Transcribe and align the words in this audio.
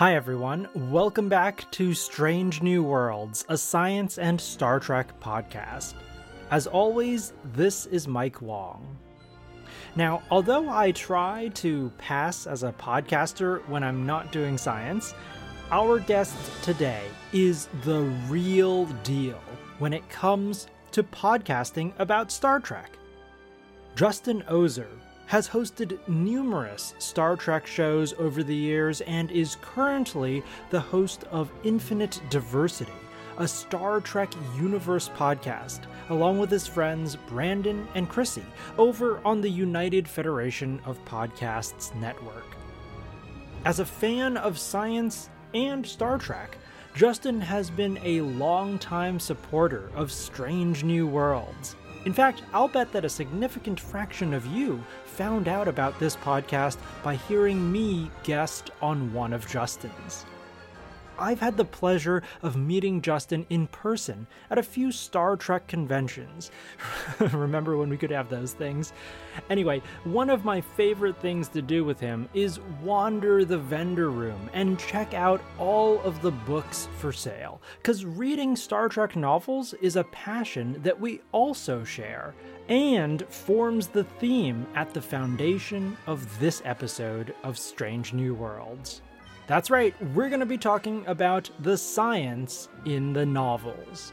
Hi, 0.00 0.14
everyone. 0.14 0.66
Welcome 0.74 1.28
back 1.28 1.70
to 1.72 1.92
Strange 1.92 2.62
New 2.62 2.82
Worlds, 2.82 3.44
a 3.50 3.58
science 3.58 4.16
and 4.16 4.40
Star 4.40 4.80
Trek 4.80 5.12
podcast. 5.20 5.92
As 6.50 6.66
always, 6.66 7.34
this 7.52 7.84
is 7.84 8.08
Mike 8.08 8.40
Wong. 8.40 8.96
Now, 9.96 10.22
although 10.30 10.70
I 10.70 10.92
try 10.92 11.48
to 11.56 11.92
pass 11.98 12.46
as 12.46 12.62
a 12.62 12.72
podcaster 12.72 13.60
when 13.68 13.84
I'm 13.84 14.06
not 14.06 14.32
doing 14.32 14.56
science, 14.56 15.12
our 15.70 15.98
guest 15.98 16.34
today 16.62 17.04
is 17.34 17.68
the 17.84 18.00
real 18.30 18.86
deal 19.04 19.42
when 19.80 19.92
it 19.92 20.08
comes 20.08 20.66
to 20.92 21.02
podcasting 21.02 21.92
about 21.98 22.32
Star 22.32 22.58
Trek. 22.58 22.96
Justin 23.96 24.44
Oser 24.48 24.88
has 25.30 25.48
hosted 25.48 25.96
numerous 26.08 26.92
Star 26.98 27.36
Trek 27.36 27.64
shows 27.64 28.12
over 28.14 28.42
the 28.42 28.52
years 28.52 29.00
and 29.02 29.30
is 29.30 29.58
currently 29.62 30.42
the 30.70 30.80
host 30.80 31.22
of 31.30 31.52
Infinite 31.62 32.20
Diversity, 32.30 32.90
a 33.38 33.46
Star 33.46 34.00
Trek 34.00 34.32
universe 34.56 35.08
podcast, 35.10 35.82
along 36.08 36.40
with 36.40 36.50
his 36.50 36.66
friends 36.66 37.14
Brandon 37.14 37.86
and 37.94 38.08
Chrissy 38.08 38.42
over 38.76 39.24
on 39.24 39.40
the 39.40 39.48
United 39.48 40.08
Federation 40.08 40.80
of 40.84 40.98
Podcasts 41.04 41.94
network. 41.94 42.56
As 43.64 43.78
a 43.78 43.86
fan 43.86 44.36
of 44.36 44.58
science 44.58 45.30
and 45.54 45.86
Star 45.86 46.18
Trek, 46.18 46.58
Justin 46.96 47.40
has 47.40 47.70
been 47.70 48.00
a 48.02 48.20
longtime 48.22 49.20
supporter 49.20 49.92
of 49.94 50.10
Strange 50.10 50.82
New 50.82 51.06
Worlds. 51.06 51.76
In 52.06 52.12
fact, 52.14 52.42
I'll 52.54 52.68
bet 52.68 52.92
that 52.92 53.04
a 53.04 53.10
significant 53.10 53.78
fraction 53.78 54.32
of 54.32 54.46
you 54.46 54.82
found 55.04 55.48
out 55.48 55.68
about 55.68 55.98
this 55.98 56.16
podcast 56.16 56.78
by 57.02 57.16
hearing 57.16 57.70
me 57.70 58.10
guest 58.22 58.70
on 58.80 59.12
one 59.12 59.34
of 59.34 59.46
Justin's. 59.46 60.24
I've 61.20 61.40
had 61.40 61.56
the 61.56 61.64
pleasure 61.64 62.22
of 62.42 62.56
meeting 62.56 63.02
Justin 63.02 63.44
in 63.50 63.66
person 63.66 64.26
at 64.50 64.58
a 64.58 64.62
few 64.62 64.90
Star 64.90 65.36
Trek 65.36 65.66
conventions. 65.66 66.50
Remember 67.20 67.76
when 67.76 67.90
we 67.90 67.98
could 67.98 68.10
have 68.10 68.30
those 68.30 68.54
things? 68.54 68.94
Anyway, 69.50 69.82
one 70.04 70.30
of 70.30 70.44
my 70.44 70.60
favorite 70.60 71.16
things 71.18 71.48
to 71.48 71.60
do 71.62 71.84
with 71.84 72.00
him 72.00 72.28
is 72.32 72.58
wander 72.82 73.44
the 73.44 73.58
vendor 73.58 74.10
room 74.10 74.48
and 74.54 74.78
check 74.78 75.12
out 75.12 75.42
all 75.58 76.00
of 76.00 76.22
the 76.22 76.30
books 76.30 76.88
for 76.98 77.12
sale. 77.12 77.60
Because 77.76 78.04
reading 78.04 78.56
Star 78.56 78.88
Trek 78.88 79.14
novels 79.14 79.74
is 79.74 79.96
a 79.96 80.04
passion 80.04 80.80
that 80.82 80.98
we 80.98 81.20
also 81.32 81.84
share 81.84 82.34
and 82.68 83.26
forms 83.28 83.88
the 83.88 84.04
theme 84.04 84.66
at 84.74 84.94
the 84.94 85.02
foundation 85.02 85.96
of 86.06 86.38
this 86.38 86.62
episode 86.64 87.34
of 87.42 87.58
Strange 87.58 88.12
New 88.12 88.34
Worlds. 88.34 89.02
That's 89.50 89.68
right, 89.68 89.96
we're 90.14 90.28
going 90.28 90.38
to 90.38 90.46
be 90.46 90.56
talking 90.56 91.04
about 91.08 91.50
the 91.58 91.76
science 91.76 92.68
in 92.84 93.12
the 93.12 93.26
novels. 93.26 94.12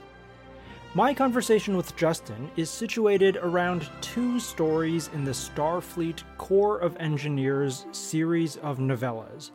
My 0.96 1.14
conversation 1.14 1.78
with 1.78 1.96
Justin 1.96 2.50
is 2.58 2.72
situated 2.72 3.38
around 3.38 3.88
two 4.02 4.40
stories 4.40 5.12
in 5.14 5.24
the 5.24 5.30
Starfleet 5.30 6.24
Corps 6.40 6.80
of 6.80 6.98
Engineers 6.98 7.86
series 7.92 8.58
of 8.58 8.80
novellas 8.80 9.52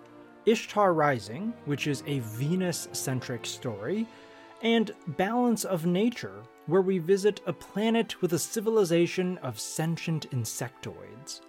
Ishtar 0.46 0.94
Rising, 0.94 1.52
which 1.64 1.88
is 1.88 2.04
a 2.06 2.20
Venus 2.20 2.86
centric 2.92 3.44
story, 3.44 4.06
and 4.62 4.92
Balance 5.16 5.64
of 5.64 5.84
Nature, 5.84 6.44
where 6.66 6.82
we 6.82 6.98
visit 6.98 7.40
a 7.44 7.52
planet 7.52 8.22
with 8.22 8.34
a 8.34 8.38
civilization 8.38 9.36
of 9.38 9.58
sentient 9.58 10.30
insectoids. 10.30 11.40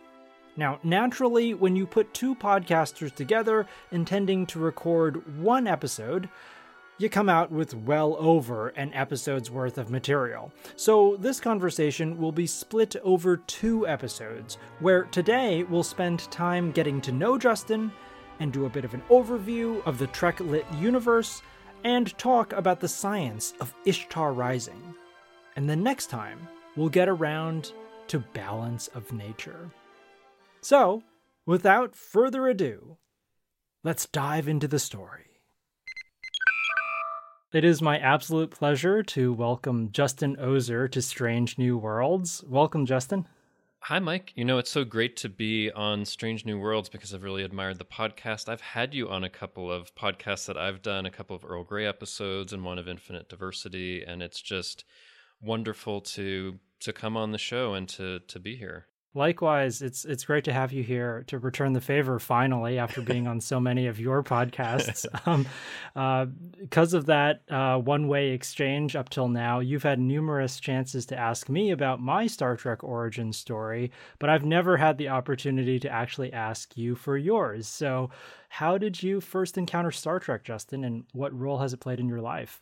Now, 0.56 0.80
naturally, 0.84 1.54
when 1.54 1.76
you 1.76 1.88
put 1.88 2.14
two 2.14 2.36
podcasters 2.36 3.14
together 3.14 3.66
intending 3.92 4.46
to 4.48 4.60
record 4.60 5.42
one 5.42 5.66
episode, 5.66 6.30
you 7.00 7.10
come 7.10 7.28
out 7.28 7.52
with 7.52 7.74
well 7.74 8.16
over 8.20 8.70
an 8.70 8.94
episode's 8.94 9.50
worth 9.50 9.80
of 9.80 9.90
material. 9.90 10.54
So, 10.76 11.18
this 11.18 11.40
conversation 11.40 12.20
will 12.20 12.32
be 12.32 12.46
split 12.46 12.96
over 13.04 13.38
two 13.38 13.88
episodes, 13.88 14.58
where 14.80 15.06
today 15.06 15.64
we'll 15.64 15.82
spend 15.84 16.32
time 16.32 16.72
getting 16.72 17.02
to 17.02 17.12
know 17.12 17.40
Justin 17.40 17.92
and 18.40 18.54
do 18.54 18.66
a 18.66 18.70
bit 18.70 18.86
of 18.86 18.94
an 18.94 19.02
overview 19.10 19.84
of 19.88 19.98
the 19.98 20.08
Trek 20.08 20.40
Lit 20.40 20.66
universe 20.80 21.42
and 21.84 22.16
talk 22.20 22.54
about 22.54 22.80
the 22.80 22.88
science 22.88 23.54
of 23.60 23.74
Ishtar 23.86 24.32
Rising. 24.34 24.94
And 25.56 25.68
then 25.68 25.82
next 25.82 26.08
time, 26.08 26.48
we'll 26.76 26.90
get 26.90 27.10
around 27.10 27.74
to 28.08 28.20
balance 28.20 28.88
of 28.90 29.12
nature. 29.12 29.70
So, 30.64 31.04
without 31.46 31.94
further 31.94 32.48
ado, 32.48 32.96
let's 33.84 34.06
dive 34.06 34.48
into 34.48 34.66
the 34.66 34.80
story. 34.80 35.42
It 37.52 37.66
is 37.66 37.82
my 37.82 38.00
absolute 38.00 38.50
pleasure 38.50 39.04
to 39.04 39.34
welcome 39.34 39.92
Justin 39.92 40.38
Oser 40.40 40.88
to 40.88 41.02
Strange 41.02 41.58
New 41.58 41.78
Worlds. 41.78 42.46
Welcome, 42.48 42.86
Justin. 42.86 43.28
Hi, 43.82 44.00
Mike. 44.00 44.32
You 44.36 44.46
know, 44.46 44.58
it's 44.58 44.72
so 44.72 44.86
great 44.86 45.18
to 45.18 45.28
be 45.28 45.70
on 45.70 46.06
Strange 46.06 46.46
New 46.46 46.58
Worlds 46.58 46.88
because 46.88 47.14
I've 47.14 47.24
really 47.24 47.44
admired 47.44 47.78
the 47.78 47.84
podcast. 47.84 48.48
I've 48.48 48.62
had 48.62 48.94
you 48.94 49.10
on 49.10 49.26
a 49.26 49.30
couple 49.30 49.70
of 49.70 49.94
podcasts 49.96 50.46
that 50.46 50.58
I've 50.58 50.82
done, 50.82 51.06
a 51.06 51.12
couple 51.12 51.36
of 51.36 51.44
Earl 51.44 51.66
Grey 51.66 51.86
episodes 51.86 52.54
and 52.54 52.64
one 52.64 52.80
of 52.80 52.88
Infinite 52.88 53.28
Diversity, 53.28 54.02
and 54.02 54.24
it's 54.24 54.42
just 54.42 54.86
wonderful 55.42 56.00
to 56.00 56.58
to 56.80 56.94
come 56.94 57.18
on 57.18 57.34
the 57.34 57.38
show 57.38 57.74
and 57.74 57.90
to 57.90 58.20
to 58.20 58.40
be 58.40 58.56
here. 58.56 58.88
Likewise, 59.16 59.84
it's 59.84 60.06
it's 60.06 60.26
great 60.26 60.44
to 60.46 60.54
have 60.54 60.72
you 60.72 60.82
here 60.82 61.24
to 61.28 61.38
return 61.38 61.74
the 61.74 61.82
favor 61.82 62.18
finally 62.18 62.80
after 62.80 63.02
being 63.14 63.28
on 63.28 63.40
so 63.40 63.60
many 63.60 63.86
of 63.88 64.00
your 64.00 64.24
podcasts. 64.24 65.06
Um, 65.26 65.46
uh, 65.96 66.26
because 66.60 66.94
of 66.94 67.06
that 67.06 67.44
uh, 67.50 67.78
one 67.78 68.08
way 68.08 68.32
exchange 68.32 68.96
up 68.96 69.10
till 69.10 69.30
now, 69.30 69.60
you've 69.60 69.84
had 69.84 70.00
numerous 70.00 70.60
chances 70.60 71.06
to 71.08 71.18
ask 71.18 71.48
me 71.48 71.72
about 71.72 72.02
my 72.02 72.28
Star 72.28 72.58
Trek 72.58 72.84
origin 72.84 73.32
story, 73.32 73.92
but 74.20 74.30
I've 74.30 74.44
never 74.44 74.76
had 74.76 74.98
the 74.98 75.10
opportunity 75.10 75.80
to 75.80 75.90
actually 75.90 76.34
ask 76.34 76.76
you 76.76 76.96
for 76.96 77.16
yours. 77.16 77.68
So, 77.68 78.10
how 78.50 78.78
did 78.78 79.02
you 79.02 79.22
first 79.22 79.58
encounter 79.58 79.92
Star 79.92 80.20
Trek, 80.20 80.44
Justin, 80.44 80.84
and 80.84 81.06
what 81.14 81.38
role 81.38 81.60
has 81.60 81.74
it 81.74 81.80
played 81.80 82.00
in 82.00 82.10
your 82.10 82.22
life? 82.22 82.62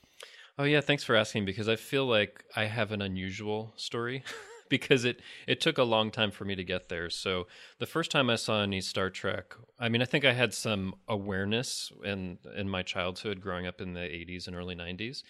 Oh 0.60 0.66
yeah, 0.66 0.82
thanks 0.82 1.04
for 1.04 1.16
asking 1.16 1.46
because 1.46 1.68
I 1.68 1.78
feel 1.78 2.06
like 2.06 2.44
I 2.56 2.66
have 2.66 2.92
an 2.92 3.02
unusual 3.02 3.74
story. 3.78 4.24
because 4.72 5.04
it 5.04 5.20
it 5.46 5.62
took 5.62 5.78
a 5.78 5.84
long 5.84 6.10
time 6.10 6.32
for 6.32 6.46
me 6.46 6.56
to 6.56 6.64
get 6.64 6.88
there. 6.90 7.10
So 7.12 7.46
the 7.78 7.86
first 7.86 8.10
time 8.10 8.30
I 8.30 8.38
saw 8.38 8.64
any 8.64 8.82
Star 8.82 9.12
Trek, 9.12 9.54
I 9.78 9.90
mean, 9.90 10.02
I 10.02 10.06
think 10.06 10.26
I 10.26 10.32
had 10.32 10.54
some 10.54 10.96
awareness 11.08 11.92
in 12.04 12.40
in 12.56 12.68
my 12.68 12.82
childhood, 12.82 13.42
growing 13.42 13.68
up 13.68 13.82
in 13.82 13.94
the 13.94 14.00
'80s 14.00 14.48
and 14.48 14.56
early 14.56 14.76
'90s. 14.76 15.22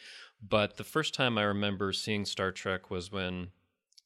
But 0.47 0.77
the 0.77 0.85
first 0.85 1.13
time 1.13 1.37
I 1.37 1.43
remember 1.43 1.91
seeing 1.91 2.23
Star 2.23 2.51
Trek 2.51 2.89
was 2.89 3.11
when 3.11 3.49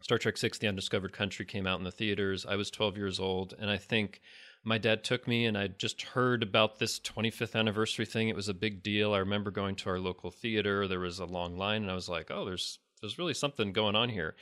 Star 0.02 0.18
Trek 0.18 0.38
Six: 0.38 0.58
The 0.58 0.70
Undiscovered 0.70 1.12
Country 1.14 1.46
came 1.46 1.68
out 1.68 1.78
in 1.78 1.84
the 1.84 1.92
theaters. 1.92 2.46
I 2.46 2.56
was 2.56 2.72
12 2.72 2.98
years 2.98 3.20
old, 3.20 3.54
and 3.60 3.70
I 3.70 3.78
think 3.78 4.22
my 4.64 4.78
dad 4.80 5.04
took 5.04 5.28
me 5.28 5.46
and 5.46 5.56
I 5.56 5.68
just 5.68 6.02
heard 6.02 6.42
about 6.42 6.80
this 6.80 7.00
25th 7.00 7.56
anniversary 7.56 8.06
thing. 8.06 8.30
It 8.30 8.36
was 8.36 8.50
a 8.50 8.54
big 8.54 8.82
deal. 8.82 9.14
I 9.14 9.20
remember 9.20 9.52
going 9.52 9.76
to 9.76 9.90
our 9.92 10.00
local 10.00 10.32
theater. 10.32 10.88
There 10.88 11.00
was 11.00 11.20
a 11.20 11.26
long 11.26 11.56
line 11.56 11.84
and 11.84 11.92
I 11.92 11.94
was 11.94 12.10
like, 12.10 12.32
"Oh, 12.32 12.46
there's 12.46 12.80
there's 13.06 13.20
really 13.20 13.34
something 13.34 13.72
going 13.72 13.96
on 13.96 14.10
here. 14.10 14.36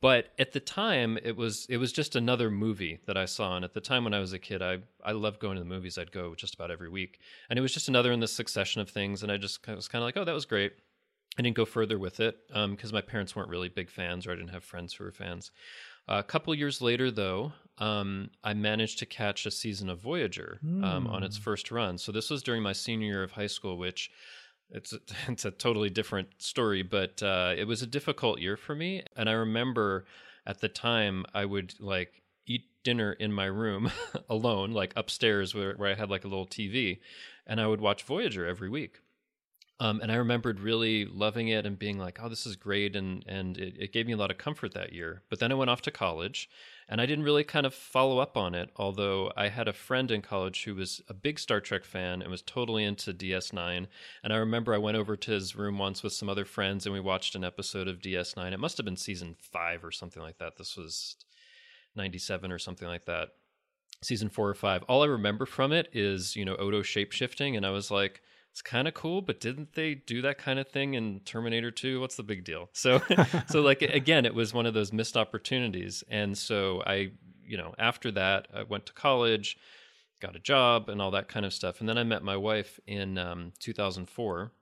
But 0.00 0.32
at 0.38 0.52
the 0.52 0.60
time, 0.60 1.18
it 1.22 1.36
was 1.36 1.66
it 1.70 1.76
was 1.76 1.92
just 1.92 2.16
another 2.16 2.50
movie 2.50 2.98
that 3.06 3.16
I 3.16 3.24
saw. 3.24 3.56
And 3.56 3.64
at 3.64 3.72
the 3.72 3.80
time 3.80 4.04
when 4.04 4.12
I 4.12 4.18
was 4.18 4.32
a 4.32 4.38
kid, 4.38 4.60
I 4.60 4.78
I 5.04 5.12
loved 5.12 5.40
going 5.40 5.54
to 5.54 5.60
the 5.60 5.68
movies. 5.68 5.96
I'd 5.96 6.12
go 6.12 6.34
just 6.34 6.54
about 6.54 6.70
every 6.70 6.90
week, 6.90 7.20
and 7.48 7.58
it 7.58 7.62
was 7.62 7.72
just 7.72 7.88
another 7.88 8.12
in 8.12 8.20
the 8.20 8.28
succession 8.28 8.80
of 8.80 8.90
things. 8.90 9.22
And 9.22 9.30
I 9.30 9.36
just 9.36 9.66
was 9.66 9.88
kind 9.88 10.02
of 10.02 10.06
like, 10.06 10.16
oh, 10.16 10.24
that 10.24 10.34
was 10.34 10.44
great. 10.44 10.72
I 11.38 11.42
didn't 11.42 11.56
go 11.56 11.64
further 11.64 11.98
with 11.98 12.20
it 12.20 12.36
because 12.48 12.90
um, 12.90 12.94
my 12.94 13.00
parents 13.00 13.34
weren't 13.34 13.48
really 13.48 13.70
big 13.70 13.88
fans, 13.88 14.26
or 14.26 14.32
I 14.32 14.34
didn't 14.34 14.50
have 14.50 14.64
friends 14.64 14.92
who 14.92 15.04
were 15.04 15.12
fans. 15.12 15.50
Uh, 16.08 16.16
a 16.16 16.22
couple 16.22 16.54
years 16.54 16.82
later, 16.82 17.10
though, 17.10 17.52
um, 17.78 18.30
I 18.42 18.54
managed 18.54 18.98
to 18.98 19.06
catch 19.06 19.46
a 19.46 19.50
season 19.50 19.88
of 19.88 20.00
Voyager 20.00 20.58
um, 20.84 21.06
on 21.06 21.22
its 21.22 21.36
hmm. 21.36 21.42
first 21.42 21.70
run. 21.70 21.96
So 21.96 22.12
this 22.12 22.28
was 22.28 22.42
during 22.42 22.62
my 22.62 22.72
senior 22.72 23.06
year 23.06 23.22
of 23.22 23.30
high 23.30 23.46
school, 23.46 23.78
which 23.78 24.10
it's 24.72 24.92
a, 24.92 25.00
it's 25.28 25.44
a 25.44 25.50
totally 25.50 25.90
different 25.90 26.28
story, 26.38 26.82
but 26.82 27.22
uh, 27.22 27.54
it 27.56 27.64
was 27.64 27.82
a 27.82 27.86
difficult 27.86 28.40
year 28.40 28.56
for 28.56 28.74
me. 28.74 29.02
And 29.16 29.28
I 29.28 29.32
remember 29.32 30.06
at 30.46 30.60
the 30.60 30.68
time 30.68 31.24
I 31.34 31.44
would 31.44 31.74
like 31.80 32.22
eat 32.46 32.64
dinner 32.82 33.12
in 33.12 33.32
my 33.32 33.46
room 33.46 33.90
alone, 34.28 34.72
like 34.72 34.92
upstairs 34.96 35.54
where, 35.54 35.74
where 35.74 35.90
I 35.90 35.94
had 35.94 36.10
like 36.10 36.24
a 36.24 36.28
little 36.28 36.46
TV, 36.46 37.00
and 37.46 37.60
I 37.60 37.66
would 37.66 37.80
watch 37.80 38.02
Voyager 38.02 38.46
every 38.46 38.68
week. 38.68 39.00
Um, 39.80 40.00
and 40.00 40.12
I 40.12 40.16
remembered 40.16 40.60
really 40.60 41.06
loving 41.06 41.48
it 41.48 41.66
and 41.66 41.76
being 41.76 41.98
like, 41.98 42.20
"Oh, 42.22 42.28
this 42.28 42.46
is 42.46 42.54
great," 42.54 42.94
and 42.94 43.24
and 43.26 43.58
it, 43.58 43.74
it, 43.78 43.92
gave 43.92 44.06
me 44.06 44.12
a 44.12 44.16
lot 44.16 44.30
of 44.30 44.38
comfort 44.38 44.74
that 44.74 44.92
year. 44.92 45.22
But 45.28 45.40
then 45.40 45.50
I 45.50 45.56
went 45.56 45.70
off 45.70 45.82
to 45.82 45.90
college, 45.90 46.48
and 46.88 47.00
I 47.00 47.06
didn't 47.06 47.24
really 47.24 47.44
kind 47.44 47.66
of 47.66 47.74
follow 47.74 48.18
up 48.18 48.36
on 48.36 48.54
it. 48.54 48.70
Although 48.76 49.32
I 49.36 49.48
had 49.48 49.68
a 49.68 49.72
friend 49.72 50.10
in 50.10 50.22
college 50.22 50.64
who 50.64 50.74
was 50.74 51.00
a 51.08 51.14
big 51.14 51.38
Star 51.38 51.60
Trek 51.60 51.84
fan 51.84 52.22
and 52.22 52.30
was 52.30 52.42
totally 52.42 52.84
into 52.84 53.12
DS9. 53.12 53.86
And 54.22 54.32
I 54.32 54.36
remember 54.36 54.74
I 54.74 54.78
went 54.78 54.96
over 54.96 55.16
to 55.16 55.30
his 55.30 55.56
room 55.56 55.78
once 55.78 56.02
with 56.02 56.12
some 56.12 56.28
other 56.28 56.44
friends, 56.44 56.86
and 56.86 56.92
we 56.92 57.00
watched 57.00 57.34
an 57.34 57.44
episode 57.44 57.88
of 57.88 58.00
DS9. 58.00 58.52
It 58.52 58.60
must 58.60 58.76
have 58.76 58.84
been 58.84 58.96
season 58.96 59.36
five 59.40 59.84
or 59.84 59.90
something 59.90 60.22
like 60.22 60.38
that. 60.38 60.56
This 60.56 60.76
was 60.76 61.16
'97 61.96 62.50
or 62.50 62.58
something 62.58 62.88
like 62.88 63.04
that 63.04 63.30
season 64.02 64.28
four 64.28 64.48
or 64.48 64.54
five. 64.54 64.82
All 64.84 65.02
I 65.02 65.06
remember 65.06 65.46
from 65.46 65.72
it 65.72 65.88
is 65.92 66.36
you 66.36 66.44
know 66.44 66.56
Odo 66.56 66.82
shape 66.82 67.12
shifting, 67.12 67.56
and 67.56 67.64
I 67.64 67.70
was 67.70 67.90
like, 67.90 68.20
it's 68.52 68.60
kind 68.60 68.86
of 68.86 68.92
cool, 68.92 69.22
but 69.22 69.40
didn't 69.40 69.72
they 69.72 69.94
do 69.94 70.20
that 70.22 70.36
kind 70.36 70.58
of 70.58 70.68
thing 70.68 70.92
in 70.92 71.20
Terminator 71.20 71.70
2? 71.70 72.00
What's 72.00 72.16
the 72.16 72.22
big 72.22 72.44
deal? 72.44 72.68
So, 72.74 73.00
so 73.48 73.62
like 73.62 73.80
again, 73.80 74.26
it 74.26 74.34
was 74.34 74.52
one 74.52 74.66
of 74.66 74.74
those 74.74 74.92
missed 74.92 75.16
opportunities. 75.16 76.04
And 76.10 76.36
so 76.36 76.82
I, 76.86 77.12
you 77.42 77.56
know, 77.56 77.74
after 77.78 78.10
that, 78.10 78.48
I 78.54 78.64
went 78.64 78.84
to 78.86 78.92
college, 78.92 79.56
got 80.20 80.36
a 80.36 80.38
job, 80.38 80.90
and 80.90 81.00
all 81.00 81.10
that 81.12 81.28
kind 81.28 81.46
of 81.46 81.54
stuff. 81.54 81.80
And 81.80 81.88
then 81.88 81.96
I 81.96 82.04
met 82.04 82.22
my 82.22 82.36
wife 82.36 82.78
in 82.86 83.16
um, 83.16 83.52
2004 83.58 84.52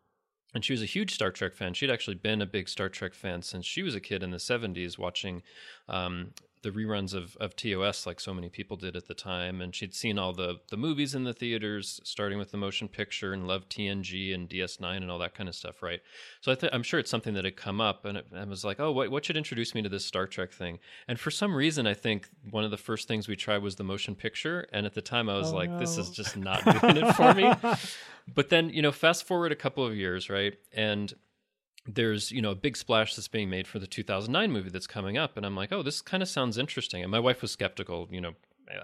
and 0.54 0.64
she 0.64 0.72
was 0.72 0.82
a 0.82 0.86
huge 0.86 1.14
Star 1.14 1.32
Trek 1.32 1.56
fan. 1.56 1.74
She'd 1.74 1.90
actually 1.90 2.16
been 2.16 2.42
a 2.42 2.46
big 2.46 2.68
Star 2.68 2.88
Trek 2.88 3.14
fan 3.14 3.42
since 3.42 3.66
she 3.66 3.82
was 3.82 3.96
a 3.96 4.00
kid 4.00 4.22
in 4.22 4.30
the 4.30 4.36
70s, 4.36 4.98
watching 4.98 5.42
um, 5.88 6.32
the 6.62 6.70
reruns 6.70 7.14
of, 7.14 7.36
of 7.36 7.56
TOS 7.56 8.06
like 8.06 8.20
so 8.20 8.34
many 8.34 8.48
people 8.48 8.76
did 8.76 8.96
at 8.96 9.06
the 9.06 9.14
time. 9.14 9.60
And 9.60 9.74
she'd 9.74 9.94
seen 9.94 10.18
all 10.18 10.32
the, 10.32 10.60
the 10.70 10.76
movies 10.76 11.14
in 11.14 11.24
the 11.24 11.32
theaters, 11.32 12.00
starting 12.04 12.38
with 12.38 12.50
the 12.50 12.56
motion 12.56 12.88
picture 12.88 13.32
and 13.32 13.46
loved 13.46 13.70
TNG 13.70 14.34
and 14.34 14.48
DS9 14.48 14.96
and 14.96 15.10
all 15.10 15.18
that 15.18 15.34
kind 15.34 15.48
of 15.48 15.54
stuff, 15.54 15.82
right? 15.82 16.00
So 16.40 16.52
I 16.52 16.54
th- 16.54 16.72
I'm 16.72 16.82
sure 16.82 17.00
it's 17.00 17.10
something 17.10 17.34
that 17.34 17.44
had 17.44 17.56
come 17.56 17.80
up. 17.80 18.04
And 18.04 18.18
it, 18.18 18.26
I 18.36 18.44
was 18.44 18.64
like, 18.64 18.78
oh, 18.78 18.92
what, 18.92 19.10
what 19.10 19.24
should 19.24 19.36
introduce 19.36 19.74
me 19.74 19.82
to 19.82 19.88
this 19.88 20.04
Star 20.04 20.26
Trek 20.26 20.52
thing? 20.52 20.78
And 21.08 21.18
for 21.18 21.30
some 21.30 21.54
reason, 21.54 21.86
I 21.86 21.94
think 21.94 22.28
one 22.50 22.64
of 22.64 22.70
the 22.70 22.76
first 22.76 23.08
things 23.08 23.28
we 23.28 23.36
tried 23.36 23.62
was 23.62 23.76
the 23.76 23.84
motion 23.84 24.14
picture. 24.14 24.66
And 24.72 24.86
at 24.86 24.94
the 24.94 25.02
time, 25.02 25.28
I 25.28 25.36
was 25.36 25.52
oh, 25.52 25.56
like, 25.56 25.70
no. 25.70 25.78
this 25.78 25.96
is 25.96 26.10
just 26.10 26.36
not 26.36 26.64
doing 26.64 26.96
it 26.96 27.12
for 27.14 27.34
me. 27.34 27.52
but 28.34 28.50
then, 28.50 28.70
you 28.70 28.82
know, 28.82 28.92
fast 28.92 29.24
forward 29.24 29.52
a 29.52 29.56
couple 29.56 29.86
of 29.86 29.96
years, 29.96 30.28
right? 30.28 30.54
And 30.72 31.12
there's 31.86 32.30
you 32.30 32.42
know 32.42 32.50
a 32.50 32.56
big 32.56 32.76
splash 32.76 33.14
that's 33.14 33.28
being 33.28 33.48
made 33.48 33.66
for 33.66 33.78
the 33.78 33.86
2009 33.86 34.52
movie 34.52 34.70
that's 34.70 34.86
coming 34.86 35.16
up 35.16 35.36
and 35.36 35.46
i'm 35.46 35.56
like 35.56 35.72
oh 35.72 35.82
this 35.82 36.00
kind 36.00 36.22
of 36.22 36.28
sounds 36.28 36.58
interesting 36.58 37.02
and 37.02 37.10
my 37.10 37.18
wife 37.18 37.42
was 37.42 37.50
skeptical 37.50 38.06
you 38.10 38.20
know 38.20 38.32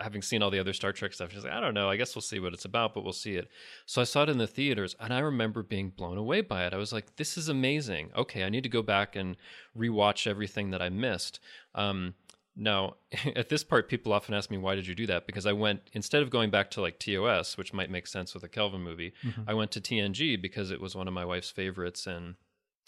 having 0.00 0.20
seen 0.20 0.43
all 0.43 0.50
the 0.50 0.58
other 0.58 0.72
star 0.72 0.93
trek 0.93 1.12
stuff 1.12 1.31
she's 1.31 1.44
like 1.44 1.52
i 1.52 1.60
don't 1.60 1.75
know 1.75 1.88
i 1.88 1.96
guess 1.96 2.14
we'll 2.14 2.22
see 2.22 2.40
what 2.40 2.52
it's 2.52 2.64
about 2.64 2.94
but 2.94 3.04
we'll 3.04 3.12
see 3.12 3.34
it 3.34 3.48
so 3.84 4.00
i 4.00 4.04
saw 4.04 4.22
it 4.22 4.28
in 4.28 4.38
the 4.38 4.46
theaters 4.46 4.96
and 4.98 5.12
i 5.12 5.19
remember 5.19 5.62
being 5.62 5.90
blown 5.90 6.19
away 6.19 6.40
by 6.40 6.66
it 6.66 6.72
i 6.72 6.76
was 6.76 6.93
like 6.93 7.16
this 7.16 7.37
is 7.37 7.48
amazing 7.48 8.10
okay 8.16 8.43
i 8.43 8.48
need 8.48 8.62
to 8.62 8.69
go 8.69 8.82
back 8.82 9.14
and 9.14 9.37
rewatch 9.78 10.26
everything 10.26 10.70
that 10.70 10.82
i 10.82 10.88
missed 10.88 11.38
um, 11.75 12.14
now, 12.56 12.94
at 13.37 13.50
this 13.50 13.62
part, 13.62 13.88
people 13.88 14.12
often 14.12 14.34
ask 14.34 14.50
me, 14.50 14.56
why 14.56 14.75
did 14.75 14.87
you 14.87 14.94
do 14.94 15.06
that? 15.06 15.26
Because 15.26 15.46
I 15.46 15.52
went, 15.52 15.90
instead 15.93 16.22
of 16.22 16.31
going 16.31 16.50
back 16.50 16.70
to 16.72 16.81
like 16.81 16.98
TOS, 16.98 17.58
which 17.58 17.75
might 17.75 17.90
make 17.90 18.06
sense 18.06 18.32
with 18.32 18.43
a 18.43 18.48
Kelvin 18.48 18.81
movie, 18.81 19.12
mm-hmm. 19.22 19.43
I 19.46 19.54
went 19.54 19.70
to 19.72 19.81
TNG 19.81 20.40
because 20.40 20.70
it 20.70 20.81
was 20.81 20.96
one 20.96 21.06
of 21.06 21.14
my 21.14 21.25
wife's 21.25 21.50
favorites. 21.50 22.06
And 22.06 22.37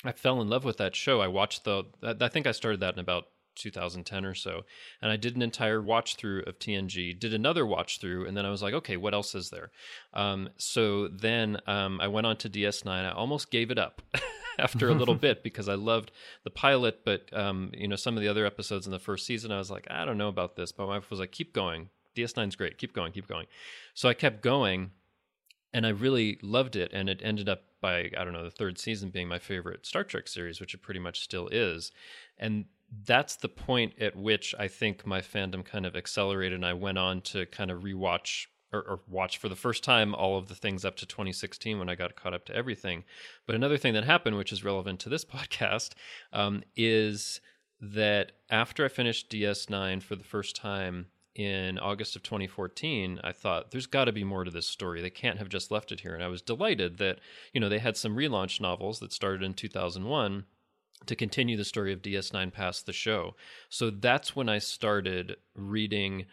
I 0.05 0.13
fell 0.13 0.41
in 0.41 0.49
love 0.49 0.65
with 0.65 0.77
that 0.77 0.95
show. 0.95 1.21
I 1.21 1.29
watched 1.29 1.65
the, 1.65 1.85
I 2.03 2.29
think 2.29 2.47
I 2.47 2.53
started 2.53 2.81
that 2.81 2.95
in 2.95 3.01
about 3.01 3.27
2010 3.59 4.25
or 4.25 4.35
so. 4.35 4.63
And 5.03 5.11
I 5.11 5.17
did 5.17 5.37
an 5.37 5.43
entire 5.43 5.83
watch 5.83 6.17
through 6.17 6.45
of 6.47 6.59
TNG, 6.59 7.19
did 7.19 7.35
another 7.35 7.67
watch 7.67 8.01
through, 8.01 8.27
and 8.27 8.37
then 8.37 8.47
I 8.47 8.51
was 8.51 8.63
like, 8.63 8.75
okay, 8.75 8.97
what 8.97 9.15
else 9.15 9.35
is 9.35 9.51
there? 9.51 9.71
Um, 10.15 10.51
so 10.57 11.09
then 11.09 11.59
um, 11.67 12.01
I 12.01 12.09
went 12.09 12.27
on 12.27 12.37
to 12.39 12.49
DS9. 12.49 12.89
I 12.89 13.11
almost 13.11 13.51
gave 13.51 13.71
it 13.71 13.79
up 13.79 14.01
after 14.59 14.89
a 14.89 14.95
little 14.95 15.15
bit 15.27 15.43
because 15.43 15.69
I 15.69 15.75
loved 15.75 16.13
the 16.45 16.51
pilot, 16.51 17.05
but 17.05 17.29
um, 17.33 17.73
you 17.75 17.89
know 17.89 17.97
some 17.97 18.17
of 18.17 18.23
the 18.23 18.29
other 18.29 18.47
episodes 18.47 18.87
in 18.87 18.93
the 18.93 18.99
first 18.99 19.27
season, 19.27 19.53
I 19.53 19.59
was 19.59 19.71
like, 19.71 19.87
I 19.91 20.05
don't 20.05 20.19
know 20.19 20.29
about 20.29 20.57
this. 20.57 20.73
But 20.73 20.87
my 20.87 20.95
wife 20.95 21.11
was 21.11 21.21
like, 21.21 21.33
keep 21.33 21.53
going. 21.53 21.91
DS9's 22.17 22.57
great. 22.57 22.79
Keep 22.79 22.95
going. 22.95 23.13
Keep 23.13 23.29
going. 23.29 23.47
So 23.95 24.09
I 24.09 24.15
kept 24.15 24.43
going 24.43 24.93
and 25.73 25.87
I 25.87 25.91
really 25.91 26.39
loved 26.43 26.77
it. 26.77 26.91
And 26.93 27.09
it 27.09 27.21
ended 27.23 27.49
up 27.49 27.63
by, 27.81 28.11
I 28.17 28.25
don't 28.25 28.33
know, 28.33 28.45
the 28.45 28.51
third 28.51 28.79
season 28.79 29.11
being 29.11 29.29
my 29.29 29.39
favorite 29.39 29.87
Star 29.87 30.05
Trek 30.05 30.29
series, 30.29 30.61
which 30.61 30.75
it 30.75 30.83
pretty 30.83 31.01
much 31.01 31.21
still 31.21 31.49
is. 31.49 31.93
And 32.39 32.67
that's 33.05 33.37
the 33.37 33.49
point 33.49 33.95
at 34.01 34.17
which 34.17 34.55
I 34.59 34.69
think 34.69 35.07
my 35.07 35.21
fandom 35.21 35.65
kind 35.65 35.87
of 35.87 35.97
accelerated. 35.97 36.57
And 36.57 36.67
I 36.67 36.73
went 36.73 36.99
on 36.99 37.21
to 37.23 37.47
kind 37.47 37.71
of 37.71 37.83
rewatch 37.83 38.47
or, 38.73 38.81
or, 38.81 39.01
watch 39.09 39.39
for 39.39 39.49
the 39.49 39.57
first 39.57 39.83
time 39.83 40.15
all 40.15 40.37
of 40.37 40.49
the 40.49 40.55
things 40.55 40.85
up 40.85 40.97
to 40.97 41.07
2016 41.07 41.79
when 41.79 41.89
I 41.89 41.95
got 41.95 42.17
caught 42.17 42.35
up 42.35 42.45
to 42.47 42.55
everything. 42.55 43.05
But 43.47 43.57
another 43.57 43.79
thing 43.79 43.95
that 43.95 44.05
happened, 44.05 44.37
which 44.37 44.53
is 44.53 44.65
relevant 44.65 45.01
to 45.01 45.09
this 45.09 45.25
podcast, 45.25 45.93
um, 46.33 46.63
is 46.77 47.41
that 47.81 48.33
after 48.51 48.85
I 48.85 48.89
finished 48.89 49.31
DS9 49.31 50.03
for 50.03 50.17
the 50.17 50.25
first 50.25 50.57
time, 50.57 51.07
in 51.39 51.79
August 51.79 52.17
of 52.17 52.25
2014, 52.25 53.21
I 53.23 53.31
thought 53.31 53.71
there's 53.71 53.87
got 53.87 54.07
to 54.07 54.13
be 54.13 54.25
more 54.25 54.43
to 54.43 54.51
this 54.51 54.67
story. 54.67 55.01
They 55.01 55.09
can't 55.09 55.39
have 55.39 55.49
just 55.49 55.71
left 55.71 55.93
it 55.93 56.01
here. 56.01 56.13
And 56.13 56.23
I 56.23 56.27
was 56.27 56.43
delighted 56.43 56.99
that, 56.99 57.21
you 57.53 57.61
know, 57.61 57.69
they 57.69 57.79
had 57.79 57.97
some 57.97 58.17
relaunch 58.17 58.61
novels 58.61 58.99
that 58.99 59.13
started 59.13 59.45
in 59.45 59.55
2001 59.55 60.45
to 61.07 61.15
continue 61.15 61.57
the 61.57 61.65
story 61.65 61.93
of 61.93 62.03
DS9 62.03 62.53
past 62.53 62.87
the 62.87 62.93
show. 62.93 63.37
So 63.69 63.89
that's 63.89 64.35
when 64.35 64.49
I 64.49 64.59
started 64.59 65.37
reading 65.55 66.27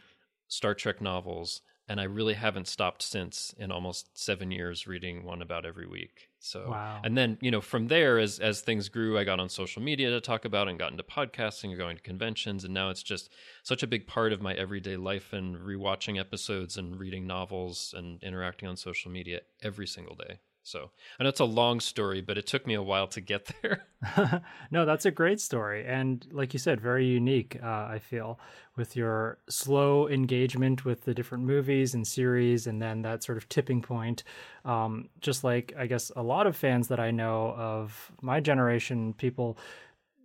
Star 0.47 0.73
Trek 0.73 0.99
novels 0.99 1.61
and 1.87 1.99
I 1.99 2.03
really 2.03 2.33
haven't 2.33 2.67
stopped 2.67 3.01
since 3.01 3.53
in 3.57 3.71
almost 3.71 4.17
7 4.17 4.51
years 4.51 4.87
reading 4.87 5.23
one 5.23 5.41
about 5.41 5.65
every 5.65 5.87
week. 5.87 6.29
So, 6.39 6.69
wow. 6.69 7.01
and 7.03 7.17
then 7.17 7.37
you 7.41 7.49
know 7.49 7.61
from 7.61 7.87
there, 7.87 8.19
as 8.19 8.39
as 8.39 8.61
things 8.61 8.87
grew, 8.89 9.17
I 9.17 9.23
got 9.23 9.39
on 9.39 9.49
social 9.49 9.81
media 9.81 10.11
to 10.11 10.21
talk 10.21 10.45
about 10.45 10.67
and 10.67 10.77
got 10.77 10.91
into 10.91 11.03
podcasting 11.03 11.69
and 11.69 11.77
going 11.77 11.97
to 11.97 12.03
conventions, 12.03 12.63
and 12.63 12.73
now 12.73 12.89
it's 12.91 13.03
just 13.03 13.31
such 13.63 13.81
a 13.81 13.87
big 13.87 14.05
part 14.05 14.31
of 14.31 14.41
my 14.41 14.53
everyday 14.53 14.95
life 14.95 15.33
and 15.33 15.55
rewatching 15.55 16.19
episodes 16.19 16.77
and 16.77 16.99
reading 16.99 17.25
novels 17.25 17.93
and 17.97 18.21
interacting 18.21 18.69
on 18.69 18.77
social 18.77 19.11
media 19.11 19.41
every 19.63 19.87
single 19.87 20.15
day. 20.15 20.39
So 20.65 20.89
I 21.19 21.23
know 21.23 21.29
it's 21.29 21.39
a 21.39 21.45
long 21.45 21.79
story, 21.79 22.21
but 22.21 22.39
it 22.39 22.47
took 22.47 22.65
me 22.65 22.73
a 22.73 22.81
while 22.81 23.07
to 23.09 23.21
get 23.21 23.51
there. 23.61 23.85
no, 24.71 24.83
that's 24.85 25.05
a 25.05 25.11
great 25.11 25.39
story. 25.39 25.85
And 25.85 26.25
like 26.31 26.53
you 26.53 26.59
said, 26.59 26.81
very 26.81 27.05
unique, 27.05 27.57
uh, 27.63 27.87
I 27.89 27.99
feel, 27.99 28.39
with 28.75 28.95
your 28.95 29.37
slow 29.47 30.09
engagement 30.09 30.83
with 30.83 31.05
the 31.05 31.13
different 31.13 31.43
movies 31.43 31.93
and 31.93 32.05
series, 32.05 32.65
and 32.65 32.81
then 32.81 33.03
that 33.03 33.23
sort 33.23 33.37
of 33.37 33.47
tipping 33.47 33.81
point. 33.81 34.23
Um, 34.65 35.09
just 35.21 35.43
like, 35.43 35.73
I 35.77 35.85
guess, 35.85 36.11
a 36.15 36.23
lot 36.23 36.47
of 36.47 36.57
fans 36.57 36.87
that 36.87 36.99
I 36.99 37.11
know 37.11 37.53
of 37.55 38.11
my 38.21 38.39
generation, 38.39 39.13
people, 39.13 39.59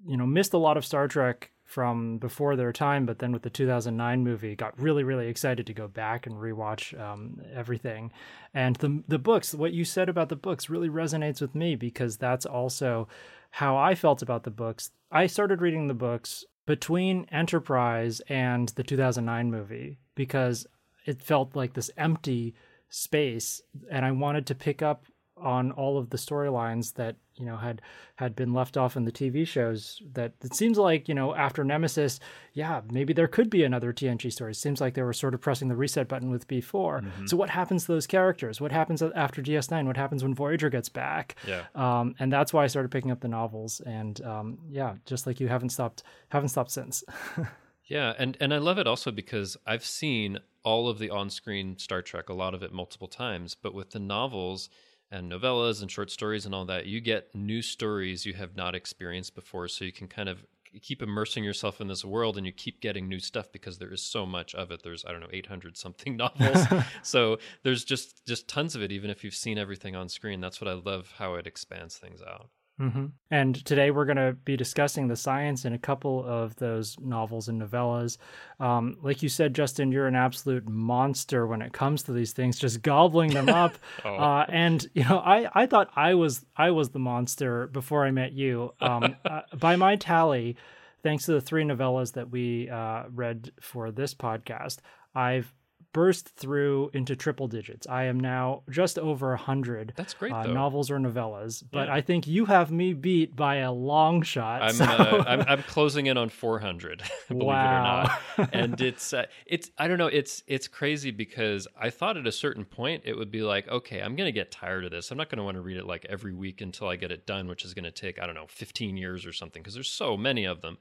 you 0.07 0.17
know, 0.17 0.27
missed 0.27 0.55
a 0.55 0.59
lot 0.59 0.79
of 0.79 0.87
Star 0.87 1.07
Trek 1.07 1.53
from 1.71 2.19
before 2.19 2.57
their 2.57 2.73
time, 2.73 3.07
but 3.07 3.21
then 3.21 3.31
with 3.31 3.43
the 3.43 3.51
2009 3.51 4.25
movie, 4.25 4.57
got 4.57 4.77
really, 4.77 5.05
really 5.05 5.29
excited 5.29 5.65
to 5.69 5.73
go 5.73 5.87
back 5.87 6.27
and 6.27 6.35
rewatch 6.35 6.99
um, 7.01 7.41
everything. 7.55 8.11
And 8.53 8.75
the 8.77 9.05
the 9.07 9.21
books, 9.21 9.55
what 9.55 9.73
you 9.73 9.85
said 9.85 10.09
about 10.09 10.31
the 10.31 10.37
books, 10.37 10.69
really 10.69 10.89
resonates 10.89 11.41
with 11.41 11.55
me 11.55 11.77
because 11.77 12.17
that's 12.17 12.45
also 12.45 13.07
how 13.53 13.77
I 13.77 13.95
felt 13.95 14.21
about 14.21 14.43
the 14.43 14.51
books. 14.51 14.91
I 15.13 15.29
started 15.29 15.61
reading 15.61 15.87
the 15.87 15.95
books 15.95 16.45
between 16.67 17.27
Enterprise 17.31 18.21
and 18.29 18.71
the 18.71 18.83
2009 18.83 19.49
movie 19.49 20.00
because 20.17 20.67
it 21.07 21.23
felt 21.23 21.55
like 21.55 21.75
this 21.75 21.91
empty 21.97 22.57
space, 22.89 23.62
and 23.89 24.05
I 24.05 24.11
wanted 24.11 24.45
to 24.49 24.57
pick 24.57 24.83
up 24.83 25.05
on 25.40 25.73
all 25.73 25.99
of 25.99 26.11
the 26.11 26.16
storylines 26.16 26.94
that 26.94 27.16
you 27.37 27.47
know 27.47 27.56
had 27.56 27.80
had 28.16 28.37
been 28.37 28.52
left 28.52 28.76
off 28.76 28.97
in 28.97 29.04
the 29.04 29.12
TV 29.12 29.47
shows 29.47 30.00
that 30.12 30.32
it 30.42 30.54
seems 30.54 30.78
like 30.78 31.09
you 31.09 31.14
know 31.14 31.35
after 31.35 31.64
Nemesis 31.64 32.20
yeah 32.52 32.82
maybe 32.90 33.12
there 33.12 33.26
could 33.26 33.49
be 33.49 33.64
another 33.64 33.92
TNG 33.92 34.32
story. 34.32 34.52
It 34.52 34.56
seems 34.56 34.80
like 34.80 34.94
they 34.94 35.02
were 35.02 35.12
sort 35.12 35.35
of 35.35 35.40
pressing 35.40 35.68
the 35.68 35.76
reset 35.76 36.06
button 36.06 36.30
with 36.30 36.47
B4 36.47 36.62
mm-hmm. 36.62 37.26
so 37.26 37.37
what 37.37 37.50
happens 37.50 37.87
to 37.87 37.92
those 37.92 38.06
characters? 38.06 38.61
What 38.61 38.73
happens 38.73 39.02
after 39.02 39.42
DS9 39.42 39.87
what 39.87 39.97
happens 39.97 40.23
when 40.23 40.35
Voyager 40.35 40.70
gets 40.70 40.88
back? 40.88 41.37
Yeah. 41.47 41.64
Um, 41.75 42.14
and 42.18 42.32
that's 42.32 42.52
why 42.52 42.64
I 42.64 42.66
started 42.66 42.90
picking 42.90 43.11
up 43.11 43.20
the 43.20 43.28
novels. 43.28 43.80
And 43.80 44.20
um, 44.23 44.59
yeah 44.68 44.94
just 45.06 45.26
like 45.26 45.40
you 45.40 45.49
haven't 45.49 45.70
stopped 45.70 46.02
haven't 46.28 46.50
stopped 46.50 46.70
since. 46.70 47.02
Yeah 47.90 48.14
and 48.18 48.37
and 48.40 48.54
I 48.54 48.59
love 48.59 48.78
it 48.78 48.87
also 48.87 49.11
because 49.11 49.56
I've 49.66 49.85
seen 49.85 50.38
all 50.62 50.88
of 50.88 51.00
the 51.00 51.11
on-screen 51.11 51.76
Star 51.76 52.02
Trek 52.02 52.28
a 52.28 52.35
lot 52.35 52.54
of 52.54 52.62
it 52.62 52.73
multiple 52.73 53.09
times 53.09 53.56
but 53.61 53.75
with 53.75 53.90
the 53.90 53.99
novels 53.99 54.70
and 55.11 55.31
novellas 55.31 55.83
and 55.83 55.90
short 55.90 56.11
stories 56.11 56.47
and 56.47 56.55
all 56.55 56.64
that, 56.67 56.87
you 56.87 57.00
get 57.00 57.35
new 57.35 57.62
stories 57.62 58.26
you 58.26 58.35
have 58.35 58.57
not 58.57 58.75
experienced 58.75 59.35
before. 59.35 59.69
So 59.69 59.85
you 59.85 59.93
can 59.93 60.09
kind 60.09 60.29
of 60.29 60.45
keep 60.83 61.02
immersing 61.02 61.43
yourself 61.43 61.81
in 61.81 61.88
this 61.88 62.05
world 62.05 62.37
and 62.37 62.47
you 62.47 62.52
keep 62.52 62.81
getting 62.81 63.09
new 63.09 63.19
stuff 63.19 63.50
because 63.50 63.79
there 63.79 63.93
is 63.93 64.02
so 64.02 64.25
much 64.25 64.55
of 64.55 64.71
it. 64.71 64.83
There's, 64.85 65.05
I 65.05 65.11
don't 65.11 65.21
know, 65.21 65.29
800 65.33 65.76
something 65.76 66.17
novels. 66.19 66.64
so 67.02 67.38
there's 67.64 67.85
just, 67.85 68.25
just 68.26 68.49
tons 68.49 68.76
of 68.76 68.83
it, 68.83 68.93
even 68.93 69.11
if 69.11 69.25
you've 69.25 69.35
seen 69.35 69.59
everything 69.59 69.97
on 69.97 70.09
screen. 70.09 70.40
That's 70.40 70.61
what 70.61 70.69
I 70.69 70.75
love 70.75 71.14
how 71.19 71.35
it 71.35 71.47
expands 71.47 71.97
things 71.97 72.21
out. 72.23 72.50
Mm-hmm. 72.81 73.07
And 73.31 73.65
today 73.67 73.91
we're 73.91 74.07
going 74.07 74.17
to 74.17 74.33
be 74.33 74.57
discussing 74.57 75.07
the 75.07 75.17
science 75.17 75.65
in 75.65 75.75
a 75.75 75.79
couple 75.79 76.25
of 76.25 76.57
those 76.57 76.97
novels 76.99 77.49
and 77.49 77.61
novellas. 77.61 78.17
Um, 78.59 78.97
like 79.03 79.23
you 79.23 79.29
said, 79.29 79.55
Justin, 79.55 79.93
you're 79.93 80.07
an 80.07 80.17
absolute 80.17 80.67
monster 80.67 81.47
when 81.47 81.61
it 81.61 81.73
comes 81.73 82.03
to 82.05 82.13
these 82.13 82.33
things, 82.33 82.59
just 82.59 82.81
gobbling 82.81 83.35
them 83.35 83.49
up. 83.51 83.77
oh. 84.05 84.17
uh, 84.17 84.47
and 84.49 84.89
you 84.95 85.05
know, 85.05 85.19
I, 85.19 85.49
I 85.53 85.67
thought 85.67 85.91
I 85.95 86.15
was 86.15 86.45
I 86.57 86.71
was 86.71 86.91
the 86.91 86.99
monster 86.99 87.67
before 87.67 88.07
I 88.07 88.11
met 88.11 88.33
you. 88.33 88.73
Um, 88.81 89.17
uh, 89.25 89.43
by 89.59 89.77
my 89.77 89.97
tally, 89.97 90.57
thanks 91.03 91.27
to 91.27 91.33
the 91.33 91.41
three 91.41 91.65
novellas 91.65 92.15
that 92.15 92.31
we 92.31 92.71
uh, 92.71 93.05
read 93.13 93.53
for 93.61 93.91
this 93.91 94.15
podcast, 94.15 94.79
I've 95.15 95.53
burst 95.92 96.28
through 96.28 96.90
into 96.94 97.16
triple 97.16 97.49
digits. 97.49 97.87
I 97.87 98.04
am 98.04 98.18
now 98.20 98.62
just 98.70 98.99
over 98.99 99.32
a 99.32 99.37
hundred. 99.37 99.92
That's 99.97 100.14
great. 100.14 100.32
Uh, 100.32 100.47
novels 100.47 100.90
or 100.90 100.99
novellas, 100.99 101.62
but 101.70 101.88
Yeah. 101.88 101.94
I 101.94 102.00
think 102.00 102.26
you 102.26 102.44
have 102.47 102.70
me 102.70 102.92
beat 102.92 103.35
by 103.35 103.56
a 103.56 103.73
long 103.73 104.23
shot. 104.23 104.62
I'm, 104.62 104.73
so- 104.75 104.85
uh, 104.85 105.25
I'm 105.26 105.40
I'm 105.42 105.62
closing 105.64 106.06
in 106.06 106.16
on 106.16 106.28
400. 106.28 107.02
believe 107.28 107.42
wow. 107.42 108.02
it 108.02 108.11
or 108.38 108.42
not. 108.44 108.50
and 108.54 108.80
it's 108.80 109.12
uh, 109.12 109.26
it's 109.47 109.70
I 109.78 109.88
don't 109.88 109.99
know 109.99 110.06
it's 110.06 110.42
it's 110.47 110.68
crazy 110.68 111.11
because 111.11 111.66
I 111.78 111.90
thought 111.90 112.16
at 112.16 112.26
a 112.26 112.32
certain 112.32 112.64
point 112.64 113.02
it 113.04 113.16
would 113.16 113.30
be 113.30 113.42
like 113.42 113.68
okay 113.68 114.00
I'm 114.00 114.16
gonna 114.16 114.32
get 114.32 114.50
tired 114.50 114.85
of 114.85 114.90
this 114.90 115.11
I'm 115.11 115.18
not 115.18 115.28
gonna 115.28 115.44
want 115.44 115.56
to 115.56 115.61
read 115.61 115.76
it 115.76 115.87
like 115.87 116.06
every 116.09 116.32
week 116.32 116.61
until 116.61 116.88
I 116.88 116.97
get 116.97 117.11
it 117.11 117.26
done 117.26 117.49
which 117.49 117.64
is 117.64 117.75
gonna 117.75 117.90
take 117.90 118.20
I 118.20 118.26
don't 118.26 118.35
know 118.35 118.47
15 118.49 118.97
years 118.97 119.26
or 119.26 119.32
something 119.32 119.62
because 119.62 119.75
there's 119.75 119.90
so 119.90 120.16
many 120.16 120.44
of 120.44 120.61
them 120.61 120.78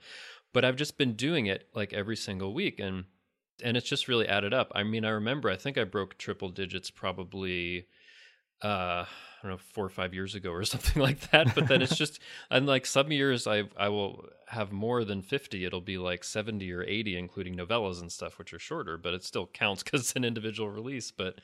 but 0.53 0.65
I've 0.65 0.75
just 0.75 0.97
been 0.97 1.13
doing 1.13 1.45
it 1.47 1.67
like 1.73 1.93
every 1.93 2.15
single 2.15 2.53
week 2.53 2.79
and 2.79 3.05
and 3.63 3.77
it's 3.77 3.87
just 3.87 4.07
really 4.07 4.27
added 4.27 4.53
up 4.53 4.71
I 4.75 4.83
mean 4.83 5.05
I 5.05 5.09
remember 5.09 5.49
I 5.49 5.55
think 5.55 5.77
I 5.77 5.83
broke 5.83 6.17
triple 6.17 6.49
digits 6.49 6.89
probably 6.89 7.87
uh 8.63 9.05
I 9.41 9.47
don't 9.47 9.51
know 9.53 9.57
four 9.57 9.85
or 9.85 9.89
five 9.89 10.13
years 10.13 10.35
ago 10.35 10.51
or 10.51 10.63
something 10.65 11.01
like 11.01 11.31
that. 11.31 11.55
But 11.55 11.67
then 11.67 11.81
it's 11.81 11.95
just 11.95 12.19
and 12.51 12.65
like 12.65 12.85
some 12.85 13.11
years 13.11 13.47
I 13.47 13.63
I 13.77 13.89
will 13.89 14.25
have 14.47 14.71
more 14.71 15.03
than 15.03 15.21
fifty. 15.21 15.65
It'll 15.65 15.81
be 15.81 15.97
like 15.97 16.23
seventy 16.23 16.71
or 16.71 16.83
eighty, 16.83 17.17
including 17.17 17.55
novellas 17.55 18.01
and 18.01 18.11
stuff, 18.11 18.37
which 18.37 18.53
are 18.53 18.59
shorter, 18.59 18.97
but 18.97 19.13
it 19.13 19.23
still 19.23 19.47
counts 19.47 19.83
because 19.83 20.01
it's 20.01 20.15
an 20.15 20.25
individual 20.25 20.69
release. 20.69 21.11
But 21.11 21.39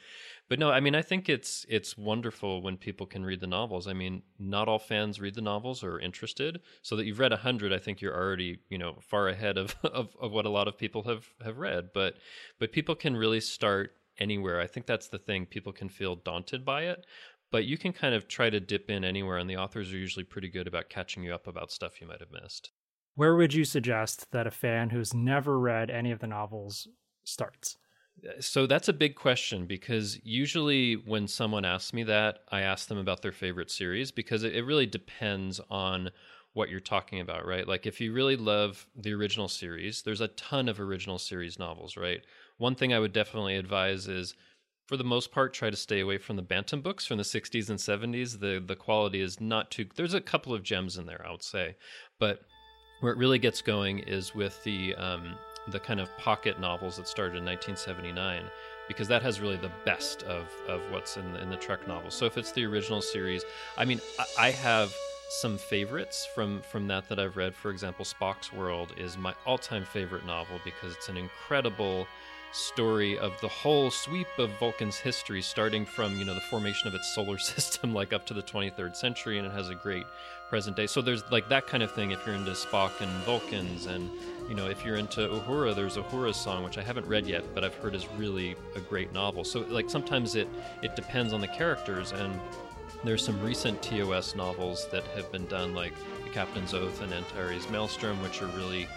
but 0.48 0.60
no, 0.60 0.70
I 0.72 0.80
mean 0.80 0.96
I 0.96 1.02
think 1.02 1.30
it's 1.30 1.66
it's 1.70 1.98
wonderful 1.98 2.62
when 2.62 2.78
people 2.78 3.06
can 3.06 3.25
read 3.25 3.40
the 3.40 3.48
novels. 3.48 3.88
I 3.88 3.94
mean, 3.94 4.22
not 4.38 4.68
all 4.68 4.80
fans 4.80 5.20
read 5.20 5.36
the 5.36 5.42
novels 5.42 5.84
or 5.84 5.96
are 5.96 6.00
interested. 6.00 6.62
So 6.82 6.96
that 6.96 7.06
you've 7.06 7.20
read 7.20 7.34
a 7.34 7.38
hundred, 7.38 7.74
I 7.74 7.80
think 7.80 8.02
you're 8.02 8.16
already 8.16 8.60
you 8.70 8.78
know 8.78 8.98
far 9.02 9.28
ahead 9.28 9.58
of, 9.58 9.75
of 9.84 10.16
of 10.20 10.32
what 10.32 10.46
a 10.46 10.50
lot 10.50 10.68
of 10.68 10.78
people 10.78 11.04
have 11.04 11.25
have 11.44 11.58
read. 11.58 11.90
But 11.94 12.16
but 12.60 12.72
people 12.72 12.96
can 12.96 13.16
really 13.16 13.40
start 13.40 13.92
anywhere. 14.20 14.62
I 14.62 14.68
think 14.68 14.86
that's 14.86 15.08
the 15.08 15.18
thing. 15.18 15.46
People 15.46 15.74
can 15.74 15.90
feel 15.90 16.16
daunted 16.16 16.64
by 16.64 16.84
it, 16.84 17.06
but 17.52 17.66
you 17.66 17.78
can 17.78 17.94
kind 17.94 18.14
of 18.14 18.28
try 18.28 18.50
to 18.50 18.60
dip 18.60 18.90
in 18.90 19.04
anywhere, 19.04 19.38
and 19.38 19.50
the 19.50 19.58
authors 19.58 19.92
are 19.94 19.98
usually 19.98 20.25
pretty 20.25 20.50
good 20.50 20.68
about 20.68 20.90
catching 20.90 21.24
you 21.24 21.34
up 21.34 21.48
about 21.48 21.72
stuff 21.72 22.02
you 22.02 22.08
might 22.08 22.20
have 22.20 22.32
missed. 22.32 22.72
Where 23.16 23.36
would 23.36 23.54
you 23.54 23.64
suggest 23.64 24.32
that 24.32 24.46
a 24.46 24.52
fan 24.52 24.90
who's 24.90 25.14
never 25.14 25.58
read 25.58 25.90
any 25.90 26.12
of 26.12 26.20
the 26.20 26.28
novels 26.28 26.88
starts? 27.24 27.78
Uh, 28.24 28.39
so 28.39 28.67
that's 28.67 28.88
a 28.88 28.93
big 28.93 29.15
question 29.15 29.65
because 29.65 30.19
usually 30.24 30.95
when 30.95 31.27
someone 31.27 31.65
asks 31.65 31.93
me 31.93 32.03
that, 32.03 32.39
I 32.51 32.62
ask 32.62 32.88
them 32.88 32.98
about 32.98 33.22
their 33.22 33.31
favorite 33.31 33.72
series 33.72 34.12
because 34.12 34.43
it, 34.43 34.55
it 34.55 34.63
really 34.63 34.86
depends 34.86 35.60
on 35.69 36.12
what 36.53 36.69
you're 36.69 36.79
talking 36.79 37.19
about, 37.19 37.45
right? 37.45 37.67
Like 37.67 37.86
if 37.86 38.00
you 38.00 38.13
really 38.13 38.38
love 38.38 38.88
the 38.95 39.13
original 39.13 39.50
series, 39.50 40.01
there's 40.03 40.22
a 40.22 40.29
ton 40.29 40.69
of 40.69 40.79
original 40.79 41.19
series 41.19 41.60
novels, 41.60 41.98
right? 41.98 42.22
One 42.57 42.75
thing 42.75 42.93
I 42.93 43.00
would 43.00 43.12
definitely 43.12 43.57
advise 43.57 44.07
is 44.07 44.36
for 44.88 44.98
the 44.98 45.03
most 45.03 45.31
part 45.31 45.53
try 45.53 45.69
to 45.69 45.75
stay 45.75 46.00
away 46.00 46.17
from 46.17 46.36
the 46.36 46.41
bantam 46.41 46.81
books 46.81 47.05
from 47.05 47.17
the 47.17 47.24
60s 47.24 47.69
and 47.69 47.79
70s 47.79 48.39
the 48.39 48.63
the 48.65 48.75
quality 48.75 49.19
is 49.19 49.41
not 49.41 49.72
too 49.72 49.86
there's 49.95 50.13
a 50.13 50.22
couple 50.22 50.53
of 50.53 50.63
gems 50.63 50.98
in 50.98 51.05
there 51.05 51.25
i 51.27 51.31
would 51.31 51.43
say 51.43 51.75
but 52.19 52.41
where 53.00 53.12
it 53.12 53.18
really 53.18 53.40
gets 53.40 53.62
going 53.62 54.00
is 54.00 54.34
with 54.34 54.64
the 54.64 54.96
um, 54.96 55.36
the 55.68 55.80
kind 55.80 56.00
of 56.00 56.16
pocket 56.18 56.60
novels 56.60 56.98
that 56.98 57.08
started 57.08 57.38
in 57.38 57.46
1979 57.46 58.44
because 58.88 59.08
that 59.08 59.24
has 59.24 59.42
really 59.42 59.58
the 59.58 59.72
best 59.84 60.24
of 60.24 60.48
of 60.68 60.82
what's 60.92 61.18
in 61.18 61.34
the, 61.34 61.42
in 61.42 61.50
the 61.50 61.56
trek 61.56 61.88
novels. 61.88 62.14
So 62.14 62.25
if 62.25 62.38
it's 62.38 62.52
the 62.52 62.66
original 62.66 63.02
series 63.02 63.44
i 63.78 63.86
mean 63.86 64.00
I, 64.20 64.48
I 64.48 64.52
have 64.52 64.94
some 65.30 65.58
favorites 65.58 66.28
from 66.36 66.62
from 66.62 66.88
that 66.88 67.10
that 67.10 67.20
i've 67.20 67.36
read. 67.36 67.56
For 67.56 67.72
example 67.72 68.06
spock's 68.06 68.54
world 68.54 68.94
is 68.98 69.18
my 69.18 69.34
all-time 69.46 69.86
favorite 69.86 70.25
novel 70.25 70.60
because 70.64 70.96
it's 70.96 71.10
an 71.10 71.18
incredible 71.18 72.08
story 72.56 73.18
of 73.20 73.34
the 73.42 73.48
whole 73.48 73.92
sweep 73.92 74.28
of 74.38 74.50
Vulcan's 74.60 74.98
history, 74.98 75.42
starting 75.42 75.86
from 75.86 76.18
you 76.18 76.26
know 76.26 76.34
the 76.34 76.42
formation 76.42 76.88
of 76.88 76.96
its 76.96 77.14
solar 77.14 77.38
system, 77.54 77.94
like 77.94 78.14
up 78.14 78.26
to 78.28 78.34
the 78.34 78.42
23rd 78.42 78.96
century, 78.96 79.38
and 79.38 79.48
it 79.48 79.54
has 79.54 79.70
a 79.70 79.76
great 79.76 80.06
present 80.50 80.78
day. 80.78 80.88
So 80.88 81.02
there's 81.02 81.24
like 81.32 81.50
that 81.50 81.68
kind 81.68 81.84
of 81.84 81.92
thing. 81.92 82.12
If 82.12 82.26
you're 82.26 82.36
into 82.36 82.52
Spock 82.52 83.02
and 83.02 83.12
Vulcans, 83.24 83.88
and 83.88 84.10
you 84.48 84.56
know 84.56 84.68
if 84.68 84.86
you're 84.86 84.96
into 84.96 85.22
Uhura, 85.22 85.76
there's 85.76 85.98
Uhura's 85.98 86.38
song, 86.38 86.64
which 86.64 86.78
I 86.78 86.84
haven't 86.84 87.06
read 87.08 87.28
yet, 87.28 87.44
but 87.54 87.64
I've 87.64 87.76
heard 87.76 87.96
is 87.96 88.08
really 88.18 88.56
a 88.76 88.80
great 88.80 89.12
novel. 89.14 89.44
So 89.44 89.62
like 89.62 89.90
sometimes 89.90 90.36
it 90.36 90.48
it 90.82 90.96
depends 90.96 91.34
on 91.34 91.42
the 91.42 91.48
characters, 91.48 92.12
and 92.12 92.40
there's 93.04 93.24
some 93.24 93.40
recent 93.42 93.82
TOS 93.84 94.36
novels 94.36 94.88
that 94.92 95.04
have 95.08 95.32
been 95.32 95.46
done, 95.46 95.76
like 95.76 95.94
The 96.24 96.30
Captain's 96.30 96.74
Oath 96.74 97.02
and 97.02 97.14
Antares 97.14 97.70
Maelstrom, 97.70 98.22
which 98.24 98.42
are 98.42 98.48
really 98.48 98.88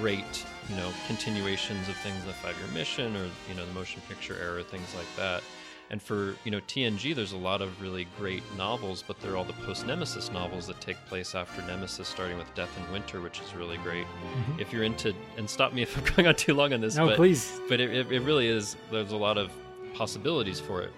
great, 0.00 0.44
you 0.68 0.76
know, 0.76 0.90
continuations 1.06 1.88
of 1.88 1.96
things 1.96 2.20
in 2.20 2.26
the 2.26 2.34
Five 2.34 2.56
Year 2.58 2.68
Mission 2.74 3.16
or 3.16 3.24
you 3.48 3.54
know 3.56 3.64
the 3.66 3.72
motion 3.72 4.02
picture 4.08 4.36
era, 4.42 4.62
things 4.62 4.94
like 4.94 5.06
that. 5.16 5.42
And 5.90 6.02
for 6.02 6.34
you 6.44 6.50
know 6.50 6.60
TNG, 6.60 7.14
there's 7.14 7.32
a 7.32 7.36
lot 7.38 7.62
of 7.62 7.80
really 7.80 8.06
great 8.18 8.42
novels, 8.56 9.02
but 9.06 9.18
they're 9.20 9.36
all 9.36 9.44
the 9.44 9.54
post 9.54 9.86
Nemesis 9.86 10.30
novels 10.30 10.66
that 10.66 10.80
take 10.82 10.96
place 11.06 11.34
after 11.34 11.62
Nemesis, 11.62 12.06
starting 12.06 12.36
with 12.36 12.52
Death 12.54 12.70
in 12.78 12.92
Winter, 12.92 13.20
which 13.22 13.40
is 13.40 13.54
really 13.54 13.78
great. 13.78 14.04
Mm-hmm. 14.04 14.60
If 14.60 14.72
you're 14.72 14.84
into, 14.84 15.14
and 15.38 15.48
stop 15.48 15.72
me 15.72 15.82
if 15.82 15.96
I'm 15.96 16.04
going 16.16 16.26
on 16.28 16.34
too 16.36 16.52
long 16.54 16.74
on 16.74 16.80
this, 16.82 16.96
No, 16.96 17.06
but 17.06 17.16
please. 17.16 17.58
but 17.70 17.80
it, 17.80 17.90
it, 17.94 18.12
it 18.12 18.20
really 18.20 18.48
is. 18.48 18.76
There's 18.90 19.12
a 19.12 19.16
lot 19.16 19.38
of 19.38 19.50
possibilities 19.94 20.60
for 20.60 20.82
it. 20.82 20.92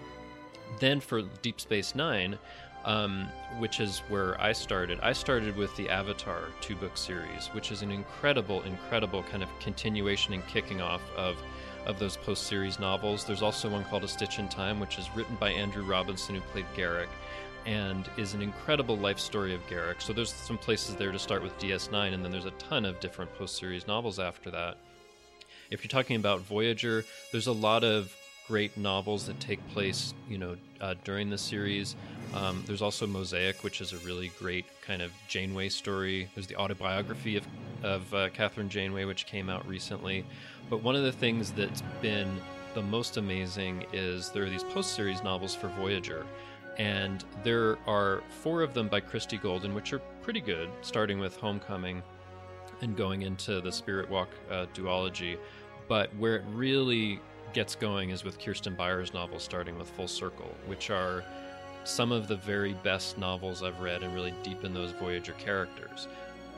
Then 0.79 0.99
for 0.99 1.21
Deep 1.41 1.61
Space 1.61 1.95
Nine, 1.95 2.37
um, 2.85 3.27
which 3.57 3.79
is 3.79 3.99
where 4.09 4.39
I 4.41 4.51
started. 4.53 4.99
I 5.01 5.13
started 5.13 5.55
with 5.55 5.75
the 5.75 5.89
Avatar 5.89 6.43
two 6.61 6.75
book 6.75 6.97
series, 6.97 7.47
which 7.53 7.71
is 7.71 7.81
an 7.81 7.91
incredible, 7.91 8.63
incredible 8.63 9.23
kind 9.23 9.43
of 9.43 9.49
continuation 9.59 10.33
and 10.33 10.45
kicking 10.47 10.81
off 10.81 11.01
of 11.15 11.37
of 11.85 11.97
those 11.99 12.17
post 12.17 12.43
series 12.43 12.79
novels. 12.79 13.25
There's 13.25 13.41
also 13.41 13.69
one 13.69 13.83
called 13.85 14.03
A 14.03 14.07
Stitch 14.07 14.39
in 14.39 14.47
Time, 14.47 14.79
which 14.79 14.99
is 14.99 15.09
written 15.15 15.35
by 15.39 15.49
Andrew 15.51 15.83
Robinson, 15.83 16.35
who 16.35 16.41
played 16.41 16.65
Garak, 16.75 17.07
and 17.65 18.09
is 18.17 18.33
an 18.33 18.41
incredible 18.41 18.97
life 18.97 19.19
story 19.19 19.53
of 19.53 19.65
Garak. 19.67 20.01
So 20.01 20.13
there's 20.13 20.33
some 20.33 20.57
places 20.57 20.95
there 20.95 21.11
to 21.11 21.19
start 21.19 21.41
with 21.41 21.57
DS9, 21.57 22.13
and 22.13 22.23
then 22.23 22.31
there's 22.31 22.45
a 22.45 22.51
ton 22.51 22.85
of 22.85 22.99
different 22.99 23.33
post 23.35 23.57
series 23.57 23.87
novels 23.87 24.19
after 24.19 24.51
that. 24.51 24.77
If 25.71 25.83
you're 25.83 25.89
talking 25.89 26.17
about 26.17 26.41
Voyager, 26.41 27.03
there's 27.31 27.47
a 27.47 27.51
lot 27.51 27.83
of 27.83 28.15
great 28.47 28.75
novels 28.77 29.25
that 29.27 29.39
take 29.39 29.65
place, 29.69 30.13
you 30.27 30.37
know, 30.37 30.57
uh, 30.81 30.95
during 31.03 31.29
the 31.29 31.37
series. 31.37 31.95
Um, 32.33 32.63
there's 32.65 32.81
also 32.81 33.05
Mosaic, 33.05 33.63
which 33.63 33.81
is 33.81 33.93
a 33.93 33.97
really 33.97 34.31
great 34.39 34.65
kind 34.81 35.01
of 35.01 35.11
Janeway 35.27 35.69
story. 35.69 36.29
There's 36.33 36.47
the 36.47 36.55
autobiography 36.55 37.37
of 37.37 37.45
of 37.83 38.13
uh, 38.13 38.29
Kathryn 38.29 38.69
Janeway, 38.69 39.05
which 39.05 39.25
came 39.25 39.49
out 39.49 39.67
recently. 39.67 40.23
But 40.69 40.83
one 40.83 40.95
of 40.95 41.03
the 41.03 41.11
things 41.11 41.51
that's 41.51 41.81
been 42.01 42.39
the 42.73 42.81
most 42.81 43.17
amazing 43.17 43.85
is 43.91 44.29
there 44.29 44.43
are 44.43 44.49
these 44.49 44.63
post 44.63 44.93
series 44.93 45.23
novels 45.23 45.55
for 45.55 45.67
Voyager. 45.69 46.25
And 46.77 47.23
there 47.43 47.77
are 47.85 48.23
four 48.29 48.61
of 48.61 48.73
them 48.73 48.87
by 48.87 49.01
Christie 49.01 49.37
Golden, 49.37 49.73
which 49.73 49.91
are 49.93 49.99
pretty 50.21 50.39
good, 50.39 50.69
starting 50.81 51.19
with 51.19 51.35
Homecoming 51.35 52.01
and 52.81 52.95
going 52.95 53.23
into 53.23 53.61
the 53.61 53.71
Spirit 53.71 54.09
Walk 54.09 54.29
uh, 54.49 54.67
duology. 54.73 55.37
But 55.87 56.15
where 56.15 56.37
it 56.37 56.43
really 56.53 57.19
gets 57.53 57.75
going 57.75 58.11
is 58.11 58.23
with 58.23 58.39
Kirsten 58.39 58.75
Beyer's 58.75 59.13
novels, 59.13 59.43
starting 59.43 59.77
with 59.77 59.89
Full 59.89 60.07
Circle, 60.07 60.55
which 60.65 60.89
are 60.89 61.25
some 61.83 62.11
of 62.11 62.27
the 62.27 62.35
very 62.35 62.73
best 62.83 63.17
novels 63.17 63.63
I've 63.63 63.79
read 63.79 64.03
and 64.03 64.13
really 64.13 64.33
deepen 64.43 64.73
those 64.73 64.91
Voyager 64.91 65.33
characters. 65.33 66.07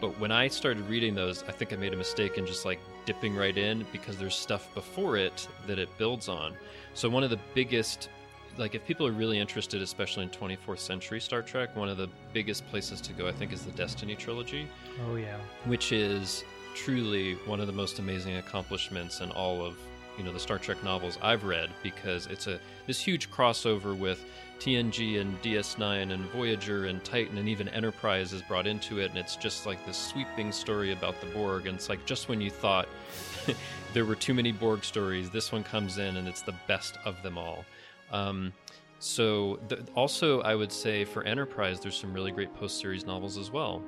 But 0.01 0.19
when 0.19 0.31
I 0.31 0.47
started 0.49 0.87
reading 0.89 1.15
those, 1.15 1.43
I 1.47 1.51
think 1.53 1.71
I 1.71 1.77
made 1.77 1.93
a 1.93 1.97
mistake 1.97 2.37
in 2.37 2.45
just 2.45 2.65
like 2.65 2.79
dipping 3.05 3.35
right 3.35 3.57
in 3.57 3.85
because 3.91 4.17
there's 4.17 4.35
stuff 4.35 4.73
before 4.73 5.17
it 5.17 5.47
that 5.67 5.79
it 5.79 5.89
builds 5.97 6.27
on. 6.27 6.53
So 6.93 7.09
one 7.09 7.23
of 7.23 7.29
the 7.29 7.39
biggest 7.53 8.09
like 8.57 8.75
if 8.75 8.85
people 8.85 9.07
are 9.07 9.11
really 9.11 9.39
interested 9.39 9.81
especially 9.81 10.23
in 10.23 10.29
24th 10.29 10.77
century 10.77 11.19
Star 11.19 11.41
Trek, 11.41 11.75
one 11.75 11.89
of 11.89 11.97
the 11.97 12.07
biggest 12.33 12.67
places 12.69 13.01
to 13.01 13.13
go 13.13 13.27
I 13.27 13.31
think 13.31 13.51
is 13.51 13.63
the 13.63 13.71
Destiny 13.71 14.15
trilogy 14.15 14.67
Oh 15.07 15.15
yeah. 15.15 15.37
which 15.65 15.91
is 15.91 16.43
truly 16.75 17.33
one 17.47 17.59
of 17.59 17.65
the 17.67 17.73
most 17.73 17.97
amazing 17.97 18.37
accomplishments 18.37 19.21
in 19.21 19.31
all 19.31 19.65
of 19.65 19.75
you 20.19 20.23
know 20.23 20.31
the 20.31 20.39
Star 20.39 20.59
Trek 20.59 20.83
novels 20.83 21.17
I've 21.23 21.43
read 21.43 21.71
because 21.81 22.27
it's 22.27 22.45
a 22.45 22.59
this 22.85 22.99
huge 23.01 23.31
crossover 23.31 23.97
with 23.97 24.23
TNG 24.63 25.19
and 25.19 25.41
DS9 25.41 26.13
and 26.13 26.23
Voyager 26.27 26.85
and 26.85 27.03
Titan 27.03 27.37
and 27.37 27.49
even 27.49 27.67
Enterprise 27.67 28.31
is 28.31 28.41
brought 28.41 28.65
into 28.65 28.99
it 28.99 29.09
and 29.09 29.17
it's 29.17 29.35
just 29.35 29.65
like 29.65 29.85
this 29.85 29.97
sweeping 29.97 30.53
story 30.53 30.93
about 30.93 31.19
the 31.19 31.27
Borg 31.27 31.67
and 31.67 31.75
it's 31.75 31.89
like 31.89 32.05
just 32.05 32.29
when 32.29 32.39
you 32.39 32.49
thought 32.49 32.87
there 33.93 34.05
were 34.05 34.15
too 34.15 34.33
many 34.33 34.53
Borg 34.53 34.85
stories 34.85 35.29
this 35.29 35.51
one 35.51 35.65
comes 35.65 35.97
in 35.97 36.15
and 36.15 36.29
it's 36.29 36.43
the 36.43 36.55
best 36.65 36.97
of 37.03 37.21
them 37.23 37.37
all. 37.37 37.65
Um, 38.13 38.53
so 38.99 39.59
th- 39.67 39.81
also 39.95 40.39
I 40.43 40.55
would 40.55 40.71
say 40.71 41.03
for 41.03 41.25
Enterprise 41.25 41.81
there's 41.81 41.97
some 41.97 42.13
really 42.13 42.31
great 42.31 42.55
post 42.55 42.79
series 42.79 43.05
novels 43.05 43.37
as 43.37 43.51
well 43.51 43.83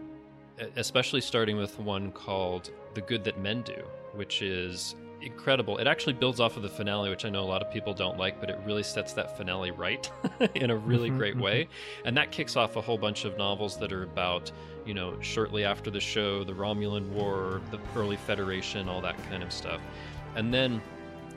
especially 0.75 1.21
starting 1.21 1.55
with 1.55 1.79
one 1.79 2.11
called 2.11 2.71
The 2.93 3.01
Good 3.01 3.23
That 3.23 3.39
Men 3.39 3.61
Do, 3.61 3.83
which 4.13 4.41
is 4.41 4.95
incredible. 5.21 5.77
It 5.77 5.87
actually 5.87 6.13
builds 6.13 6.39
off 6.39 6.57
of 6.57 6.63
the 6.63 6.69
finale, 6.69 7.09
which 7.09 7.25
I 7.25 7.29
know 7.29 7.43
a 7.43 7.45
lot 7.45 7.61
of 7.61 7.71
people 7.71 7.93
don't 7.93 8.17
like, 8.17 8.39
but 8.39 8.49
it 8.49 8.59
really 8.65 8.83
sets 8.83 9.13
that 9.13 9.37
finale 9.37 9.71
right 9.71 10.09
in 10.55 10.69
a 10.69 10.75
really 10.77 11.09
Mhm, 11.09 11.17
great 11.17 11.37
way. 11.37 11.67
And 12.05 12.15
that 12.17 12.31
kicks 12.31 12.55
off 12.55 12.75
a 12.75 12.81
whole 12.81 12.97
bunch 12.97 13.25
of 13.25 13.37
novels 13.37 13.77
that 13.77 13.91
are 13.91 14.03
about, 14.03 14.51
you 14.85 14.93
know, 14.93 15.19
shortly 15.21 15.63
after 15.65 15.89
the 15.91 15.99
show, 15.99 16.43
the 16.43 16.53
Romulan 16.53 17.09
War, 17.09 17.61
the 17.71 17.79
early 17.95 18.17
Federation, 18.17 18.87
all 18.89 19.01
that 19.01 19.21
kind 19.29 19.43
of 19.43 19.51
stuff. 19.51 19.81
And 20.35 20.53
then 20.53 20.81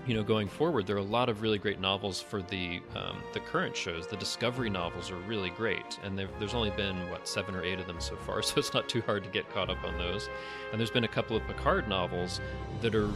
you 0.07 0.15
know, 0.15 0.23
going 0.23 0.49
forward, 0.49 0.87
there 0.87 0.97
are 0.97 1.01
a 1.01 1.03
lot 1.03 1.29
of 1.29 1.43
really 1.43 1.59
great 1.59 1.81
novels 1.81 2.19
for 2.23 2.41
the 2.41 2.81
um, 2.97 3.23
the 3.35 3.41
current 3.41 3.77
shows. 3.77 4.07
The 4.07 4.17
Discovery 4.17 4.71
novels 4.71 5.11
are 5.11 5.19
really 5.19 5.51
great, 5.51 5.99
and 6.03 6.19
there's 6.19 6.55
only 6.55 6.71
been 6.71 7.11
what 7.11 7.29
seven 7.29 7.55
or 7.55 7.63
eight 7.63 7.79
of 7.79 7.87
them 7.87 8.01
so 8.01 8.17
far, 8.17 8.41
so 8.43 8.55
it's 8.59 8.73
not 8.73 8.89
too 8.89 9.03
hard 9.03 9.23
to 9.25 9.31
get 9.31 9.51
caught 9.53 9.69
up 9.69 9.85
on 9.85 9.99
those. 9.99 10.31
And 10.71 10.81
there's 10.81 10.91
been 10.91 11.05
a 11.05 11.09
couple 11.09 11.37
of 11.37 11.47
Picard 11.47 11.89
novels 11.89 12.41
that 12.81 12.95
are 12.95 13.11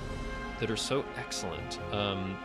that 0.62 0.71
are 0.71 0.76
so 0.76 1.04
excellent. 1.19 1.81
Um, 1.90 2.38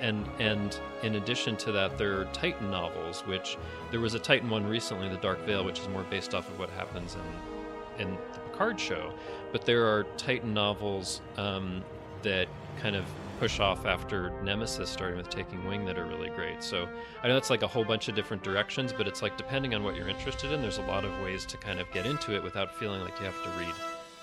and 0.00 0.24
and 0.38 0.78
in 1.02 1.16
addition 1.16 1.56
to 1.56 1.72
that, 1.72 1.98
there 1.98 2.20
are 2.20 2.24
Titan 2.26 2.70
novels, 2.70 3.22
which 3.22 3.58
there 3.90 3.98
was 3.98 4.14
a 4.14 4.18
Titan 4.20 4.48
one 4.48 4.64
recently, 4.64 5.08
The 5.08 5.16
Dark 5.16 5.44
Veil, 5.44 5.64
which 5.64 5.80
is 5.80 5.88
more 5.88 6.04
based 6.04 6.36
off 6.36 6.48
of 6.48 6.56
what 6.56 6.70
happens 6.70 7.16
in 7.16 8.06
in 8.06 8.16
the 8.32 8.38
Picard 8.38 8.78
show. 8.78 9.12
But 9.50 9.66
there 9.66 9.84
are 9.86 10.04
Titan 10.16 10.54
novels 10.54 11.20
um, 11.36 11.82
that 12.22 12.46
kind 12.80 12.94
of 12.94 13.04
push 13.40 13.58
off 13.58 13.86
after 13.86 14.30
Nemesis, 14.44 14.88
starting 14.88 15.16
with 15.16 15.28
Taking 15.28 15.66
Wing, 15.66 15.84
that 15.86 15.98
are 15.98 16.06
really 16.06 16.30
great. 16.30 16.62
So 16.62 16.88
I 17.24 17.26
know 17.26 17.36
it's 17.36 17.50
like 17.50 17.62
a 17.62 17.66
whole 17.66 17.84
bunch 17.84 18.06
of 18.08 18.14
different 18.14 18.44
directions, 18.44 18.92
but 18.92 19.08
it's 19.08 19.20
like 19.20 19.36
depending 19.36 19.74
on 19.74 19.82
what 19.82 19.96
you're 19.96 20.08
interested 20.08 20.52
in, 20.52 20.62
there's 20.62 20.78
a 20.78 20.82
lot 20.82 21.04
of 21.04 21.10
ways 21.22 21.44
to 21.46 21.56
kind 21.56 21.80
of 21.80 21.90
get 21.90 22.06
into 22.06 22.36
it 22.36 22.42
without 22.44 22.72
feeling 22.76 23.00
like 23.00 23.18
you 23.18 23.26
have 23.26 23.42
to 23.42 23.50
read 23.58 23.74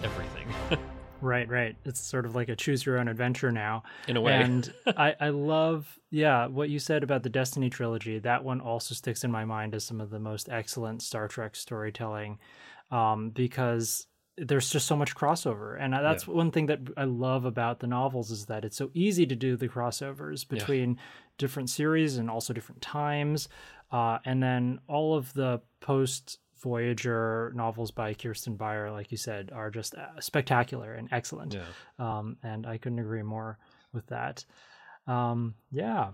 everything. 0.02 0.80
right, 1.22 1.48
right. 1.50 1.76
It's 1.86 2.00
sort 2.00 2.26
of 2.26 2.36
like 2.36 2.50
a 2.50 2.56
choose 2.56 2.86
your 2.86 3.00
own 3.00 3.08
adventure 3.08 3.52
now. 3.52 3.84
In 4.08 4.18
a 4.18 4.22
way. 4.22 4.34
And 4.34 4.72
I, 4.88 5.16
I 5.20 5.30
love, 5.30 6.00
yeah, 6.10 6.48
what 6.48 6.70
you 6.70 6.80
said 6.80 7.04
about 7.04 7.24
the 7.24 7.30
Destiny 7.30 7.70
trilogy. 7.70 8.20
That 8.20 8.44
one 8.44 8.62
also 8.62 8.96
sticks 8.96 9.24
in 9.24 9.32
my 9.32 9.46
mind 9.46 9.76
as 9.76 9.84
some 9.84 10.02
of 10.02 10.10
the 10.10 10.20
most 10.20 10.50
excellent 10.50 11.02
Star 11.02 11.28
Trek 11.28 11.56
storytelling 11.56 12.40
um, 12.92 13.30
because 13.30 14.08
there's 14.38 14.70
just 14.70 14.88
so 14.88 14.98
much 14.98 15.16
crossover 15.16 15.80
and 15.80 15.94
that's 15.94 16.28
yeah. 16.28 16.34
one 16.34 16.52
thing 16.52 16.66
that 16.66 16.80
i 16.98 17.06
love 17.06 17.46
about 17.46 17.80
the 17.80 17.88
novels 17.88 18.32
is 18.32 18.48
that 18.48 18.66
it's 18.66 18.76
so 18.76 18.90
easy 18.94 19.26
to 19.26 19.36
do 19.36 19.56
the 19.56 19.70
crossovers 19.70 20.46
between 20.48 20.96
yeah. 20.96 21.02
different 21.38 21.70
series 21.70 22.18
and 22.18 22.30
also 22.30 22.52
different 22.52 22.82
times 22.82 23.48
uh, 23.92 24.18
and 24.26 24.44
then 24.44 24.80
all 24.88 25.16
of 25.16 25.32
the 25.34 25.62
post 25.80 26.40
voyager 26.62 27.52
novels 27.56 27.92
by 27.92 28.14
kirsten 28.14 28.56
beyer 28.56 28.92
like 28.92 29.12
you 29.12 29.18
said 29.18 29.52
are 29.54 29.70
just 29.70 29.96
uh, 29.96 30.20
spectacular 30.20 30.94
and 30.94 31.10
excellent 31.12 31.54
yeah. 31.54 31.64
um, 32.00 32.38
and 32.44 32.66
i 32.66 32.78
couldn't 32.78 33.00
agree 33.00 33.24
more 33.24 33.58
with 33.94 34.06
that 34.08 34.46
um, 35.08 35.54
yeah 35.72 36.10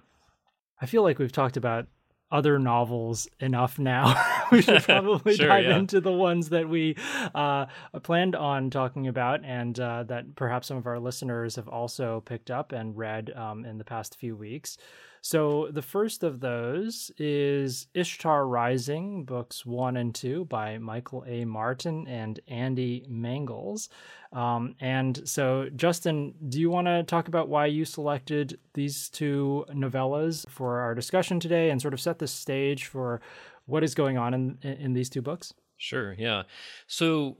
i 0.82 0.86
feel 0.86 1.04
like 1.04 1.20
we've 1.20 1.32
talked 1.32 1.58
about 1.58 1.88
other 2.32 2.58
novels 2.58 3.28
enough 3.40 3.78
now. 3.78 4.16
we 4.52 4.62
should 4.62 4.84
probably 4.84 5.36
sure, 5.36 5.48
dive 5.48 5.66
yeah. 5.66 5.78
into 5.78 6.00
the 6.00 6.12
ones 6.12 6.50
that 6.50 6.68
we 6.68 6.96
uh, 7.36 7.66
planned 8.04 8.36
on 8.36 8.70
talking 8.70 9.08
about 9.08 9.44
and 9.44 9.80
uh, 9.80 10.04
that 10.04 10.36
perhaps 10.36 10.68
some 10.68 10.78
of 10.78 10.88
our 10.88 11.00
listeners 11.00 11.58
have 11.58 11.68
also 11.68 12.22
picked 12.22 12.50
up 12.50 12.72
and 12.72 12.98
read 12.98 13.32
um, 13.36 13.66
in 13.66 13.78
the 13.78 13.84
past 13.84 14.16
few 14.16 14.36
weeks. 14.36 14.78
So 15.22 15.70
the 15.72 15.84
first 15.84 16.24
of 16.24 16.40
those 16.40 17.12
is 17.18 17.88
Ishtar 17.94 18.48
Rising, 18.48 19.24
books 19.24 19.66
one 19.66 19.98
and 19.98 20.16
two 20.16 20.46
by 20.46 20.80
Michael 20.80 21.24
A. 21.28 21.46
Martin 21.46 22.08
and 22.08 22.40
Andy 22.48 23.06
Mangels. 23.08 23.90
Um, 24.34 24.76
and 24.80 25.28
so, 25.30 25.70
Justin, 25.76 26.34
do 26.50 26.60
you 26.60 26.72
want 26.72 26.88
to 26.88 27.04
talk 27.04 27.28
about 27.28 27.50
why 27.50 27.68
you 27.68 27.86
selected 27.86 28.60
these 28.74 29.10
two 29.10 29.66
novellas 29.72 30.50
for 30.50 30.80
our 30.80 30.96
discussion 30.96 31.40
today 31.40 31.70
and 31.70 31.80
sort 31.80 31.94
of 31.94 32.02
set 32.02 32.18
the 32.18 32.28
stage 32.28 32.86
for 32.86 33.22
what 33.66 33.84
is 33.84 33.94
going 33.94 34.18
on 34.18 34.34
in 34.34 34.58
in 34.64 34.94
these 34.94 35.10
two 35.10 35.22
books? 35.22 35.54
Sure. 35.78 36.14
Yeah. 36.14 36.44
So, 36.88 37.38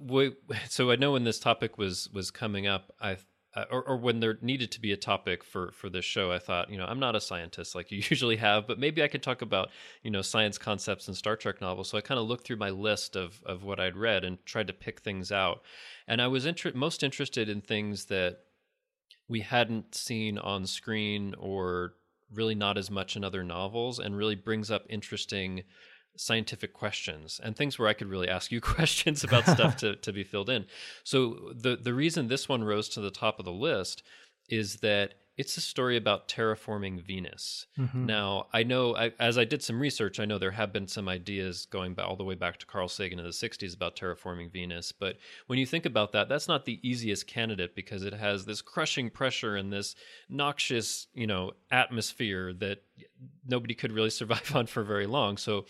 so 0.70 0.92
I 0.92 0.96
know 0.98 1.14
when 1.14 1.24
this 1.24 1.40
topic 1.40 1.78
was 1.78 2.10
was 2.14 2.30
coming 2.30 2.68
up, 2.68 2.94
I 3.02 3.18
uh, 3.54 3.66
or, 3.70 3.84
or, 3.84 3.98
when 3.98 4.22
there 4.22 4.38
needed 4.42 4.72
to 4.72 4.80
be 4.80 4.94
a 4.94 4.98
topic 4.98 5.44
for 5.44 5.72
for 5.72 5.90
this 5.90 6.06
show, 6.06 6.32
I 6.32 6.40
thought, 6.40 6.70
you 6.70 6.78
know, 6.78 6.86
I'm 6.86 7.00
not 7.00 7.16
a 7.18 7.22
scientist 7.22 7.76
like 7.76 7.92
you 7.92 7.98
usually 8.10 8.38
have, 8.38 8.66
but 8.66 8.80
maybe 8.80 9.04
I 9.04 9.08
could 9.08 9.24
talk 9.24 9.42
about, 9.42 9.70
you 10.04 10.10
know, 10.10 10.22
science 10.22 10.58
concepts 10.58 11.08
in 11.08 11.14
Star 11.14 11.36
Trek 11.36 11.60
novels. 11.60 11.90
So 11.90 11.98
I 11.98 12.02
kind 12.02 12.20
of 12.20 12.28
looked 12.28 12.46
through 12.46 12.58
my 12.58 12.70
list 12.70 13.16
of 13.16 13.42
of 13.46 13.64
what 13.64 13.80
I'd 13.80 13.98
read 13.98 14.24
and 14.24 14.44
tried 14.46 14.68
to 14.68 14.74
pick 14.74 15.02
things 15.02 15.32
out. 15.32 15.62
And 16.08 16.22
I 16.22 16.28
was 16.28 16.46
inter- 16.46 16.72
most 16.74 17.04
interested 17.04 17.50
in 17.50 17.62
things 17.62 18.06
that 18.06 18.40
we 19.28 19.42
hadn't 19.42 19.96
seen 19.96 20.38
on 20.38 20.66
screen 20.66 21.36
or 21.38 21.94
really 22.34 22.56
not 22.56 22.78
as 22.78 22.90
much 22.90 23.16
in 23.16 23.24
other 23.24 23.44
novels, 23.44 24.00
and 24.00 24.16
really 24.16 24.36
brings 24.36 24.72
up 24.72 24.86
interesting 24.90 25.64
scientific 26.18 26.74
questions 26.74 27.40
and 27.44 27.56
things 27.56 27.80
where 27.80 27.88
I 27.88 27.94
could 27.94 28.08
really 28.08 28.30
ask 28.30 28.52
you 28.52 28.62
questions 28.76 29.24
about 29.26 29.46
stuff 29.48 29.78
to, 29.78 29.96
to 29.96 30.14
be 30.14 30.24
filled 30.24 30.50
in. 30.50 30.66
So 31.04 31.54
the 31.56 31.76
the 31.76 31.94
reason 31.94 32.28
this 32.28 32.50
one 32.50 32.64
rose 32.64 32.90
to 32.90 33.02
the 33.02 33.12
top 33.12 33.40
of 33.40 33.46
the 33.46 33.52
list 33.52 34.04
is 34.50 34.78
that 34.78 35.14
it's 35.38 35.58
a 35.58 35.62
story 35.62 35.96
about 35.98 36.28
terraforming 36.28 37.02
Venus. 37.02 37.66
Mm-hmm. 37.80 38.06
Now, 38.06 38.48
I 38.54 38.64
know 38.64 38.96
I, 38.96 39.12
as 39.20 39.38
I 39.38 39.46
did 39.46 39.64
some 39.64 39.80
research, 39.80 40.20
I 40.20 40.26
know 40.26 40.38
there 40.38 40.52
have 40.52 40.74
been 40.74 40.88
some 40.88 41.08
ideas 41.08 41.66
going 41.66 41.94
back 41.94 42.06
all 42.06 42.18
the 42.18 42.24
way 42.24 42.36
back 42.36 42.58
to 42.58 42.66
Carl 42.66 42.90
Sagan 42.90 43.18
in 43.18 43.26
the 43.26 43.32
60s 43.32 43.74
about 43.74 43.96
terraforming 43.96 44.52
Venus. 44.52 44.92
But 44.92 45.18
when 45.48 45.58
you 45.58 45.66
think 45.66 45.86
about 45.86 46.12
that, 46.12 46.28
that's 46.28 46.48
not 46.48 46.66
the 46.66 46.80
easiest 46.88 47.28
candidate 47.28 47.76
because 47.76 48.04
it 48.04 48.14
has 48.14 48.46
this 48.46 48.62
crushing 48.62 49.10
pressure 49.10 49.56
and 49.56 49.72
this 49.72 49.96
noxious, 50.30 51.08
you 51.14 51.28
know, 51.28 51.54
atmosphere 51.72 52.54
that 52.60 52.84
nobody 53.48 53.74
could 53.74 53.94
really 53.94 54.10
survive 54.22 54.56
on 54.56 54.68
for 54.68 54.84
very 54.84 55.08
long. 55.08 55.38
So 55.38 55.66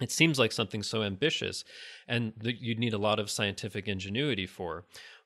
it 0.00 0.10
seems 0.10 0.38
like 0.38 0.52
something 0.52 0.82
so 0.82 1.02
ambitious 1.02 1.64
and 2.08 2.32
that 2.38 2.60
you'd 2.60 2.78
need 2.78 2.94
a 2.94 2.98
lot 2.98 3.18
of 3.18 3.30
scientific 3.30 3.88
ingenuity 3.88 4.46
for. 4.46 4.84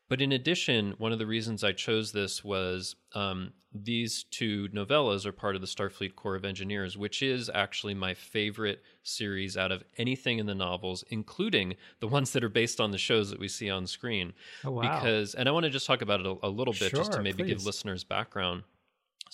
But 0.09 0.21
in 0.21 0.33
addition, 0.33 0.95
one 0.99 1.13
of 1.13 1.19
the 1.19 1.27
reasons 1.27 1.65
I 1.65 1.73
chose 1.73 2.13
this 2.13 2.45
was 2.45 2.95
um, 3.15 3.53
these 3.73 4.25
two 4.31 4.69
novellas 4.69 5.25
are 5.25 5.33
part 5.33 5.55
of 5.55 5.63
the 5.63 5.67
Starfleet 5.67 6.15
Corps 6.15 6.37
of 6.37 6.45
Engineers, 6.45 6.97
which 6.97 7.23
is 7.23 7.51
actually 7.53 7.95
my 7.95 8.13
favorite 8.13 8.83
series 9.03 9.57
out 9.57 9.73
of 9.73 9.83
anything 9.97 10.39
in 10.39 10.47
the 10.47 10.55
novels, 10.55 11.05
including 11.09 11.77
the 12.01 12.07
ones 12.07 12.33
that 12.33 12.45
are 12.45 12.51
based 12.51 12.81
on 12.81 12.91
the 12.91 12.99
shows 12.99 13.31
that 13.31 13.41
we 13.41 13.49
see 13.49 13.71
on 13.71 13.87
screen. 13.87 14.35
Oh, 14.63 14.73
wow. 14.73 14.83
Because, 14.83 15.35
and 15.35 15.49
I 15.49 15.53
want 15.53 15.65
to 15.65 15.71
just 15.71 15.87
talk 15.87 16.03
about 16.03 16.21
it 16.21 16.27
a, 16.27 16.37
a 16.43 16.51
little 16.51 16.75
bit 16.75 16.91
sure, 16.91 17.01
just 17.01 17.13
to 17.13 17.23
maybe 17.23 17.43
please. 17.43 17.49
give 17.49 17.67
listeners 17.67 18.05
background. 18.05 18.65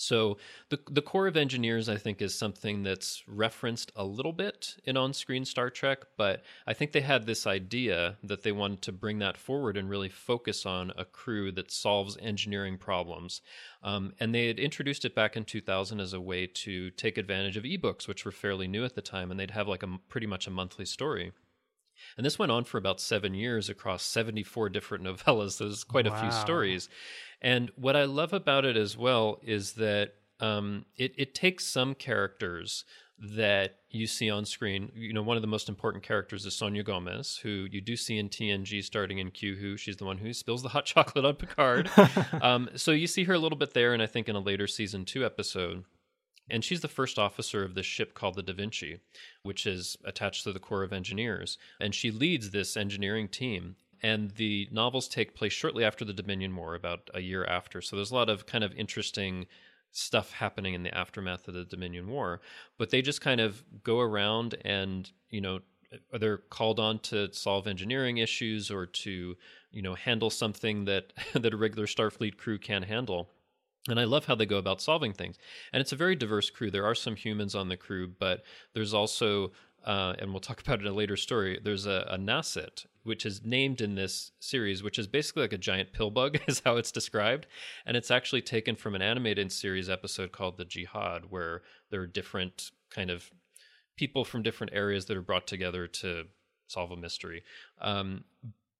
So 0.01 0.37
the 0.69 0.79
the 0.89 1.01
Corps 1.01 1.27
of 1.27 1.37
Engineers, 1.37 1.87
I 1.87 1.95
think, 1.95 2.21
is 2.21 2.33
something 2.33 2.81
that's 2.81 3.23
referenced 3.27 3.91
a 3.95 4.03
little 4.03 4.33
bit 4.33 4.77
in 4.83 4.97
on-screen 4.97 5.45
Star 5.45 5.69
Trek, 5.69 5.99
but 6.17 6.43
I 6.65 6.73
think 6.73 6.91
they 6.91 7.01
had 7.01 7.25
this 7.25 7.45
idea 7.45 8.17
that 8.23 8.41
they 8.41 8.51
wanted 8.51 8.81
to 8.83 8.91
bring 8.91 9.19
that 9.19 9.37
forward 9.37 9.77
and 9.77 9.89
really 9.89 10.09
focus 10.09 10.65
on 10.65 10.91
a 10.97 11.05
crew 11.05 11.51
that 11.51 11.71
solves 11.71 12.17
engineering 12.19 12.79
problems. 12.79 13.41
Um, 13.83 14.13
and 14.19 14.33
they 14.33 14.47
had 14.47 14.59
introduced 14.59 15.05
it 15.05 15.13
back 15.13 15.37
in 15.37 15.45
2000 15.45 15.99
as 15.99 16.13
a 16.13 16.21
way 16.21 16.47
to 16.47 16.89
take 16.91 17.19
advantage 17.19 17.55
of 17.55 17.63
ebooks, 17.63 18.07
which 18.07 18.25
were 18.25 18.31
fairly 18.31 18.67
new 18.67 18.83
at 18.83 18.95
the 18.95 19.01
time, 19.01 19.29
and 19.29 19.39
they'd 19.39 19.51
have 19.51 19.67
like 19.67 19.83
a 19.83 19.99
pretty 20.09 20.27
much 20.27 20.47
a 20.47 20.51
monthly 20.51 20.85
story. 20.85 21.31
And 22.17 22.25
this 22.25 22.39
went 22.39 22.51
on 22.51 22.63
for 22.63 22.77
about 22.77 22.99
seven 22.99 23.33
years 23.33 23.69
across 23.69 24.03
74 24.03 24.69
different 24.69 25.03
novellas. 25.05 25.57
There's 25.57 25.83
quite 25.83 26.07
wow. 26.07 26.15
a 26.15 26.19
few 26.19 26.31
stories. 26.31 26.89
And 27.41 27.71
what 27.75 27.95
I 27.95 28.05
love 28.05 28.33
about 28.33 28.65
it 28.65 28.77
as 28.77 28.97
well 28.97 29.39
is 29.41 29.73
that 29.73 30.13
um, 30.39 30.85
it, 30.97 31.13
it 31.17 31.35
takes 31.35 31.65
some 31.65 31.95
characters 31.95 32.83
that 33.21 33.77
you 33.89 34.07
see 34.07 34.29
on 34.29 34.45
screen. 34.45 34.91
You 34.95 35.13
know, 35.13 35.21
one 35.21 35.37
of 35.37 35.41
the 35.41 35.47
most 35.47 35.69
important 35.69 36.03
characters 36.03 36.45
is 36.45 36.55
Sonya 36.55 36.83
Gomez, 36.83 37.37
who 37.37 37.67
you 37.69 37.79
do 37.79 37.95
see 37.95 38.17
in 38.17 38.29
TNG 38.29 38.83
starting 38.83 39.19
in 39.19 39.29
Q 39.29 39.55
Who. 39.55 39.77
She's 39.77 39.97
the 39.97 40.05
one 40.05 40.17
who 40.17 40.33
spills 40.33 40.63
the 40.63 40.69
hot 40.69 40.85
chocolate 40.87 41.25
on 41.25 41.35
Picard. 41.35 41.89
um, 42.41 42.69
so 42.75 42.91
you 42.91 43.07
see 43.07 43.23
her 43.25 43.33
a 43.33 43.39
little 43.39 43.57
bit 43.57 43.73
there, 43.73 43.93
and 43.93 44.01
I 44.01 44.07
think 44.07 44.27
in 44.27 44.35
a 44.35 44.39
later 44.39 44.67
season 44.67 45.05
two 45.05 45.25
episode. 45.25 45.85
And 46.49 46.65
she's 46.65 46.81
the 46.81 46.87
first 46.87 47.17
officer 47.17 47.63
of 47.63 47.75
this 47.75 47.85
ship 47.85 48.13
called 48.13 48.35
the 48.35 48.43
Da 48.43 48.51
Vinci, 48.51 48.99
which 49.43 49.65
is 49.65 49.95
attached 50.03 50.43
to 50.43 50.51
the 50.51 50.59
Corps 50.59 50.83
of 50.83 50.91
Engineers. 50.91 51.57
And 51.79 51.95
she 51.95 52.11
leads 52.11 52.49
this 52.49 52.75
engineering 52.75 53.29
team 53.29 53.75
and 54.01 54.31
the 54.31 54.67
novels 54.71 55.07
take 55.07 55.35
place 55.35 55.53
shortly 55.53 55.83
after 55.83 56.03
the 56.03 56.13
Dominion 56.13 56.55
War, 56.55 56.75
about 56.75 57.09
a 57.13 57.19
year 57.19 57.45
after. 57.45 57.81
So 57.81 57.95
there's 57.95 58.11
a 58.11 58.15
lot 58.15 58.29
of 58.29 58.45
kind 58.45 58.63
of 58.63 58.73
interesting 58.73 59.47
stuff 59.91 60.31
happening 60.31 60.73
in 60.73 60.83
the 60.83 60.95
aftermath 60.95 61.47
of 61.47 61.53
the 61.53 61.65
Dominion 61.65 62.07
War. 62.07 62.41
But 62.77 62.89
they 62.89 63.01
just 63.01 63.21
kind 63.21 63.41
of 63.41 63.63
go 63.83 63.99
around 63.99 64.55
and, 64.63 65.09
you 65.29 65.41
know, 65.41 65.59
they're 66.17 66.37
called 66.37 66.79
on 66.79 66.99
to 66.99 67.31
solve 67.33 67.67
engineering 67.67 68.17
issues 68.17 68.71
or 68.71 68.85
to, 68.85 69.35
you 69.71 69.81
know, 69.81 69.93
handle 69.93 70.29
something 70.29 70.85
that 70.85 71.13
that 71.33 71.53
a 71.53 71.57
regular 71.57 71.85
Starfleet 71.85 72.37
crew 72.37 72.57
can't 72.57 72.85
handle. 72.85 73.29
And 73.89 73.99
I 73.99 74.03
love 74.03 74.25
how 74.25 74.35
they 74.35 74.45
go 74.45 74.57
about 74.57 74.79
solving 74.79 75.11
things. 75.11 75.37
And 75.73 75.81
it's 75.81 75.91
a 75.91 75.95
very 75.95 76.15
diverse 76.15 76.51
crew. 76.51 76.69
There 76.69 76.85
are 76.85 76.93
some 76.93 77.15
humans 77.15 77.55
on 77.55 77.67
the 77.67 77.77
crew, 77.77 78.07
but 78.19 78.43
there's 78.73 78.93
also 78.93 79.51
uh, 79.85 80.13
and 80.19 80.31
we'll 80.31 80.39
talk 80.39 80.61
about 80.61 80.79
it 80.79 80.85
in 80.85 80.91
a 80.91 80.95
later 80.95 81.17
story. 81.17 81.59
There's 81.63 81.85
a, 81.85 82.07
a 82.09 82.17
Nasat, 82.17 82.85
which 83.03 83.25
is 83.25 83.43
named 83.43 83.81
in 83.81 83.95
this 83.95 84.31
series, 84.39 84.83
which 84.83 84.99
is 84.99 85.07
basically 85.07 85.43
like 85.43 85.53
a 85.53 85.57
giant 85.57 85.93
pill 85.93 86.11
bug, 86.11 86.39
is 86.47 86.61
how 86.65 86.77
it's 86.77 86.91
described. 86.91 87.47
And 87.85 87.97
it's 87.97 88.11
actually 88.11 88.41
taken 88.41 88.75
from 88.75 88.95
an 88.95 89.01
animated 89.01 89.51
series 89.51 89.89
episode 89.89 90.31
called 90.31 90.57
The 90.57 90.65
Jihad, 90.65 91.25
where 91.29 91.61
there 91.89 92.01
are 92.01 92.07
different 92.07 92.71
kind 92.89 93.09
of 93.09 93.31
people 93.97 94.25
from 94.25 94.43
different 94.43 94.73
areas 94.73 95.05
that 95.05 95.17
are 95.17 95.21
brought 95.21 95.47
together 95.47 95.87
to 95.87 96.25
solve 96.67 96.91
a 96.91 96.97
mystery. 96.97 97.43
Um, 97.81 98.23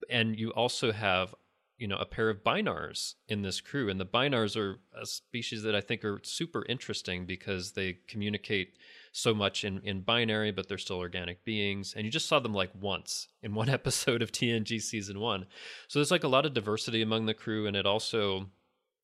and 0.09 0.37
you 0.37 0.51
also 0.51 0.91
have 0.91 1.35
you 1.77 1.87
know 1.87 1.97
a 1.97 2.05
pair 2.05 2.29
of 2.29 2.43
Bynars 2.43 3.15
in 3.27 3.41
this 3.41 3.59
crew 3.59 3.89
and 3.89 3.99
the 3.99 4.05
Bynars 4.05 4.55
are 4.55 4.77
a 4.99 5.05
species 5.05 5.63
that 5.63 5.75
i 5.75 5.81
think 5.81 6.05
are 6.05 6.19
super 6.23 6.63
interesting 6.69 7.25
because 7.25 7.71
they 7.71 7.97
communicate 8.07 8.77
so 9.11 9.33
much 9.33 9.63
in, 9.63 9.81
in 9.83 10.01
binary 10.01 10.51
but 10.51 10.67
they're 10.67 10.77
still 10.77 10.97
organic 10.97 11.43
beings 11.43 11.93
and 11.95 12.05
you 12.05 12.11
just 12.11 12.27
saw 12.27 12.39
them 12.39 12.53
like 12.53 12.71
once 12.79 13.27
in 13.43 13.53
one 13.53 13.69
episode 13.69 14.21
of 14.21 14.31
tng 14.31 14.81
season 14.81 15.19
one. 15.19 15.45
So 15.87 15.99
there's 15.99 16.11
like 16.11 16.23
a 16.23 16.29
lot 16.29 16.45
of 16.45 16.53
diversity 16.53 17.01
among 17.01 17.25
the 17.25 17.33
crew 17.33 17.67
and 17.67 17.75
it 17.75 17.85
also 17.85 18.49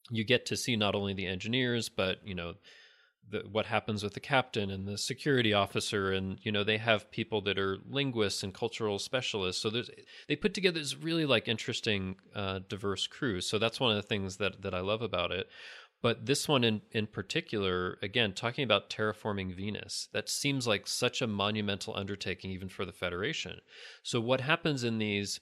you 0.10 0.24
get 0.24 0.46
to 0.46 0.58
see 0.58 0.76
not 0.76 0.96
only 0.96 1.13
the 1.13 1.28
engineers 1.28 1.89
but 1.89 2.20
you 2.26 2.36
know 2.36 2.54
the, 3.30 3.43
what 3.52 3.65
happens 3.65 4.04
with 4.04 4.13
the 4.13 4.20
captain 4.20 4.70
and 4.70 4.88
the 4.88 4.98
security 4.98 5.54
officer 5.54 6.12
and 6.12 6.38
you 6.43 6.52
know 6.52 6.63
they 6.63 6.78
have 6.78 7.12
people 7.12 7.41
that 7.41 7.60
are 7.60 7.78
linguists 7.89 8.43
and 8.43 8.54
cultural 8.54 9.00
specialists. 9.00 9.62
So 9.62 9.70
there's 9.70 9.89
they 10.28 10.36
put 10.36 10.54
together 10.54 10.80
this 10.80 10.96
really 10.96 11.26
like 11.26 11.48
interesting 11.48 12.15
uh, 12.36 12.60
diverse 12.70 13.08
crew. 13.08 13.41
So 13.41 13.60
that's 13.60 13.80
one 13.80 13.91
of 13.91 13.98
the 13.98 14.08
things 14.08 14.38
that 14.38 14.62
that 14.62 14.74
i 14.74 14.80
love 14.80 15.02
about 15.02 15.32
it 15.32 15.48
but 16.01 16.25
this 16.25 16.47
one 16.47 16.63
in 16.63 16.81
in 16.91 17.07
particular 17.07 17.97
again 18.01 18.33
talking 18.33 18.63
about 18.63 18.89
terraforming 18.89 19.55
venus 19.55 20.10
that 20.13 20.29
seems 20.29 20.67
like 20.67 20.88
such 20.88 21.21
a 21.21 21.27
monumental 21.27 21.95
undertaking 21.95 22.51
even 22.51 22.69
for 22.69 22.86
the 22.86 22.91
federation. 22.91 23.60
So 24.03 24.19
what 24.19 24.41
happens 24.41 24.83
in 24.83 24.97
these 24.97 25.39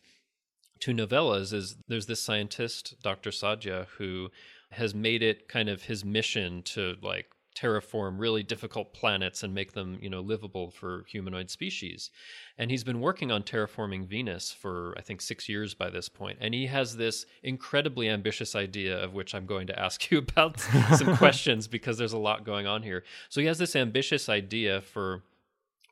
two 0.79 0.93
novellas 0.93 1.53
is 1.53 1.77
there's 1.87 2.07
this 2.07 2.21
scientist 2.21 2.95
dr 3.01 3.29
sadja 3.29 3.87
who 3.97 4.29
has 4.71 4.93
made 4.93 5.23
it 5.23 5.47
kind 5.47 5.69
of 5.69 5.83
his 5.83 6.03
mission 6.03 6.61
to 6.63 6.95
like 7.01 7.27
terraform 7.55 8.19
really 8.19 8.43
difficult 8.43 8.93
planets 8.93 9.43
and 9.43 9.53
make 9.53 9.73
them, 9.73 9.97
you 10.01 10.09
know, 10.09 10.19
livable 10.19 10.69
for 10.69 11.05
humanoid 11.07 11.49
species. 11.49 12.11
And 12.57 12.69
he's 12.69 12.83
been 12.83 12.99
working 12.99 13.31
on 13.31 13.43
terraforming 13.43 14.05
Venus 14.05 14.51
for 14.51 14.93
I 14.97 15.01
think 15.01 15.21
6 15.21 15.47
years 15.47 15.73
by 15.73 15.89
this 15.89 16.09
point. 16.09 16.37
And 16.41 16.53
he 16.53 16.67
has 16.67 16.97
this 16.97 17.25
incredibly 17.43 18.09
ambitious 18.09 18.55
idea 18.55 19.01
of 19.01 19.13
which 19.13 19.33
I'm 19.33 19.45
going 19.45 19.67
to 19.67 19.79
ask 19.79 20.11
you 20.11 20.17
about 20.19 20.59
some 20.97 21.15
questions 21.17 21.67
because 21.67 21.97
there's 21.97 22.13
a 22.13 22.17
lot 22.17 22.43
going 22.43 22.67
on 22.67 22.83
here. 22.83 23.03
So 23.29 23.41
he 23.41 23.47
has 23.47 23.57
this 23.57 23.75
ambitious 23.75 24.29
idea 24.29 24.81
for 24.81 25.23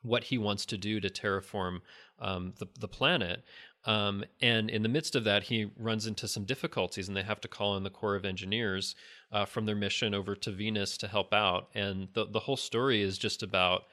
what 0.04 0.26
he 0.26 0.38
wants 0.38 0.66
to 0.68 0.78
do 0.78 1.00
to 1.00 1.10
terraform 1.10 1.80
um, 2.20 2.54
the, 2.60 2.68
the 2.80 2.88
planet. 2.88 3.44
Um, 3.86 4.24
and 4.42 4.70
in 4.70 4.82
the 4.82 4.90
midst 4.90 5.16
of 5.16 5.26
that, 5.26 5.44
he 5.44 5.72
runs 5.78 6.08
into 6.08 6.28
some 6.28 6.46
difficulties, 6.46 7.08
and 7.08 7.18
they 7.18 7.24
have 7.24 7.42
to 7.42 7.48
call 7.48 7.76
in 7.76 7.84
the 7.84 7.90
Corps 7.90 8.16
of 8.16 8.24
Engineers 8.24 8.96
uh, 9.32 9.46
from 9.46 9.66
their 9.66 9.76
mission 9.76 10.14
over 10.14 10.36
to 10.36 10.52
Venus 10.52 10.98
to 11.00 11.08
help 11.08 11.34
out. 11.34 11.70
And 11.76 12.08
the 12.14 12.26
the 12.26 12.40
whole 12.40 12.58
story 12.58 13.02
is 13.02 13.18
just 13.18 13.44
about 13.44 13.84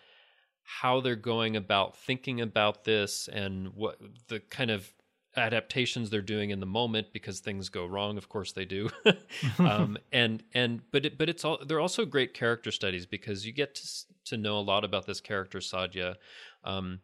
how 0.62 1.00
they're 1.00 1.16
going 1.16 1.56
about 1.56 1.96
thinking 1.96 2.40
about 2.40 2.84
this 2.84 3.28
and 3.28 3.74
what 3.74 3.98
the 4.28 4.38
kind 4.38 4.70
of 4.70 4.92
adaptations 5.36 6.10
they're 6.10 6.20
doing 6.20 6.50
in 6.50 6.60
the 6.60 6.66
moment 6.66 7.08
because 7.12 7.38
things 7.38 7.68
go 7.68 7.86
wrong 7.86 8.18
of 8.18 8.28
course 8.28 8.50
they 8.50 8.64
do 8.64 8.90
um, 9.60 9.96
and 10.12 10.42
and 10.54 10.80
but 10.90 11.06
it, 11.06 11.18
but 11.18 11.28
it's 11.28 11.44
all 11.44 11.58
they're 11.66 11.80
also 11.80 12.04
great 12.04 12.34
character 12.34 12.72
studies 12.72 13.06
because 13.06 13.46
you 13.46 13.52
get 13.52 13.76
to, 13.76 13.88
to 14.24 14.36
know 14.36 14.58
a 14.58 14.60
lot 14.60 14.84
about 14.84 15.06
this 15.06 15.20
character 15.20 15.58
sadja 15.58 16.16
um, 16.64 16.98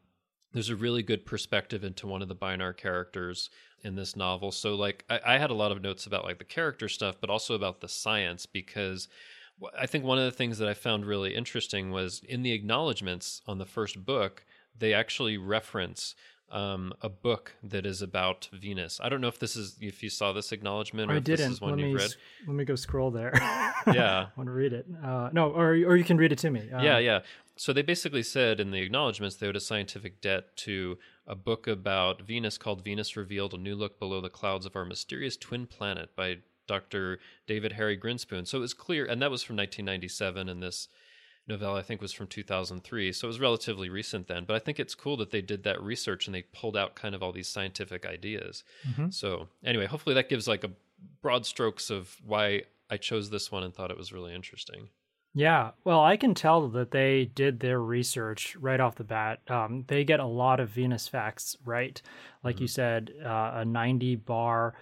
there's 0.57 0.71
a 0.71 0.77
really 0.77 1.03
good 1.03 1.27
perspective 1.27 1.85
into 1.85 2.07
one 2.07 2.23
of 2.23 2.29
the 2.29 2.35
Bynar 2.35 2.75
characters 2.75 3.51
in 3.83 3.95
this 3.95 4.17
novel. 4.17 4.51
So 4.51 4.75
like 4.75 5.05
I, 5.11 5.21
I, 5.27 5.39
had 5.39 5.51
a 5.51 5.55
lot 5.55 5.71
of 5.71 5.83
notes 5.83 6.07
about 6.07 6.25
like 6.25 6.39
the 6.39 6.45
character 6.45 6.89
stuff, 6.89 7.17
but 7.21 7.29
also 7.29 7.55
about 7.55 7.83
the 7.83 7.91
science 7.91 8.47
because 8.47 9.07
I 9.79 9.85
think 9.85 10.05
one 10.05 10.17
of 10.17 10.25
the 10.25 10.31
things 10.31 10.57
that 10.57 10.67
I 10.67 10.73
found 10.73 11.05
really 11.05 11.35
interesting 11.35 11.91
was 11.91 12.23
in 12.27 12.43
the 12.43 12.53
acknowledgments 12.53 13.43
on 13.47 13.59
the 13.59 13.67
first 13.67 14.07
book, 14.07 14.47
they 14.79 14.95
actually 14.95 15.37
reference 15.37 16.15
um, 16.51 16.95
a 17.03 17.11
book 17.11 17.55
that 17.63 17.85
is 17.85 18.01
about 18.01 18.49
Venus. 18.51 18.99
I 19.03 19.11
don't 19.11 19.21
know 19.21 19.29
if 19.29 19.39
this 19.39 19.57
is 19.57 19.77
if 19.81 20.03
you 20.03 20.09
saw 20.09 20.33
this 20.33 20.53
acknowledgement 20.53 21.11
or 21.11 21.17
I 21.17 21.19
didn't. 21.19 21.49
this 21.49 21.57
is 21.57 21.61
one 21.61 21.73
let 21.73 21.81
you've 21.81 21.89
me, 21.89 21.95
read. 21.95 22.15
Let 22.47 22.57
me 22.57 22.65
go 22.65 22.77
scroll 22.77 23.11
there. 23.11 23.33
Yeah. 23.87 24.19
I 24.27 24.29
want 24.37 24.49
to 24.49 24.53
read 24.53 24.73
it. 24.73 24.85
Uh, 25.05 25.31
no, 25.33 25.51
or 25.51 25.69
or 25.69 25.97
you 25.97 26.03
can 26.03 26.17
read 26.17 26.33
it 26.33 26.39
to 26.39 26.51
me. 26.51 26.69
Um, 26.73 26.83
yeah, 26.83 26.99
yeah. 26.99 27.21
So 27.57 27.73
they 27.73 27.83
basically 27.83 28.23
said 28.23 28.61
in 28.61 28.71
the 28.71 28.83
acknowledgments 28.83 29.37
they 29.37 29.47
owed 29.47 29.57
a 29.57 29.61
scientific 29.61 30.21
debt 30.21 30.57
to 30.59 30.99
a 31.27 31.35
book 31.35 31.67
about 31.67 32.23
Venus 32.23 32.59
called 32.59 32.85
Venus 32.85 33.17
Revealed: 33.17 33.55
A 33.55 33.59
New 33.59 33.75
Look 33.75 33.99
Below 33.99 34.21
the 34.21 34.29
Clouds 34.29 34.67
of 34.67 34.77
Our 34.77 34.85
Mysterious 34.85 35.37
Twin 35.37 35.67
Planet 35.67 36.15
by 36.15 36.39
Dr. 36.67 37.19
David 37.47 37.73
Harry 37.73 37.97
Grinspoon. 37.97 38.47
So 38.47 38.59
it 38.59 38.61
was 38.61 38.75
clear, 38.75 39.07
and 39.07 39.23
that 39.23 39.31
was 39.31 39.43
from 39.43 39.57
1997, 39.57 40.49
and 40.49 40.63
this 40.63 40.89
novella 41.49 41.79
I 41.79 41.83
think 41.83 42.01
was 42.01 42.13
from 42.13 42.27
2003. 42.27 43.13
So 43.13 43.27
it 43.27 43.29
was 43.29 43.41
relatively 43.41 43.89
recent 43.89 44.27
then. 44.27 44.45
But 44.45 44.57
I 44.57 44.59
think 44.59 44.81
it's 44.81 44.95
cool 44.95 45.17
that 45.19 45.31
they 45.31 45.43
did 45.43 45.63
that 45.65 45.81
research 45.81 46.27
and 46.27 46.35
they 46.35 46.43
pulled 46.43 46.77
out 46.77 46.97
kind 46.97 47.15
of 47.15 47.23
all 47.23 47.33
these 47.33 47.49
scientific 47.49 48.05
ideas. 48.05 48.65
Mm-hmm. 48.89 49.11
So 49.11 49.49
anyway, 49.65 49.87
hopefully 49.87 50.15
that 50.15 50.29
gives 50.29 50.49
like 50.49 50.65
a 50.65 50.73
broad 51.23 51.47
strokes 51.47 51.91
of 51.91 52.17
why 52.25 52.63
I 52.91 52.97
chose 52.97 53.31
this 53.31 53.51
one 53.53 53.63
and 53.63 53.75
thought 53.75 53.91
it 53.91 53.99
was 53.99 54.13
really 54.13 54.35
interesting. 54.35 54.89
Yeah, 55.39 55.73
well, 55.85 56.03
I 56.03 56.17
can 56.17 56.33
tell 56.33 56.67
that 56.69 56.93
they 56.93 57.27
did 57.27 57.61
their 57.61 57.79
research 57.79 58.57
right 58.57 58.81
off 58.81 58.95
the 58.95 59.05
bat. 59.05 59.41
Um, 59.51 59.85
they 59.87 60.03
get 60.03 60.19
a 60.19 60.25
lot 60.25 60.61
of 60.61 60.71
Venus 60.71 61.09
facts 61.09 61.59
right. 61.63 62.01
Like 62.43 62.57
Mhm. 62.57 62.61
you 62.61 62.67
said, 62.67 63.13
uh, 63.23 63.51
a 63.57 63.65
90 63.67 64.17
bar 64.17 64.75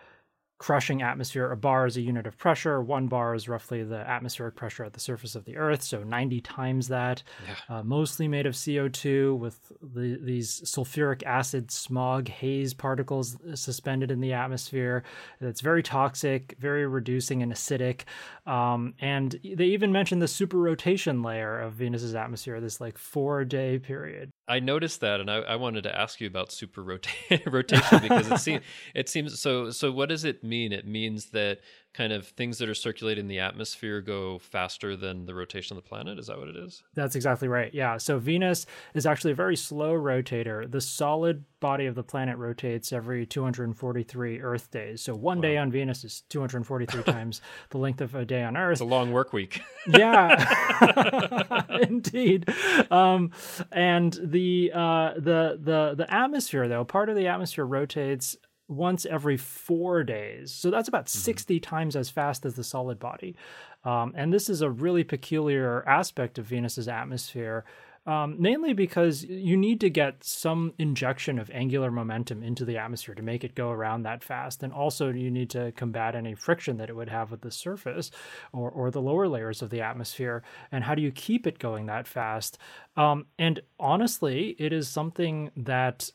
crushing 0.64 1.02
atmosphere. 1.02 1.50
A 1.52 1.56
bar 1.58 1.84
is 1.84 1.98
a 1.98 2.00
unit 2.00 2.26
of 2.26 2.38
pressure. 2.38 2.80
One 2.80 3.06
bar 3.06 3.34
is 3.34 3.50
roughly 3.50 3.82
the 3.82 3.98
atmospheric 3.98 4.56
pressure 4.56 4.82
at 4.82 4.94
the 4.94 5.00
surface 5.00 5.34
of 5.34 5.44
the 5.44 5.58
Earth, 5.58 5.82
so 5.82 6.02
90 6.02 6.40
times 6.40 6.88
that. 6.88 7.22
Yeah. 7.46 7.76
Uh, 7.76 7.82
mostly 7.82 8.28
made 8.28 8.46
of 8.46 8.54
CO2 8.54 9.36
with 9.36 9.58
the, 9.82 10.18
these 10.22 10.62
sulfuric 10.62 11.22
acid 11.24 11.70
smog 11.70 12.30
haze 12.30 12.72
particles 12.72 13.36
suspended 13.54 14.10
in 14.10 14.22
the 14.22 14.32
atmosphere. 14.32 15.04
That's 15.38 15.60
very 15.60 15.82
toxic, 15.82 16.56
very 16.58 16.86
reducing 16.86 17.42
and 17.42 17.52
acidic. 17.52 18.04
Um, 18.46 18.94
and 19.00 19.38
they 19.44 19.66
even 19.66 19.92
mentioned 19.92 20.22
the 20.22 20.28
super 20.28 20.56
rotation 20.56 21.22
layer 21.22 21.60
of 21.60 21.74
Venus's 21.74 22.14
atmosphere, 22.14 22.58
this 22.62 22.80
like 22.80 22.96
four 22.96 23.44
day 23.44 23.78
period. 23.78 24.32
I 24.46 24.60
noticed 24.60 25.00
that, 25.00 25.20
and 25.20 25.30
I, 25.30 25.36
I 25.36 25.56
wanted 25.56 25.84
to 25.84 25.98
ask 25.98 26.20
you 26.20 26.26
about 26.26 26.52
super 26.52 26.82
rota- 26.82 27.08
rotation 27.46 28.00
because 28.02 28.30
it 28.30 28.38
seems 28.40 28.62
it 28.94 29.08
seems 29.08 29.40
so. 29.40 29.70
So, 29.70 29.90
what 29.90 30.08
does 30.08 30.24
it 30.24 30.44
mean? 30.44 30.72
It 30.72 30.86
means 30.86 31.26
that 31.30 31.60
kind 31.94 32.12
of 32.12 32.26
things 32.26 32.58
that 32.58 32.68
are 32.68 32.74
circulating 32.74 33.24
in 33.24 33.28
the 33.28 33.38
atmosphere 33.38 34.00
go 34.00 34.38
faster 34.38 34.96
than 34.96 35.26
the 35.26 35.34
rotation 35.34 35.76
of 35.76 35.82
the 35.82 35.88
planet. 35.88 36.18
Is 36.18 36.26
that 36.26 36.38
what 36.38 36.48
it 36.48 36.56
is? 36.56 36.82
That's 36.94 37.14
exactly 37.14 37.48
right. 37.48 37.72
Yeah. 37.72 37.96
So 37.96 38.18
Venus 38.18 38.66
is 38.94 39.06
actually 39.06 39.30
a 39.30 39.36
very 39.36 39.56
slow 39.56 39.92
rotator. 39.92 40.70
The 40.70 40.80
solid 40.80 41.44
body 41.60 41.86
of 41.86 41.94
the 41.94 42.02
planet 42.02 42.36
rotates 42.36 42.92
every 42.92 43.24
243 43.24 44.40
Earth 44.40 44.70
days. 44.70 45.00
So 45.00 45.14
one 45.14 45.40
day 45.40 45.56
on 45.56 45.70
Venus 45.70 46.04
is 46.04 46.22
243 46.28 47.02
times 47.12 47.40
the 47.70 47.78
length 47.78 48.00
of 48.00 48.14
a 48.14 48.24
day 48.24 48.42
on 48.42 48.56
Earth. 48.56 48.72
It's 48.72 48.80
a 48.80 48.84
long 48.84 49.12
work 49.12 49.32
week. 49.32 49.62
yeah 49.86 51.62
indeed 51.82 52.48
um 52.90 53.30
and 53.70 54.18
the 54.22 54.72
uh 54.74 55.12
the 55.14 55.58
the 55.60 55.94
the 55.94 56.06
atmosphere 56.12 56.68
though 56.68 56.84
part 56.84 57.10
of 57.10 57.16
the 57.16 57.26
atmosphere 57.26 57.66
rotates 57.66 58.36
once 58.68 59.06
every 59.06 59.36
four 59.36 60.02
days 60.02 60.52
so 60.52 60.70
that's 60.70 60.88
about 60.88 61.08
60 61.08 61.60
times 61.60 61.96
as 61.96 62.10
fast 62.10 62.44
as 62.46 62.54
the 62.54 62.64
solid 62.64 62.98
body 62.98 63.36
um, 63.84 64.12
and 64.16 64.32
this 64.32 64.48
is 64.48 64.62
a 64.62 64.70
really 64.70 65.04
peculiar 65.04 65.86
aspect 65.88 66.38
of 66.38 66.46
venus's 66.46 66.88
atmosphere 66.88 67.64
um, 68.06 68.36
mainly 68.38 68.74
because 68.74 69.24
you 69.24 69.56
need 69.56 69.80
to 69.80 69.88
get 69.88 70.22
some 70.22 70.74
injection 70.78 71.38
of 71.38 71.50
angular 71.50 71.90
momentum 71.90 72.42
into 72.42 72.64
the 72.66 72.76
atmosphere 72.76 73.14
to 73.14 73.22
make 73.22 73.44
it 73.44 73.54
go 73.54 73.70
around 73.70 74.02
that 74.02 74.22
fast. 74.22 74.62
And 74.62 74.72
also, 74.74 75.10
you 75.10 75.30
need 75.30 75.48
to 75.50 75.72
combat 75.72 76.14
any 76.14 76.34
friction 76.34 76.76
that 76.76 76.90
it 76.90 76.96
would 76.96 77.08
have 77.08 77.30
with 77.30 77.40
the 77.40 77.50
surface 77.50 78.10
or, 78.52 78.70
or 78.70 78.90
the 78.90 79.00
lower 79.00 79.26
layers 79.26 79.62
of 79.62 79.70
the 79.70 79.80
atmosphere. 79.80 80.42
And 80.70 80.84
how 80.84 80.94
do 80.94 81.00
you 81.00 81.12
keep 81.12 81.46
it 81.46 81.58
going 81.58 81.86
that 81.86 82.06
fast? 82.06 82.58
Um, 82.94 83.26
and 83.38 83.60
honestly, 83.80 84.54
it 84.58 84.72
is 84.72 84.86
something 84.86 85.50
that 85.56 86.10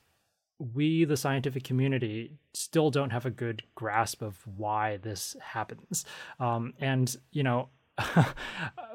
we, 0.59 1.05
the 1.05 1.17
scientific 1.17 1.63
community, 1.63 2.33
still 2.53 2.91
don't 2.91 3.11
have 3.11 3.25
a 3.25 3.31
good 3.31 3.63
grasp 3.75 4.21
of 4.21 4.37
why 4.57 4.97
this 4.97 5.35
happens. 5.41 6.05
Um, 6.39 6.73
and, 6.79 7.15
you 7.31 7.43
know, 7.43 7.69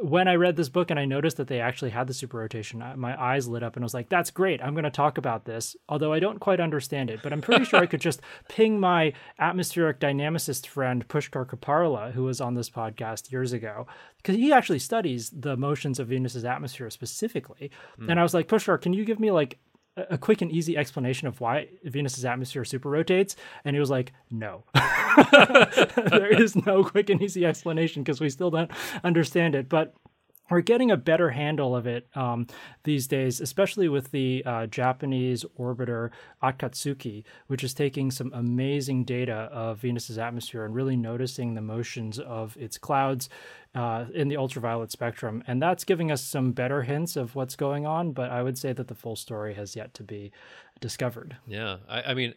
when 0.01 0.29
I 0.29 0.35
read 0.35 0.57
this 0.57 0.69
book 0.69 0.91
and 0.91 0.99
I 0.99 1.05
noticed 1.05 1.37
that 1.37 1.49
they 1.49 1.61
actually 1.61 1.91
had 1.91 2.07
the 2.07 2.15
super 2.15 2.39
rotation, 2.39 2.83
my 2.97 3.21
eyes 3.21 3.49
lit 3.49 3.63
up 3.63 3.77
and 3.77 3.85
I 3.85 3.87
was 3.87 3.95
like, 3.95 4.09
that's 4.09 4.31
great. 4.31 4.63
I'm 4.63 4.75
going 4.75 4.85
to 4.85 4.91
talk 4.91 5.19
about 5.19 5.45
this. 5.45 5.77
Although 5.89 6.13
I 6.13 6.21
don't 6.21 6.39
quite 6.39 6.61
understand 6.61 7.11
it, 7.11 7.21
but 7.23 7.33
I'm 7.33 7.41
pretty 7.41 7.65
sure 7.65 7.81
I 7.81 7.87
could 7.87 8.01
just 8.01 8.21
ping 8.49 8.79
my 8.81 9.13
atmospheric 9.39 10.01
dynamicist 10.01 10.67
friend, 10.67 11.07
Pushkar 11.09 11.47
Kopparla, 11.47 12.13
who 12.13 12.25
was 12.25 12.41
on 12.41 12.55
this 12.55 12.71
podcast 12.71 13.33
years 13.33 13.53
ago, 13.53 13.87
because 14.19 14.37
he 14.37 14.53
actually 14.53 14.79
studies 14.79 15.31
the 15.31 15.57
motions 15.57 15.99
of 15.99 16.09
Venus's 16.09 16.45
atmosphere 16.45 16.91
specifically. 16.91 17.71
Hmm. 17.97 18.11
And 18.11 18.21
I 18.21 18.23
was 18.23 18.35
like, 18.35 18.49
Pushkar, 18.49 18.81
can 18.81 18.93
you 18.93 19.05
give 19.05 19.21
me 19.21 19.31
like 19.31 19.59
a 19.97 20.19
quick 20.19 20.43
and 20.43 20.51
easy 20.51 20.77
explanation 20.77 21.29
of 21.29 21.41
why 21.41 21.69
Venus's 21.85 22.25
atmosphere 22.25 22.65
super 22.65 22.91
rotates? 22.91 23.37
And 23.65 23.77
he 23.77 23.81
was 23.81 23.91
like, 23.91 24.13
no. 24.31 24.65
there 25.95 26.27
is 26.27 26.57
no 26.67 26.83
quick 26.85 27.11
and 27.11 27.23
easy 27.23 27.45
explanation 27.45 28.03
because 28.03 28.21
we 28.21 28.31
still 28.31 28.51
don't 28.51 28.71
understand 29.05 29.55
it. 29.55 29.69
But 29.69 29.95
we're 30.51 30.61
getting 30.61 30.91
a 30.91 30.97
better 30.97 31.31
handle 31.31 31.75
of 31.75 31.87
it 31.87 32.09
um, 32.15 32.47
these 32.85 33.07
days, 33.07 33.41
especially 33.41 33.89
with 33.89 34.11
the 34.11 34.43
uh, 34.45 34.67
Japanese 34.67 35.45
orbiter 35.59 36.11
Akatsuki, 36.43 37.25
which 37.47 37.65
is 37.65 37.75
taking 37.75 38.11
some 38.11 38.31
amazing 38.35 39.05
data 39.05 39.49
of 39.53 39.79
Venus's 39.79 40.19
atmosphere 40.19 40.65
and 40.65 40.75
really 40.75 40.97
noticing 40.97 41.55
the 41.55 41.63
motions 41.63 42.19
of 42.19 42.57
its 42.57 42.77
clouds 42.77 43.29
uh, 43.75 44.05
in 44.15 44.29
the 44.29 44.37
ultraviolet 44.37 44.93
spectrum. 44.93 45.43
And 45.47 45.61
that's 45.61 45.85
giving 45.85 46.11
us 46.11 46.23
some 46.23 46.53
better 46.53 46.83
hints 46.83 47.17
of 47.17 47.35
what's 47.35 47.57
going 47.57 47.87
on, 47.87 48.13
but 48.13 48.31
I 48.31 48.43
would 48.43 48.59
say 48.59 48.73
that 48.73 48.89
the 48.89 48.95
full 48.95 49.17
story 49.17 49.55
has 49.55 49.75
yet 49.75 49.95
to 49.95 50.03
be 50.03 50.31
discovered. 50.81 51.37
Yeah. 51.47 51.79
I, 51.89 52.03
I 52.03 52.15
mean, 52.15 52.35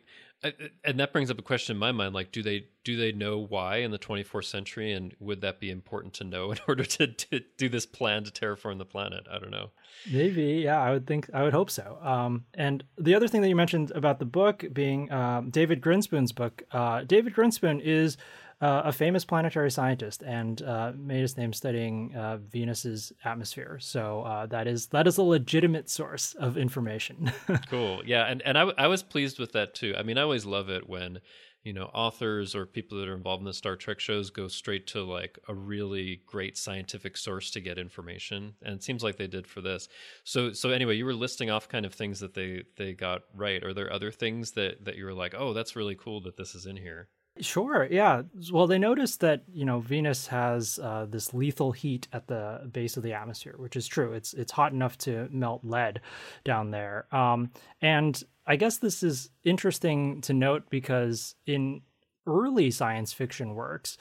and 0.83 0.99
that 0.99 1.11
brings 1.11 1.31
up 1.31 1.39
a 1.39 1.41
question 1.41 1.75
in 1.75 1.79
my 1.79 1.91
mind 1.91 2.13
like 2.13 2.31
do 2.31 2.43
they 2.43 2.67
do 2.83 2.95
they 2.95 3.11
know 3.11 3.39
why 3.39 3.77
in 3.77 3.91
the 3.91 3.99
24th 3.99 4.45
century 4.45 4.93
and 4.93 5.15
would 5.19 5.41
that 5.41 5.59
be 5.59 5.69
important 5.69 6.13
to 6.13 6.23
know 6.23 6.51
in 6.51 6.59
order 6.67 6.83
to, 6.83 7.07
to 7.07 7.41
do 7.57 7.67
this 7.67 7.85
plan 7.85 8.23
to 8.23 8.31
terraform 8.31 8.77
the 8.77 8.85
planet? 8.85 9.25
I 9.31 9.39
don't 9.39 9.51
know. 9.51 9.71
Maybe 10.11 10.61
yeah 10.63 10.81
i 10.81 10.91
would 10.91 11.07
think 11.07 11.29
i 11.33 11.43
would 11.43 11.53
hope 11.53 11.71
so. 11.71 11.97
Um, 12.01 12.45
and 12.53 12.83
the 12.97 13.15
other 13.15 13.27
thing 13.27 13.41
that 13.41 13.49
you 13.49 13.55
mentioned 13.55 13.91
about 13.91 14.19
the 14.19 14.25
book 14.25 14.63
being 14.73 15.11
um, 15.11 15.49
david 15.49 15.81
grinspoon's 15.81 16.31
book 16.31 16.63
uh, 16.71 17.03
david 17.03 17.33
grinspoon 17.33 17.81
is 17.81 18.17
uh, 18.59 18.81
a 18.85 18.91
famous 18.91 19.23
planetary 19.23 19.69
scientist 19.69 20.23
and 20.23 20.61
uh, 20.63 20.91
made 20.97 21.21
his 21.21 21.37
name 21.37 21.53
studying 21.53 22.15
uh, 22.15 22.37
Venus's 22.37 23.13
atmosphere. 23.23 23.77
So 23.79 24.23
uh, 24.23 24.45
that 24.47 24.67
is 24.67 24.87
that 24.87 25.07
is 25.07 25.17
a 25.17 25.23
legitimate 25.23 25.89
source 25.89 26.33
of 26.33 26.57
information. 26.57 27.31
cool, 27.69 28.01
yeah, 28.05 28.25
and 28.25 28.41
and 28.41 28.57
I, 28.57 28.63
I 28.77 28.87
was 28.87 29.03
pleased 29.03 29.39
with 29.39 29.51
that 29.51 29.75
too. 29.75 29.93
I 29.97 30.03
mean, 30.03 30.17
I 30.17 30.23
always 30.23 30.45
love 30.45 30.69
it 30.69 30.89
when 30.89 31.19
you 31.63 31.73
know 31.73 31.85
authors 31.93 32.55
or 32.55 32.65
people 32.65 32.97
that 32.97 33.07
are 33.07 33.15
involved 33.15 33.41
in 33.41 33.45
the 33.45 33.53
Star 33.53 33.75
Trek 33.75 33.99
shows 33.99 34.31
go 34.31 34.47
straight 34.47 34.87
to 34.87 35.03
like 35.03 35.37
a 35.47 35.53
really 35.53 36.21
great 36.25 36.57
scientific 36.57 37.15
source 37.15 37.51
to 37.51 37.59
get 37.59 37.77
information, 37.77 38.55
and 38.63 38.73
it 38.73 38.83
seems 38.83 39.03
like 39.03 39.17
they 39.17 39.27
did 39.27 39.45
for 39.45 39.61
this. 39.61 39.87
So 40.23 40.51
so 40.51 40.71
anyway, 40.71 40.95
you 40.95 41.05
were 41.05 41.13
listing 41.13 41.51
off 41.51 41.69
kind 41.69 41.85
of 41.85 41.93
things 41.93 42.21
that 42.21 42.33
they 42.33 42.63
they 42.75 42.93
got 42.93 43.21
right. 43.35 43.63
Are 43.63 43.73
there 43.75 43.93
other 43.93 44.11
things 44.11 44.53
that 44.53 44.83
that 44.85 44.95
you 44.95 45.05
were 45.05 45.13
like, 45.13 45.35
oh, 45.37 45.53
that's 45.53 45.75
really 45.75 45.95
cool 45.95 46.21
that 46.21 46.37
this 46.37 46.55
is 46.55 46.65
in 46.65 46.77
here? 46.77 47.09
Sure. 47.39 47.87
Yeah. 47.89 48.23
Well, 48.51 48.67
they 48.67 48.77
noticed 48.77 49.19
that 49.21 49.43
you 49.51 49.65
know 49.65 49.79
Venus 49.79 50.27
has 50.27 50.79
uh, 50.79 51.05
this 51.09 51.33
lethal 51.33 51.71
heat 51.71 52.07
at 52.13 52.27
the 52.27 52.69
base 52.71 52.97
of 52.97 53.03
the 53.03 53.13
atmosphere, 53.13 53.55
which 53.57 53.75
is 53.75 53.87
true. 53.87 54.13
It's 54.13 54.33
it's 54.33 54.51
hot 54.51 54.71
enough 54.71 54.97
to 54.99 55.27
melt 55.31 55.61
lead 55.63 56.01
down 56.43 56.71
there. 56.71 57.07
Um, 57.11 57.51
and 57.81 58.21
I 58.45 58.55
guess 58.55 58.77
this 58.77 59.03
is 59.03 59.29
interesting 59.43 60.21
to 60.21 60.33
note 60.33 60.69
because 60.69 61.35
in 61.45 61.81
early 62.25 62.71
science 62.71 63.13
fiction 63.13 63.55
works, 63.55 63.97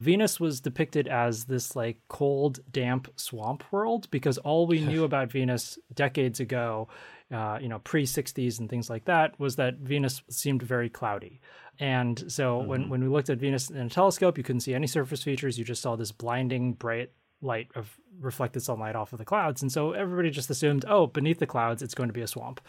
Venus 0.00 0.40
was 0.40 0.60
depicted 0.60 1.06
as 1.06 1.44
this 1.44 1.76
like 1.76 1.98
cold, 2.08 2.60
damp 2.72 3.12
swamp 3.16 3.62
world 3.70 4.10
because 4.10 4.38
all 4.38 4.66
we 4.66 4.80
knew 4.80 5.04
about 5.10 5.30
Venus 5.30 5.78
decades 5.94 6.40
ago, 6.40 6.88
uh, 7.30 7.58
you 7.60 7.68
know, 7.68 7.78
pre 7.80 8.04
60s 8.04 8.58
and 8.58 8.68
things 8.68 8.88
like 8.88 9.04
that, 9.04 9.38
was 9.38 9.56
that 9.56 9.76
Venus 9.76 10.22
seemed 10.30 10.62
very 10.62 10.88
cloudy. 10.88 11.40
And 11.80 12.30
so 12.30 12.58
mm-hmm. 12.58 12.68
when, 12.68 12.88
when 12.90 13.02
we 13.02 13.08
looked 13.08 13.30
at 13.30 13.38
Venus 13.38 13.70
in 13.70 13.78
a 13.78 13.88
telescope, 13.88 14.38
you 14.38 14.44
couldn't 14.44 14.60
see 14.60 14.74
any 14.74 14.86
surface 14.86 15.22
features. 15.22 15.58
You 15.58 15.64
just 15.64 15.82
saw 15.82 15.96
this 15.96 16.12
blinding, 16.12 16.74
bright 16.74 17.10
light 17.42 17.68
of 17.74 17.98
reflected 18.20 18.60
sunlight 18.60 18.94
off 18.94 19.14
of 19.14 19.18
the 19.18 19.24
clouds. 19.24 19.62
And 19.62 19.72
so 19.72 19.92
everybody 19.92 20.30
just 20.30 20.50
assumed, 20.50 20.84
oh, 20.86 21.06
beneath 21.06 21.38
the 21.38 21.46
clouds, 21.46 21.82
it's 21.82 21.94
going 21.94 22.10
to 22.10 22.12
be 22.12 22.20
a 22.20 22.26
swamp. 22.26 22.60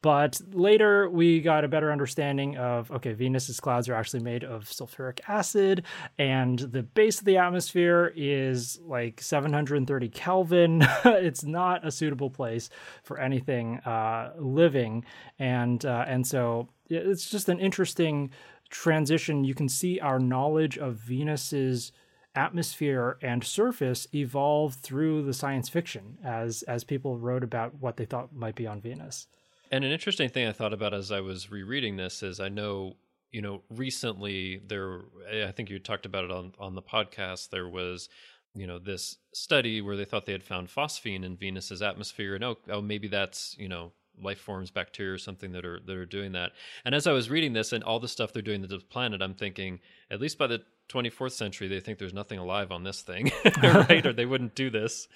But 0.00 0.40
later 0.52 1.10
we 1.10 1.40
got 1.40 1.64
a 1.64 1.68
better 1.68 1.92
understanding 1.92 2.56
of, 2.56 2.90
okay, 2.90 3.12
Venus's 3.12 3.60
clouds 3.60 3.86
are 3.88 3.94
actually 3.94 4.22
made 4.22 4.44
of 4.44 4.64
sulfuric 4.64 5.20
acid, 5.28 5.84
and 6.18 6.58
the 6.58 6.82
base 6.82 7.18
of 7.18 7.26
the 7.26 7.36
atmosphere 7.36 8.12
is 8.16 8.80
like 8.82 9.20
730 9.20 10.08
Kelvin. 10.08 10.82
it's 11.04 11.44
not 11.44 11.86
a 11.86 11.90
suitable 11.90 12.30
place 12.30 12.70
for 13.02 13.18
anything 13.18 13.80
uh, 13.80 14.32
living. 14.38 15.04
And, 15.38 15.84
uh, 15.84 16.06
and 16.08 16.26
so 16.26 16.68
it's 16.88 17.30
just 17.30 17.48
an 17.48 17.60
interesting 17.60 18.30
transition, 18.74 19.44
you 19.44 19.54
can 19.54 19.68
see 19.68 20.00
our 20.00 20.18
knowledge 20.18 20.76
of 20.76 20.96
Venus's 20.96 21.92
atmosphere 22.34 23.16
and 23.22 23.44
surface 23.44 24.08
evolve 24.12 24.74
through 24.74 25.22
the 25.22 25.32
science 25.32 25.68
fiction 25.68 26.18
as 26.24 26.64
as 26.64 26.82
people 26.82 27.16
wrote 27.16 27.44
about 27.44 27.72
what 27.80 27.96
they 27.96 28.04
thought 28.04 28.34
might 28.34 28.56
be 28.56 28.66
on 28.66 28.80
Venus. 28.80 29.28
And 29.70 29.84
an 29.84 29.92
interesting 29.92 30.28
thing 30.28 30.48
I 30.48 30.52
thought 30.52 30.72
about 30.72 30.92
as 30.92 31.12
I 31.12 31.20
was 31.20 31.50
rereading 31.50 31.96
this 31.96 32.24
is 32.24 32.40
I 32.40 32.48
know 32.48 32.96
you 33.30 33.40
know 33.40 33.62
recently 33.70 34.60
there 34.66 35.02
I 35.46 35.52
think 35.52 35.70
you 35.70 35.78
talked 35.78 36.06
about 36.06 36.24
it 36.24 36.32
on 36.32 36.52
on 36.58 36.74
the 36.74 36.82
podcast 36.82 37.50
there 37.50 37.68
was 37.68 38.08
you 38.56 38.66
know 38.66 38.80
this 38.80 39.18
study 39.32 39.80
where 39.80 39.96
they 39.96 40.04
thought 40.04 40.26
they 40.26 40.32
had 40.32 40.42
found 40.42 40.68
phosphine 40.68 41.24
in 41.24 41.36
Venus's 41.36 41.82
atmosphere 41.82 42.34
and 42.34 42.42
oh, 42.42 42.58
oh 42.68 42.82
maybe 42.82 43.06
that's 43.06 43.54
you 43.56 43.68
know 43.68 43.92
life 44.22 44.38
forms, 44.38 44.70
bacteria 44.70 45.12
or 45.12 45.18
something 45.18 45.52
that 45.52 45.64
are 45.64 45.80
that 45.86 45.96
are 45.96 46.06
doing 46.06 46.32
that. 46.32 46.52
And 46.84 46.94
as 46.94 47.06
I 47.06 47.12
was 47.12 47.30
reading 47.30 47.52
this 47.52 47.72
and 47.72 47.82
all 47.82 48.00
the 48.00 48.08
stuff 48.08 48.32
they're 48.32 48.42
doing 48.42 48.62
to 48.62 48.68
the 48.68 48.78
planet, 48.78 49.22
I'm 49.22 49.34
thinking 49.34 49.80
at 50.10 50.20
least 50.20 50.38
by 50.38 50.46
the 50.46 50.62
24th 50.88 51.32
century 51.32 51.66
they 51.66 51.80
think 51.80 51.98
there's 51.98 52.14
nothing 52.14 52.38
alive 52.38 52.70
on 52.70 52.84
this 52.84 53.00
thing, 53.02 53.32
right? 53.62 54.04
or 54.04 54.12
they 54.12 54.26
wouldn't 54.26 54.54
do 54.54 54.70
this. 54.70 55.08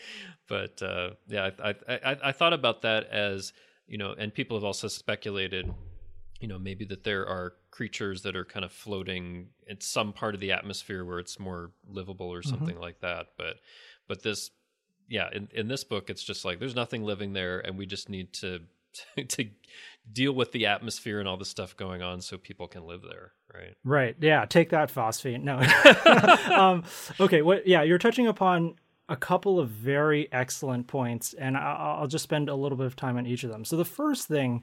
But 0.49 0.83
uh, 0.83 1.11
yeah, 1.29 1.51
I, 1.63 1.71
I, 1.71 1.75
I 1.89 2.17
I 2.25 2.33
thought 2.33 2.53
about 2.53 2.83
that 2.83 3.09
as 3.11 3.53
you 3.87 3.99
know, 3.99 4.15
and 4.19 4.33
people 4.33 4.57
have 4.57 4.65
also 4.65 4.89
speculated. 4.89 5.73
You 6.41 6.47
know, 6.47 6.59
maybe 6.59 6.85
that 6.85 7.03
there 7.03 7.27
are 7.27 7.55
creatures 7.73 8.23
that 8.23 8.37
are 8.37 8.45
kind 8.45 8.65
of 8.65 8.71
floating 8.71 9.49
in 9.67 9.81
some 9.81 10.13
part 10.13 10.35
of 10.35 10.41
the 10.41 10.53
atmosphere 10.53 11.05
where 11.05 11.19
it's 11.19 11.41
more 11.41 11.73
livable 11.89 12.33
or 12.33 12.43
mm-hmm. 12.43 12.51
something 12.51 12.75
mm-hmm. 12.77 12.81
like 12.81 13.01
that. 13.01 13.31
But 13.37 13.57
but 14.07 14.23
this 14.23 14.53
yeah, 15.09 15.29
in, 15.33 15.49
in 15.53 15.69
this 15.69 15.85
book, 15.85 16.11
it's 16.11 16.23
just 16.23 16.45
like 16.45 16.61
there's 16.61 16.77
nothing 16.77 17.03
living 17.03 17.33
there, 17.33 17.61
and 17.61 17.79
we 17.79 17.87
just 17.87 18.09
need 18.09 18.33
to 18.35 18.61
to 19.29 19.49
deal 20.11 20.33
with 20.33 20.53
the 20.53 20.67
atmosphere 20.67 21.19
and 21.21 21.29
all 21.29 21.37
the 21.37 21.45
stuff 21.45 21.77
going 21.77 22.03
on 22.03 22.21
so 22.21 22.39
people 22.39 22.67
can 22.67 22.85
live 22.87 23.03
there 23.03 23.33
right? 23.55 23.77
Right. 23.85 24.17
Yeah 24.21 24.45
take 24.47 24.71
that 24.71 24.93
phosphine 24.93 25.43
no. 25.43 25.59
Um, 26.55 26.85
okay 27.21 27.43
what 27.43 27.67
yeah 27.67 27.83
you're 27.83 27.99
touching 27.99 28.27
upon 28.27 28.77
a 29.09 29.17
couple 29.17 29.59
of 29.59 29.71
very 29.71 30.31
excellent 30.33 30.87
points 30.87 31.33
and 31.35 31.57
I'll, 31.57 32.01
I'll 32.01 32.07
just 32.07 32.25
spend 32.25 32.49
a 32.49 32.55
little 32.55 32.77
bit 32.77 32.87
of 32.87 32.95
time 32.95 33.17
on 33.17 33.27
each 33.27 33.43
of 33.43 33.51
them. 33.51 33.65
So 33.65 33.77
the 33.77 33.85
first 33.85 34.29
thing 34.29 34.63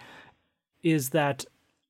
is 0.83 1.09
that 1.09 1.45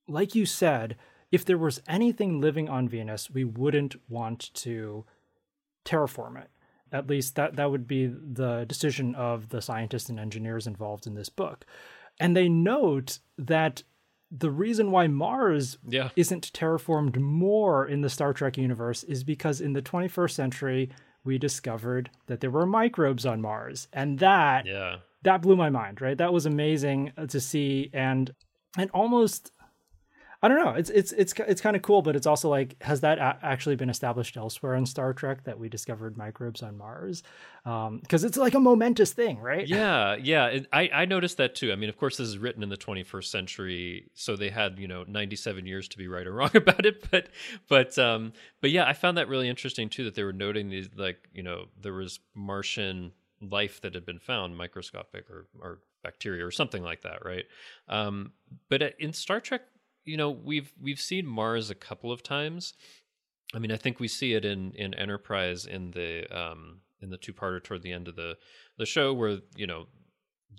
like 0.08 0.36
you 0.36 0.46
said 0.46 0.96
if 1.32 1.44
there 1.44 1.58
was 1.58 1.82
anything 1.88 2.40
living 2.40 2.70
on 2.70 2.88
venus 2.88 3.30
we 3.30 3.44
wouldn't 3.44 3.96
want 4.10 4.54
to 4.54 5.06
terraform 5.86 6.42
it. 6.42 6.50
At 6.92 7.08
least 7.08 7.36
that 7.36 7.56
that 7.56 7.72
would 7.72 7.88
be 7.88 8.08
the 8.08 8.66
decision 8.66 9.16
of 9.16 9.50
the 9.50 9.62
scientists 9.62 10.10
and 10.10 10.20
engineers 10.20 10.68
involved 10.68 11.08
in 11.08 11.16
this 11.16 11.30
book 11.30 11.66
and 12.20 12.36
they 12.36 12.50
note 12.50 13.20
that 13.38 13.84
the 14.32 14.52
reason 14.52 14.92
why 14.92 15.08
Mars 15.08 15.78
yeah. 15.88 16.10
isn't 16.16 16.52
terraformed 16.54 17.18
more 17.18 17.88
in 17.88 18.02
the 18.02 18.10
Star 18.10 18.34
Trek 18.34 18.58
universe 18.58 19.04
is 19.04 19.24
because 19.24 19.62
in 19.62 19.74
the 19.74 19.82
21st 19.82 20.32
century 20.32 20.90
we 21.24 21.38
discovered 21.38 22.10
that 22.28 22.40
there 22.40 22.52
were 22.52 22.66
microbes 22.66 23.26
on 23.26 23.42
Mars, 23.42 23.88
and 23.94 24.20
that 24.20 24.66
yeah. 24.66 24.98
that 25.24 25.42
blew 25.42 25.56
my 25.56 25.70
mind. 25.70 26.02
Right, 26.02 26.18
that 26.18 26.32
was 26.32 26.46
amazing 26.46 27.12
uh, 27.18 27.26
to 27.28 27.40
see, 27.40 27.90
and 27.94 28.34
and 28.78 28.90
almost 28.92 29.52
I 30.46 30.48
don't 30.48 30.64
know. 30.64 30.74
It's 30.74 30.92
it's 30.92 31.12
it's 31.14 31.34
it's 31.40 31.60
kind 31.60 31.76
of 31.76 31.82
cool, 31.82 32.04
but 32.04 32.16
it's 32.16 32.28
also 32.28 32.50
like, 32.50 32.80
has 32.84 33.02
that 33.02 33.18
a- 33.18 33.40
actually 33.42 33.76
been 33.78 33.90
established 33.90 34.38
elsewhere 34.38 34.76
in 34.76 34.86
Star 34.86 35.12
Trek 35.12 35.44
that 35.46 35.58
we 35.58 35.70
discovered 35.70 36.18
microbes 36.18 36.62
on 36.62 36.78
Mars? 36.78 37.24
Because 37.64 37.88
um, 37.88 38.28
it's 38.28 38.38
like 38.38 38.54
a 38.54 38.60
momentous 38.60 39.12
thing, 39.12 39.40
right? 39.40 39.68
Yeah, 39.68 40.16
yeah. 40.22 40.60
I 40.72 40.92
I 40.94 41.06
noticed 41.06 41.38
that 41.38 41.56
too. 41.56 41.72
I 41.72 41.76
mean, 41.76 41.90
of 41.90 41.98
course, 41.98 42.18
this 42.18 42.28
is 42.28 42.38
written 42.38 42.62
in 42.62 42.70
the 42.70 42.78
21st 42.78 43.26
century, 43.26 44.12
so 44.14 44.36
they 44.36 44.52
had 44.52 44.78
you 44.78 44.88
know 44.88 45.04
97 45.08 45.66
years 45.66 45.88
to 45.88 45.98
be 45.98 46.08
right 46.08 46.28
or 46.28 46.34
wrong 46.34 46.52
about 46.54 46.86
it. 46.86 47.10
But 47.10 47.30
but 47.68 47.98
um 47.98 48.32
but 48.62 48.70
yeah, 48.70 48.86
I 48.86 48.94
found 48.94 49.18
that 49.18 49.28
really 49.28 49.50
interesting 49.50 49.90
too 49.90 50.04
that 50.04 50.14
they 50.14 50.24
were 50.24 50.32
noting 50.32 50.70
these 50.70 50.90
like 50.96 51.28
you 51.34 51.42
know 51.42 51.70
there 51.82 51.94
was 51.94 52.20
Martian 52.36 53.14
life 53.42 53.82
that 53.82 53.96
had 53.96 54.06
been 54.06 54.20
found, 54.20 54.56
microscopic 54.56 55.28
or 55.28 55.48
or 55.60 55.80
bacteria 56.04 56.46
or 56.46 56.52
something 56.52 56.84
like 56.84 57.02
that, 57.02 57.26
right? 57.26 57.46
Um, 57.90 58.34
but 58.70 58.84
in 59.00 59.12
Star 59.12 59.40
Trek 59.40 59.62
you 60.06 60.18
know 60.18 60.30
we've 60.30 60.72
we've 60.82 61.00
seen 61.00 61.26
Mars 61.26 61.70
a 61.70 61.76
couple 61.76 62.12
of 62.12 62.24
times. 62.24 62.74
I 63.54 63.60
mean, 63.60 63.72
I 63.72 63.78
think 63.78 64.00
we 64.00 64.08
see 64.08 64.34
it 64.34 64.46
in 64.46 64.72
in 64.74 64.94
Enterprise 64.94 65.66
in 65.66 65.92
the 65.92 66.26
um, 66.36 66.82
in 67.02 67.10
the 67.10 67.18
two 67.18 67.34
parter 67.34 67.64
toward 67.64 67.84
the 67.84 67.92
end 67.92 68.08
of 68.08 68.16
the 68.16 68.38
the 68.78 68.86
show 68.86 69.14
where 69.14 69.40
you 69.56 69.68
know 69.68 69.88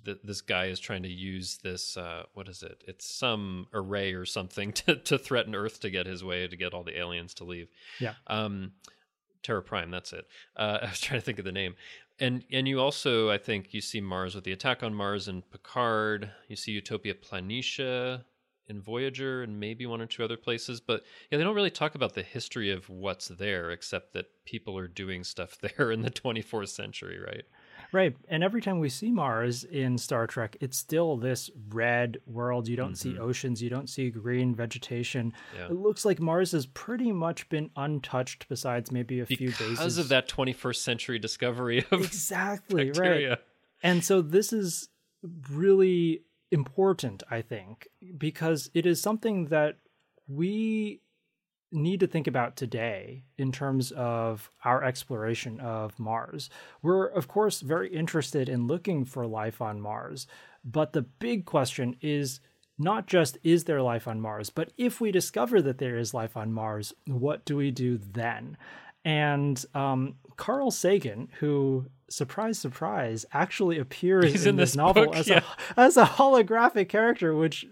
th- 0.04 0.18
this 0.24 0.40
guy 0.40 0.66
is 0.66 0.80
trying 0.80 1.02
to 1.02 1.08
use 1.08 1.58
this 1.62 1.96
uh, 1.96 2.24
what 2.34 2.48
is 2.48 2.62
it? 2.62 2.82
It's 2.86 3.08
some 3.08 3.66
array 3.72 4.12
or 4.12 4.24
something 4.24 4.72
to 4.84 4.96
to 4.96 5.18
threaten 5.18 5.54
Earth 5.54 5.80
to 5.80 5.90
get 5.90 6.06
his 6.06 6.24
way 6.24 6.46
to 6.46 6.56
get 6.56 6.74
all 6.74 6.84
the 6.84 6.98
aliens 6.98 7.34
to 7.34 7.44
leave. 7.44 7.68
Yeah. 8.00 8.14
Um, 8.26 8.72
Terra 9.42 9.62
Prime. 9.62 9.90
That's 9.90 10.12
it. 10.12 10.26
Uh, 10.56 10.78
I 10.82 10.86
was 10.86 11.00
trying 11.00 11.20
to 11.20 11.24
think 11.24 11.38
of 11.38 11.44
the 11.44 11.52
name. 11.52 11.76
And 12.18 12.44
and 12.50 12.66
you 12.66 12.80
also 12.80 13.30
I 13.30 13.38
think 13.38 13.74
you 13.74 13.80
see 13.80 14.00
Mars 14.00 14.34
with 14.34 14.44
the 14.44 14.52
attack 14.52 14.82
on 14.82 14.94
Mars 14.94 15.28
and 15.28 15.48
Picard. 15.50 16.30
You 16.48 16.56
see 16.56 16.72
Utopia 16.72 17.14
Planitia 17.14 18.24
in 18.68 18.80
Voyager 18.80 19.42
and 19.42 19.60
maybe 19.60 19.86
one 19.86 20.00
or 20.00 20.06
two 20.06 20.24
other 20.24 20.36
places. 20.36 20.80
But 20.80 21.02
yeah, 21.30 21.38
they 21.38 21.44
don't 21.44 21.54
really 21.54 21.70
talk 21.70 21.94
about 21.94 22.14
the 22.14 22.22
history 22.22 22.70
of 22.70 22.88
what's 22.88 23.28
there, 23.28 23.70
except 23.70 24.12
that 24.14 24.26
people 24.44 24.76
are 24.78 24.88
doing 24.88 25.24
stuff 25.24 25.58
there 25.76 25.90
in 25.90 26.02
the 26.02 26.10
24th 26.10 26.68
century, 26.68 27.18
right? 27.18 27.44
Right. 27.92 28.16
And 28.28 28.42
every 28.42 28.60
time 28.60 28.80
we 28.80 28.88
see 28.88 29.10
Mars 29.10 29.64
in 29.64 29.96
Star 29.96 30.26
Trek, 30.26 30.56
it's 30.60 30.76
still 30.76 31.16
this 31.16 31.50
red 31.68 32.18
world. 32.26 32.68
You 32.68 32.76
don't 32.76 32.92
mm-hmm. 32.92 33.14
see 33.14 33.18
oceans, 33.18 33.62
you 33.62 33.70
don't 33.70 33.88
see 33.88 34.10
green 34.10 34.54
vegetation. 34.54 35.32
Yeah. 35.56 35.66
It 35.66 35.76
looks 35.76 36.04
like 36.04 36.20
Mars 36.20 36.52
has 36.52 36.66
pretty 36.66 37.12
much 37.12 37.48
been 37.48 37.70
untouched 37.76 38.48
besides 38.48 38.90
maybe 38.90 39.20
a 39.20 39.24
because 39.24 39.38
few 39.38 39.48
bases. 39.50 39.78
Because 39.78 39.98
of 39.98 40.08
that 40.08 40.28
21st 40.28 40.76
century 40.76 41.18
discovery 41.18 41.84
of 41.90 42.00
Exactly, 42.04 42.86
bacteria. 42.86 43.28
right. 43.30 43.38
And 43.82 44.04
so 44.04 44.20
this 44.20 44.52
is 44.52 44.88
really 45.50 46.22
important, 46.50 47.22
I 47.30 47.42
think, 47.42 47.88
because 48.16 48.70
it 48.74 48.86
is 48.86 49.00
something 49.00 49.46
that 49.46 49.78
we 50.28 51.00
need 51.72 52.00
to 52.00 52.06
think 52.06 52.26
about 52.26 52.56
today 52.56 53.24
in 53.36 53.52
terms 53.52 53.92
of 53.92 54.50
our 54.64 54.84
exploration 54.84 55.60
of 55.60 55.98
Mars. 55.98 56.48
We're, 56.82 57.06
of 57.06 57.28
course, 57.28 57.60
very 57.60 57.92
interested 57.92 58.48
in 58.48 58.66
looking 58.66 59.04
for 59.04 59.26
life 59.26 59.60
on 59.60 59.80
Mars, 59.80 60.26
but 60.64 60.92
the 60.92 61.02
big 61.02 61.44
question 61.44 61.96
is 62.00 62.40
not 62.78 63.06
just 63.06 63.38
is 63.42 63.64
there 63.64 63.82
life 63.82 64.06
on 64.06 64.20
Mars, 64.20 64.50
but 64.50 64.72
if 64.76 65.00
we 65.00 65.10
discover 65.10 65.62
that 65.62 65.78
there 65.78 65.96
is 65.96 66.12
life 66.14 66.36
on 66.36 66.52
Mars, 66.52 66.92
what 67.06 67.44
do 67.44 67.56
we 67.56 67.70
do 67.70 67.98
then? 67.98 68.56
And 69.06 69.64
um, 69.72 70.16
Carl 70.36 70.72
Sagan, 70.72 71.28
who 71.38 71.86
surprise, 72.08 72.58
surprise, 72.58 73.24
actually 73.32 73.78
appears 73.78 74.32
He's 74.32 74.46
in, 74.46 74.50
in 74.50 74.56
this, 74.56 74.70
this 74.70 74.76
novel 74.76 75.06
book, 75.06 75.14
as, 75.14 75.28
yeah. 75.28 75.42
a, 75.76 75.80
as 75.80 75.96
a 75.96 76.04
holographic 76.04 76.88
character, 76.88 77.32
which 77.32 77.64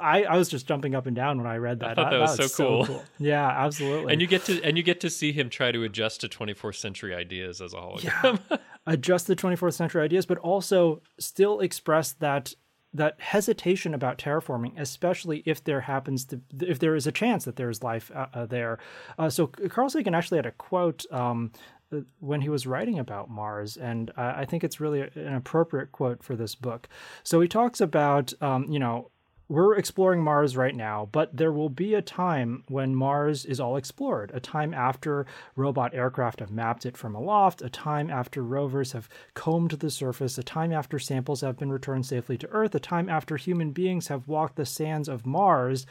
I, 0.00 0.24
I 0.24 0.36
was 0.36 0.50
just 0.50 0.66
jumping 0.68 0.94
up 0.94 1.06
and 1.06 1.16
down 1.16 1.38
when 1.38 1.46
I 1.46 1.56
read 1.56 1.80
that. 1.80 1.98
I 1.98 2.02
thought 2.02 2.10
that, 2.10 2.20
was, 2.20 2.36
so, 2.36 2.64
cool. 2.66 2.84
so, 2.84 2.92
cool. 2.92 3.04
Yeah, 3.18 3.48
absolutely. 3.48 4.12
And 4.12 4.20
you 4.20 4.26
get 4.26 4.44
to 4.44 4.62
and 4.62 4.76
you 4.76 4.82
get 4.82 5.00
to 5.00 5.08
see 5.08 5.32
him 5.32 5.48
try 5.48 5.72
to 5.72 5.82
adjust 5.82 6.20
to 6.20 6.28
24th 6.28 6.76
century 6.76 7.14
ideas 7.14 7.62
as 7.62 7.72
a 7.72 7.78
hologram. 7.78 8.38
Yeah. 8.50 8.56
adjust 8.86 9.28
the 9.28 9.36
24th 9.36 9.74
century 9.74 10.02
ideas, 10.02 10.26
but 10.26 10.38
also 10.38 11.00
still 11.18 11.60
express 11.60 12.12
that 12.12 12.52
that 12.94 13.20
hesitation 13.20 13.94
about 13.94 14.18
terraforming, 14.18 14.78
especially 14.78 15.42
if 15.46 15.64
there 15.64 15.82
happens 15.82 16.24
to 16.26 16.40
if 16.60 16.78
there 16.78 16.94
is 16.94 17.06
a 17.06 17.12
chance 17.12 17.44
that 17.44 17.56
there 17.56 17.70
is 17.70 17.82
life 17.82 18.10
uh, 18.14 18.26
uh, 18.34 18.46
there. 18.46 18.78
Uh, 19.18 19.30
so 19.30 19.46
Carl 19.46 19.88
Sagan 19.88 20.14
actually 20.14 20.38
had 20.38 20.46
a 20.46 20.52
quote 20.52 21.06
um, 21.10 21.52
uh, 21.92 22.00
when 22.20 22.42
he 22.42 22.48
was 22.48 22.66
writing 22.66 22.98
about 22.98 23.30
Mars, 23.30 23.76
and 23.76 24.10
I 24.16 24.44
think 24.44 24.62
it's 24.64 24.80
really 24.80 25.00
an 25.00 25.34
appropriate 25.34 25.92
quote 25.92 26.22
for 26.22 26.36
this 26.36 26.54
book. 26.54 26.88
So 27.22 27.40
he 27.40 27.48
talks 27.48 27.80
about 27.80 28.32
um, 28.42 28.66
you 28.70 28.78
know 28.78 29.10
we're 29.52 29.76
exploring 29.76 30.22
Mars 30.22 30.56
right 30.56 30.74
now, 30.74 31.10
but 31.12 31.36
there 31.36 31.52
will 31.52 31.68
be 31.68 31.92
a 31.92 32.00
time 32.00 32.64
when 32.68 32.94
Mars 32.94 33.44
is 33.44 33.60
all 33.60 33.76
explored, 33.76 34.30
a 34.32 34.40
time 34.40 34.72
after 34.72 35.26
robot 35.56 35.92
aircraft 35.92 36.40
have 36.40 36.50
mapped 36.50 36.86
it 36.86 36.96
from 36.96 37.14
aloft, 37.14 37.60
a 37.60 37.68
time 37.68 38.08
after 38.08 38.42
rovers 38.42 38.92
have 38.92 39.10
combed 39.34 39.72
the 39.72 39.90
surface, 39.90 40.38
a 40.38 40.42
time 40.42 40.72
after 40.72 40.98
samples 40.98 41.42
have 41.42 41.58
been 41.58 41.70
returned 41.70 42.06
safely 42.06 42.38
to 42.38 42.48
Earth, 42.48 42.74
a 42.74 42.80
time 42.80 43.10
after 43.10 43.36
human 43.36 43.72
beings 43.72 44.08
have 44.08 44.26
walked 44.26 44.56
the 44.56 44.64
sands 44.64 45.06
of 45.06 45.26
Mars. 45.26 45.84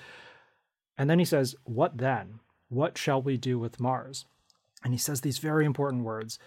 And 0.98 1.08
then 1.08 1.20
he 1.20 1.26
says, 1.26 1.56
What 1.64 2.00
then? 2.00 2.40
What 2.70 2.98
shall 2.98 3.22
we 3.22 3.38
do 3.38 3.60
with 3.60 3.80
Mars? 3.80 4.26
And 4.84 4.92
he 4.92 4.98
says 4.98 5.22
these 5.22 5.38
very 5.38 5.68
important 5.68 6.04
words. 6.04 6.40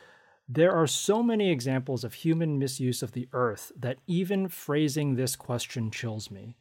There 0.48 0.72
are 0.72 0.88
so 0.88 1.22
many 1.22 1.52
examples 1.52 2.02
of 2.02 2.14
human 2.14 2.58
misuse 2.58 3.04
of 3.04 3.12
the 3.12 3.28
earth 3.32 3.70
that 3.76 3.98
even 4.08 4.48
phrasing 4.48 5.14
this 5.14 5.36
question 5.36 5.92
chills 5.92 6.28
me. 6.28 6.56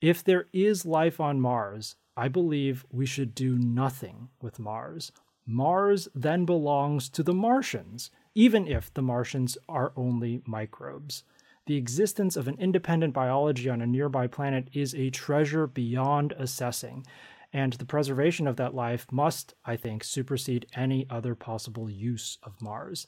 If 0.00 0.22
there 0.22 0.46
is 0.52 0.86
life 0.86 1.18
on 1.18 1.40
Mars, 1.40 1.96
I 2.16 2.28
believe 2.28 2.86
we 2.90 3.04
should 3.04 3.34
do 3.34 3.58
nothing 3.58 4.28
with 4.40 4.60
Mars. 4.60 5.10
Mars 5.44 6.08
then 6.14 6.44
belongs 6.44 7.08
to 7.08 7.22
the 7.24 7.34
Martians, 7.34 8.10
even 8.34 8.68
if 8.68 8.94
the 8.94 9.02
Martians 9.02 9.58
are 9.68 9.92
only 9.96 10.40
microbes. 10.46 11.24
The 11.66 11.76
existence 11.76 12.36
of 12.36 12.46
an 12.46 12.56
independent 12.60 13.12
biology 13.12 13.68
on 13.68 13.82
a 13.82 13.86
nearby 13.86 14.28
planet 14.28 14.68
is 14.72 14.94
a 14.94 15.10
treasure 15.10 15.66
beyond 15.66 16.32
assessing, 16.38 17.04
and 17.52 17.72
the 17.72 17.84
preservation 17.84 18.46
of 18.46 18.56
that 18.56 18.74
life 18.74 19.10
must, 19.10 19.54
I 19.64 19.76
think, 19.76 20.04
supersede 20.04 20.66
any 20.76 21.06
other 21.10 21.34
possible 21.34 21.90
use 21.90 22.38
of 22.44 22.62
Mars. 22.62 23.06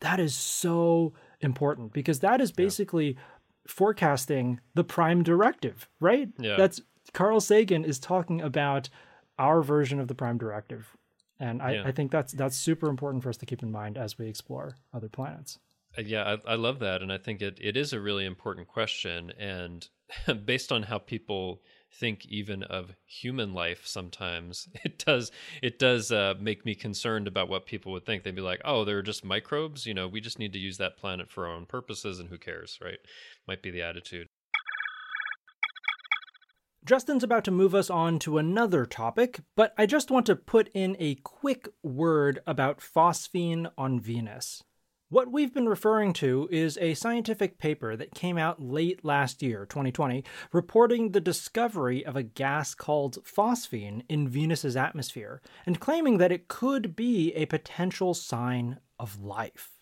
That 0.00 0.20
is 0.20 0.34
so 0.34 1.14
important 1.40 1.92
because 1.92 2.20
that 2.20 2.40
is 2.40 2.52
basically 2.52 3.12
yeah 3.12 3.20
forecasting 3.68 4.60
the 4.74 4.84
prime 4.84 5.22
directive, 5.22 5.88
right? 6.00 6.28
Yeah. 6.38 6.56
That's 6.56 6.80
Carl 7.12 7.40
Sagan 7.40 7.84
is 7.84 7.98
talking 7.98 8.40
about 8.40 8.88
our 9.38 9.62
version 9.62 10.00
of 10.00 10.08
the 10.08 10.14
prime 10.14 10.38
directive. 10.38 10.96
And 11.38 11.60
I, 11.60 11.74
yeah. 11.74 11.82
I 11.84 11.92
think 11.92 12.10
that's 12.10 12.32
that's 12.32 12.56
super 12.56 12.88
important 12.88 13.22
for 13.22 13.28
us 13.28 13.36
to 13.38 13.46
keep 13.46 13.62
in 13.62 13.70
mind 13.70 13.98
as 13.98 14.18
we 14.18 14.28
explore 14.28 14.76
other 14.94 15.08
planets. 15.08 15.58
Uh, 15.96 16.02
yeah, 16.02 16.36
I, 16.46 16.52
I 16.52 16.54
love 16.54 16.78
that, 16.80 17.02
and 17.02 17.12
I 17.12 17.18
think 17.18 17.42
it, 17.42 17.58
it 17.60 17.76
is 17.76 17.92
a 17.92 18.00
really 18.00 18.24
important 18.24 18.68
question. 18.68 19.32
And 19.38 19.86
based 20.44 20.72
on 20.72 20.84
how 20.84 20.98
people 20.98 21.60
think 21.98 22.26
even 22.26 22.62
of 22.62 22.94
human 23.06 23.52
life 23.54 23.86
sometimes 23.86 24.68
it 24.84 25.04
does 25.04 25.30
it 25.62 25.78
does 25.78 26.12
uh, 26.12 26.34
make 26.40 26.64
me 26.64 26.74
concerned 26.74 27.26
about 27.26 27.48
what 27.48 27.66
people 27.66 27.92
would 27.92 28.06
think. 28.06 28.22
They'd 28.22 28.34
be 28.34 28.42
like 28.42 28.60
oh 28.64 28.84
they're 28.84 29.02
just 29.02 29.24
microbes? 29.24 29.86
You 29.86 29.94
know 29.94 30.08
we 30.08 30.20
just 30.20 30.38
need 30.38 30.52
to 30.52 30.58
use 30.58 30.78
that 30.78 30.96
planet 30.96 31.30
for 31.30 31.46
our 31.46 31.54
own 31.54 31.66
purposes 31.66 32.20
and 32.20 32.28
who 32.28 32.38
cares 32.38 32.78
right? 32.82 32.98
Might 33.46 33.62
be 33.62 33.70
the 33.70 33.82
attitude. 33.82 34.28
Justin's 36.84 37.24
about 37.24 37.42
to 37.44 37.50
move 37.50 37.74
us 37.74 37.90
on 37.90 38.20
to 38.20 38.38
another 38.38 38.86
topic, 38.86 39.40
but 39.56 39.74
I 39.76 39.86
just 39.86 40.08
want 40.08 40.24
to 40.26 40.36
put 40.36 40.70
in 40.72 40.96
a 41.00 41.16
quick 41.16 41.68
word 41.82 42.38
about 42.46 42.78
phosphine 42.78 43.68
on 43.76 43.98
Venus. 43.98 44.62
What 45.08 45.30
we've 45.30 45.54
been 45.54 45.68
referring 45.68 46.14
to 46.14 46.48
is 46.50 46.76
a 46.78 46.94
scientific 46.94 47.58
paper 47.58 47.94
that 47.94 48.12
came 48.12 48.36
out 48.36 48.60
late 48.60 49.04
last 49.04 49.40
year, 49.40 49.64
2020, 49.64 50.24
reporting 50.50 51.12
the 51.12 51.20
discovery 51.20 52.04
of 52.04 52.16
a 52.16 52.24
gas 52.24 52.74
called 52.74 53.18
phosphine 53.24 54.02
in 54.08 54.26
Venus's 54.26 54.76
atmosphere 54.76 55.40
and 55.64 55.78
claiming 55.78 56.18
that 56.18 56.32
it 56.32 56.48
could 56.48 56.96
be 56.96 57.32
a 57.34 57.46
potential 57.46 58.14
sign 58.14 58.80
of 58.98 59.22
life. 59.22 59.78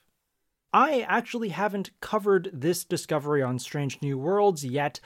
I 0.74 1.00
actually 1.08 1.48
haven't 1.48 1.98
covered 2.00 2.50
this 2.52 2.84
discovery 2.84 3.42
on 3.42 3.58
Strange 3.58 4.02
New 4.02 4.18
Worlds 4.18 4.62
yet, 4.62 5.00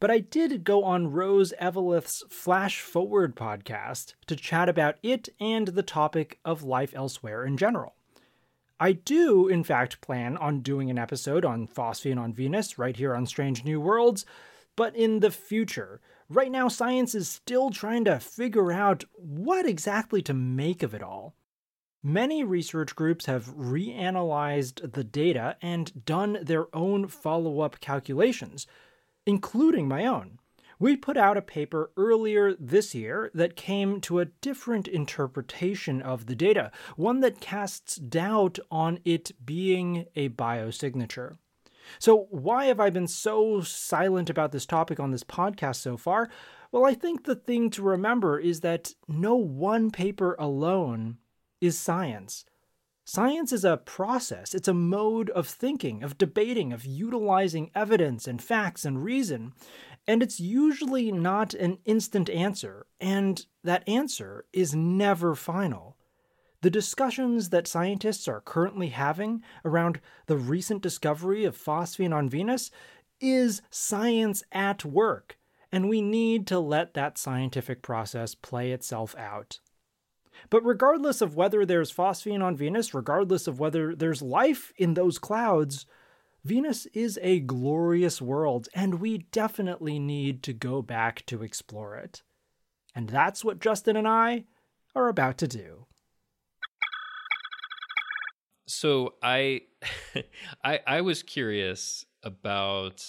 but 0.00 0.10
I 0.10 0.18
did 0.18 0.64
go 0.64 0.82
on 0.82 1.12
Rose 1.12 1.52
Eveleth's 1.60 2.24
Flash 2.28 2.80
Forward 2.80 3.36
podcast 3.36 4.14
to 4.26 4.34
chat 4.34 4.68
about 4.68 4.96
it 5.04 5.28
and 5.38 5.68
the 5.68 5.84
topic 5.84 6.40
of 6.44 6.64
life 6.64 6.92
elsewhere 6.92 7.44
in 7.44 7.56
general. 7.56 7.94
I 8.82 8.92
do, 8.92 9.46
in 9.46 9.62
fact, 9.62 10.00
plan 10.00 10.38
on 10.38 10.62
doing 10.62 10.90
an 10.90 10.98
episode 10.98 11.44
on 11.44 11.68
phosphine 11.68 12.18
on 12.18 12.32
Venus 12.32 12.78
right 12.78 12.96
here 12.96 13.14
on 13.14 13.26
Strange 13.26 13.62
New 13.62 13.78
Worlds, 13.78 14.24
but 14.74 14.96
in 14.96 15.20
the 15.20 15.30
future. 15.30 16.00
Right 16.30 16.50
now, 16.50 16.68
science 16.68 17.14
is 17.14 17.28
still 17.28 17.68
trying 17.68 18.06
to 18.06 18.18
figure 18.18 18.72
out 18.72 19.04
what 19.12 19.66
exactly 19.66 20.22
to 20.22 20.32
make 20.32 20.82
of 20.82 20.94
it 20.94 21.02
all. 21.02 21.34
Many 22.02 22.42
research 22.42 22.96
groups 22.96 23.26
have 23.26 23.54
reanalyzed 23.54 24.94
the 24.94 25.04
data 25.04 25.58
and 25.60 26.06
done 26.06 26.38
their 26.42 26.74
own 26.74 27.06
follow 27.08 27.60
up 27.60 27.80
calculations, 27.80 28.66
including 29.26 29.86
my 29.86 30.06
own. 30.06 30.39
We 30.80 30.96
put 30.96 31.18
out 31.18 31.36
a 31.36 31.42
paper 31.42 31.92
earlier 31.98 32.54
this 32.58 32.94
year 32.94 33.30
that 33.34 33.54
came 33.54 34.00
to 34.00 34.18
a 34.18 34.24
different 34.24 34.88
interpretation 34.88 36.00
of 36.00 36.24
the 36.24 36.34
data, 36.34 36.72
one 36.96 37.20
that 37.20 37.38
casts 37.38 37.96
doubt 37.96 38.58
on 38.70 38.98
it 39.04 39.32
being 39.44 40.06
a 40.16 40.30
biosignature. 40.30 41.36
So, 41.98 42.28
why 42.30 42.64
have 42.66 42.80
I 42.80 42.88
been 42.88 43.08
so 43.08 43.60
silent 43.60 44.30
about 44.30 44.52
this 44.52 44.64
topic 44.64 44.98
on 44.98 45.10
this 45.10 45.24
podcast 45.24 45.76
so 45.76 45.98
far? 45.98 46.30
Well, 46.72 46.86
I 46.86 46.94
think 46.94 47.24
the 47.24 47.34
thing 47.34 47.68
to 47.70 47.82
remember 47.82 48.38
is 48.38 48.60
that 48.60 48.94
no 49.06 49.34
one 49.34 49.90
paper 49.90 50.34
alone 50.38 51.18
is 51.60 51.78
science. 51.78 52.46
Science 53.12 53.52
is 53.52 53.64
a 53.64 53.76
process, 53.76 54.54
it's 54.54 54.68
a 54.68 54.72
mode 54.72 55.30
of 55.30 55.48
thinking, 55.48 56.04
of 56.04 56.16
debating, 56.16 56.72
of 56.72 56.84
utilizing 56.84 57.68
evidence 57.74 58.28
and 58.28 58.40
facts 58.40 58.84
and 58.84 59.02
reason. 59.02 59.52
And 60.06 60.22
it's 60.22 60.40
usually 60.40 61.12
not 61.12 61.54
an 61.54 61.78
instant 61.84 62.28
answer, 62.30 62.86
and 63.00 63.44
that 63.62 63.88
answer 63.88 64.46
is 64.52 64.74
never 64.74 65.34
final. 65.34 65.96
The 66.62 66.70
discussions 66.70 67.50
that 67.50 67.66
scientists 67.66 68.28
are 68.28 68.40
currently 68.40 68.88
having 68.88 69.42
around 69.64 70.00
the 70.26 70.36
recent 70.36 70.82
discovery 70.82 71.44
of 71.44 71.56
phosphine 71.56 72.14
on 72.14 72.28
Venus 72.28 72.70
is 73.20 73.62
science 73.70 74.42
at 74.52 74.84
work, 74.84 75.38
and 75.72 75.88
we 75.88 76.02
need 76.02 76.46
to 76.48 76.58
let 76.58 76.94
that 76.94 77.16
scientific 77.16 77.80
process 77.80 78.34
play 78.34 78.72
itself 78.72 79.14
out. 79.16 79.60
But 80.48 80.64
regardless 80.64 81.20
of 81.20 81.36
whether 81.36 81.64
there's 81.64 81.92
phosphine 81.92 82.42
on 82.42 82.56
Venus, 82.56 82.94
regardless 82.94 83.46
of 83.46 83.60
whether 83.60 83.94
there's 83.94 84.22
life 84.22 84.72
in 84.76 84.94
those 84.94 85.18
clouds, 85.18 85.86
Venus 86.44 86.86
is 86.86 87.18
a 87.22 87.40
glorious 87.40 88.22
world, 88.22 88.68
and 88.74 89.00
we 89.00 89.18
definitely 89.30 89.98
need 89.98 90.42
to 90.42 90.52
go 90.52 90.80
back 90.80 91.24
to 91.26 91.42
explore 91.42 91.96
it. 91.96 92.22
And 92.94 93.08
that's 93.08 93.44
what 93.44 93.60
Justin 93.60 93.96
and 93.96 94.08
I 94.08 94.44
are 94.94 95.08
about 95.08 95.38
to 95.38 95.48
do. 95.48 95.86
So 98.66 99.14
I 99.22 99.62
I 100.64 100.80
I 100.86 101.00
was 101.02 101.22
curious 101.22 102.06
about 102.22 103.04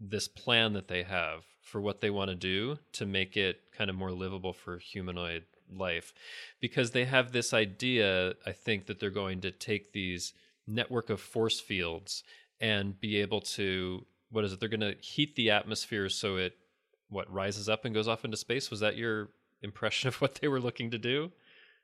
this 0.00 0.28
plan 0.28 0.72
that 0.72 0.88
they 0.88 1.02
have 1.04 1.44
for 1.62 1.80
what 1.80 2.00
they 2.00 2.10
want 2.10 2.30
to 2.30 2.34
do 2.34 2.78
to 2.92 3.06
make 3.06 3.36
it 3.36 3.60
kind 3.76 3.88
of 3.88 3.96
more 3.96 4.10
livable 4.10 4.52
for 4.52 4.78
humanoid 4.78 5.44
life 5.70 6.12
because 6.60 6.90
they 6.90 7.04
have 7.04 7.32
this 7.32 7.54
idea 7.54 8.34
I 8.44 8.52
think 8.52 8.86
that 8.86 8.98
they're 8.98 9.10
going 9.10 9.40
to 9.42 9.50
take 9.50 9.92
these 9.92 10.34
network 10.66 11.10
of 11.10 11.20
force 11.20 11.60
fields 11.60 12.22
and 12.60 12.98
be 13.00 13.16
able 13.20 13.40
to 13.40 14.04
what 14.30 14.44
is 14.44 14.52
it 14.52 14.60
they're 14.60 14.68
going 14.68 14.80
to 14.80 14.96
heat 15.00 15.36
the 15.36 15.50
atmosphere 15.50 16.08
so 16.08 16.36
it 16.36 16.56
what 17.08 17.32
rises 17.32 17.68
up 17.68 17.84
and 17.84 17.94
goes 17.94 18.08
off 18.08 18.24
into 18.24 18.36
space 18.36 18.70
was 18.70 18.80
that 18.80 18.96
your 18.96 19.30
impression 19.62 20.08
of 20.08 20.20
what 20.20 20.36
they 20.36 20.48
were 20.48 20.60
looking 20.60 20.90
to 20.90 20.98
do 20.98 21.30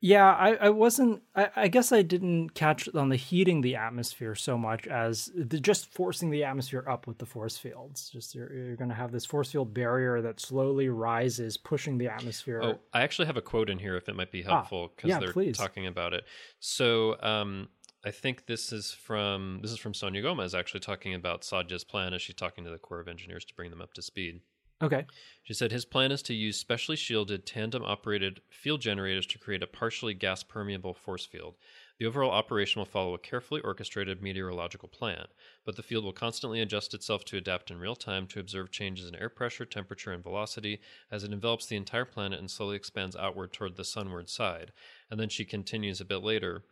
yeah, 0.02 0.32
I, 0.32 0.54
I 0.54 0.68
wasn't. 0.70 1.22
I, 1.36 1.50
I, 1.54 1.68
guess 1.68 1.92
I 1.92 2.00
didn't 2.00 2.54
catch 2.54 2.88
on 2.94 3.10
the 3.10 3.16
heating 3.16 3.60
the 3.60 3.76
atmosphere 3.76 4.34
so 4.34 4.56
much 4.56 4.86
as 4.86 5.30
the, 5.36 5.60
just 5.60 5.92
forcing 5.92 6.30
the 6.30 6.42
atmosphere 6.42 6.86
up 6.88 7.06
with 7.06 7.18
the 7.18 7.26
force 7.26 7.58
fields. 7.58 8.08
Just 8.08 8.34
you're, 8.34 8.50
you're 8.50 8.76
going 8.76 8.88
to 8.88 8.94
have 8.94 9.12
this 9.12 9.26
force 9.26 9.52
field 9.52 9.74
barrier 9.74 10.22
that 10.22 10.40
slowly 10.40 10.88
rises, 10.88 11.58
pushing 11.58 11.98
the 11.98 12.08
atmosphere. 12.08 12.62
Oh, 12.62 12.78
I 12.94 13.02
actually 13.02 13.26
have 13.26 13.36
a 13.36 13.42
quote 13.42 13.68
in 13.68 13.78
here 13.78 13.94
if 13.96 14.08
it 14.08 14.16
might 14.16 14.32
be 14.32 14.42
ah, 14.46 14.54
helpful 14.54 14.90
because 14.96 15.10
ah, 15.10 15.14
yeah, 15.14 15.20
they're 15.20 15.34
please. 15.34 15.58
talking 15.58 15.86
about 15.86 16.14
it. 16.14 16.24
So, 16.60 17.20
um, 17.22 17.68
I 18.04 18.10
think 18.10 18.46
this 18.46 18.72
is 18.72 18.92
from 18.92 19.58
this 19.62 19.70
is 19.70 19.78
from 19.78 19.94
Sonya 19.94 20.22
Gomez 20.22 20.54
actually 20.54 20.80
talking 20.80 21.14
about 21.14 21.44
Satya's 21.44 21.84
plan 21.84 22.14
as 22.14 22.22
she's 22.22 22.36
talking 22.36 22.64
to 22.64 22.70
the 22.70 22.78
Corps 22.78 23.00
of 23.00 23.08
Engineers 23.08 23.44
to 23.46 23.54
bring 23.54 23.70
them 23.70 23.82
up 23.82 23.92
to 23.94 24.02
speed. 24.02 24.40
Okay. 24.82 25.04
She 25.42 25.52
said 25.52 25.72
his 25.72 25.84
plan 25.84 26.10
is 26.10 26.22
to 26.22 26.32
use 26.32 26.56
specially 26.56 26.96
shielded 26.96 27.44
tandem 27.44 27.82
operated 27.82 28.40
field 28.48 28.80
generators 28.80 29.26
to 29.26 29.38
create 29.38 29.62
a 29.62 29.66
partially 29.66 30.14
gas 30.14 30.42
permeable 30.42 30.94
force 30.94 31.26
field. 31.26 31.56
The 31.98 32.06
overall 32.06 32.30
operation 32.30 32.80
will 32.80 32.86
follow 32.86 33.12
a 33.12 33.18
carefully 33.18 33.60
orchestrated 33.60 34.22
meteorological 34.22 34.88
plan, 34.88 35.26
but 35.66 35.76
the 35.76 35.82
field 35.82 36.04
will 36.04 36.14
constantly 36.14 36.62
adjust 36.62 36.94
itself 36.94 37.26
to 37.26 37.36
adapt 37.36 37.70
in 37.70 37.78
real 37.78 37.94
time 37.94 38.26
to 38.28 38.40
observe 38.40 38.70
changes 38.70 39.06
in 39.06 39.14
air 39.16 39.28
pressure, 39.28 39.66
temperature, 39.66 40.12
and 40.12 40.22
velocity 40.22 40.80
as 41.10 41.24
it 41.24 41.32
envelops 41.32 41.66
the 41.66 41.76
entire 41.76 42.06
planet 42.06 42.40
and 42.40 42.50
slowly 42.50 42.76
expands 42.76 43.14
outward 43.14 43.52
toward 43.52 43.76
the 43.76 43.84
sunward 43.84 44.30
side. 44.30 44.72
And 45.10 45.20
then 45.20 45.28
she 45.28 45.44
continues 45.44 46.00
a 46.00 46.06
bit 46.06 46.22
later. 46.22 46.64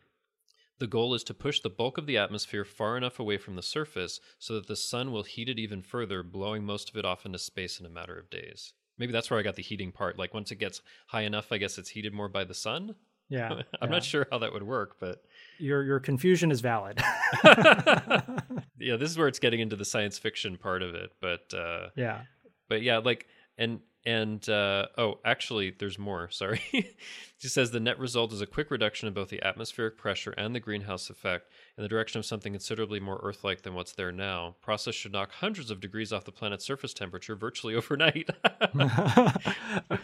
The 0.79 0.87
goal 0.87 1.13
is 1.13 1.23
to 1.25 1.33
push 1.33 1.59
the 1.59 1.69
bulk 1.69 1.97
of 1.97 2.05
the 2.05 2.17
atmosphere 2.17 2.63
far 2.63 2.95
enough 2.97 3.19
away 3.19 3.37
from 3.37 3.55
the 3.55 3.61
surface 3.61 4.19
so 4.39 4.55
that 4.55 4.67
the 4.67 4.77
sun 4.77 5.11
will 5.11 5.23
heat 5.23 5.49
it 5.49 5.59
even 5.59 5.81
further, 5.81 6.23
blowing 6.23 6.63
most 6.63 6.89
of 6.89 6.95
it 6.95 7.05
off 7.05 7.25
into 7.25 7.37
space 7.37 7.79
in 7.79 7.85
a 7.85 7.89
matter 7.89 8.17
of 8.17 8.29
days. 8.29 8.73
Maybe 8.97 9.11
that's 9.11 9.29
where 9.29 9.39
I 9.39 9.43
got 9.43 9.55
the 9.55 9.63
heating 9.63 9.91
part. 9.91 10.17
Like 10.17 10.33
once 10.33 10.51
it 10.51 10.55
gets 10.55 10.81
high 11.07 11.21
enough, 11.21 11.51
I 11.51 11.57
guess 11.57 11.77
it's 11.77 11.89
heated 11.89 12.13
more 12.13 12.29
by 12.29 12.45
the 12.45 12.53
sun. 12.53 12.95
Yeah. 13.29 13.49
I'm 13.81 13.89
yeah. 13.89 13.95
not 13.95 14.03
sure 14.03 14.25
how 14.31 14.39
that 14.39 14.53
would 14.53 14.63
work, 14.63 14.97
but 14.99 15.23
your 15.57 15.83
your 15.83 15.99
confusion 15.99 16.51
is 16.51 16.61
valid. 16.61 16.97
yeah, 18.79 18.95
this 18.95 19.09
is 19.09 19.17
where 19.17 19.27
it's 19.27 19.39
getting 19.39 19.59
into 19.59 19.75
the 19.75 19.85
science 19.85 20.17
fiction 20.17 20.57
part 20.57 20.81
of 20.81 20.95
it, 20.95 21.11
but 21.21 21.53
uh 21.53 21.89
Yeah. 21.95 22.21
But 22.67 22.81
yeah, 22.83 22.97
like 22.97 23.27
and 23.57 23.79
and 24.05 24.47
uh, 24.47 24.87
oh, 24.97 25.19
actually, 25.25 25.75
there's 25.77 25.99
more. 25.99 26.29
Sorry. 26.29 26.61
she 27.37 27.47
says 27.47 27.71
the 27.71 27.79
net 27.79 27.99
result 27.99 28.31
is 28.31 28.41
a 28.41 28.45
quick 28.45 28.71
reduction 28.71 29.07
in 29.07 29.13
both 29.13 29.29
the 29.29 29.43
atmospheric 29.43 29.97
pressure 29.97 30.31
and 30.31 30.55
the 30.55 30.59
greenhouse 30.59 31.09
effect 31.09 31.51
in 31.77 31.83
the 31.83 31.89
direction 31.89 32.19
of 32.19 32.25
something 32.25 32.53
considerably 32.53 32.99
more 32.99 33.19
Earth 33.21 33.43
like 33.43 33.63
than 33.63 33.73
what's 33.73 33.91
there 33.91 34.11
now. 34.11 34.55
Process 34.61 34.95
should 34.95 35.11
knock 35.11 35.31
hundreds 35.33 35.69
of 35.69 35.81
degrees 35.81 36.13
off 36.13 36.23
the 36.23 36.31
planet's 36.31 36.65
surface 36.65 36.93
temperature 36.93 37.35
virtually 37.35 37.75
overnight. 37.75 38.29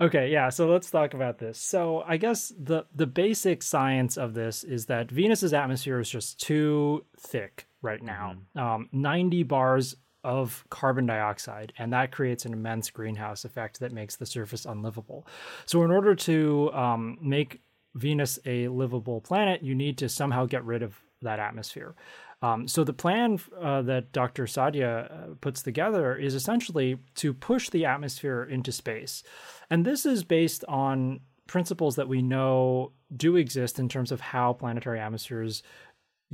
okay, 0.00 0.30
yeah, 0.30 0.48
so 0.48 0.68
let's 0.68 0.90
talk 0.90 1.14
about 1.14 1.38
this. 1.38 1.60
So 1.60 2.02
I 2.06 2.16
guess 2.16 2.52
the, 2.58 2.86
the 2.94 3.06
basic 3.06 3.62
science 3.62 4.16
of 4.16 4.34
this 4.34 4.64
is 4.64 4.86
that 4.86 5.10
Venus's 5.10 5.54
atmosphere 5.54 6.00
is 6.00 6.10
just 6.10 6.40
too 6.40 7.04
thick 7.18 7.68
right 7.82 8.02
now. 8.02 8.34
Mm-hmm. 8.56 8.58
Um, 8.58 8.88
90 8.92 9.44
bars 9.44 9.94
of 10.24 10.64
carbon 10.70 11.06
dioxide, 11.06 11.72
and 11.78 11.92
that 11.92 12.12
creates 12.12 12.44
an 12.44 12.52
immense 12.52 12.90
greenhouse 12.90 13.44
effect 13.44 13.80
that 13.80 13.92
makes 13.92 14.16
the 14.16 14.26
surface 14.26 14.64
unlivable. 14.64 15.26
So, 15.66 15.82
in 15.82 15.90
order 15.90 16.14
to 16.14 16.72
um, 16.72 17.18
make 17.20 17.60
Venus 17.94 18.38
a 18.44 18.68
livable 18.68 19.20
planet, 19.20 19.62
you 19.62 19.74
need 19.74 19.98
to 19.98 20.08
somehow 20.08 20.46
get 20.46 20.64
rid 20.64 20.82
of 20.82 21.00
that 21.22 21.38
atmosphere. 21.38 21.94
Um, 22.42 22.68
so, 22.68 22.84
the 22.84 22.92
plan 22.92 23.38
uh, 23.60 23.82
that 23.82 24.12
Dr. 24.12 24.44
Sadia 24.44 25.10
uh, 25.10 25.34
puts 25.40 25.62
together 25.62 26.16
is 26.16 26.34
essentially 26.34 26.98
to 27.16 27.32
push 27.32 27.70
the 27.70 27.84
atmosphere 27.84 28.44
into 28.44 28.72
space. 28.72 29.22
And 29.70 29.84
this 29.84 30.04
is 30.06 30.24
based 30.24 30.64
on 30.68 31.20
principles 31.46 31.96
that 31.96 32.06
we 32.06 32.22
know 32.22 32.92
do 33.16 33.34
exist 33.34 33.80
in 33.80 33.88
terms 33.88 34.12
of 34.12 34.20
how 34.20 34.52
planetary 34.52 35.00
atmospheres 35.00 35.64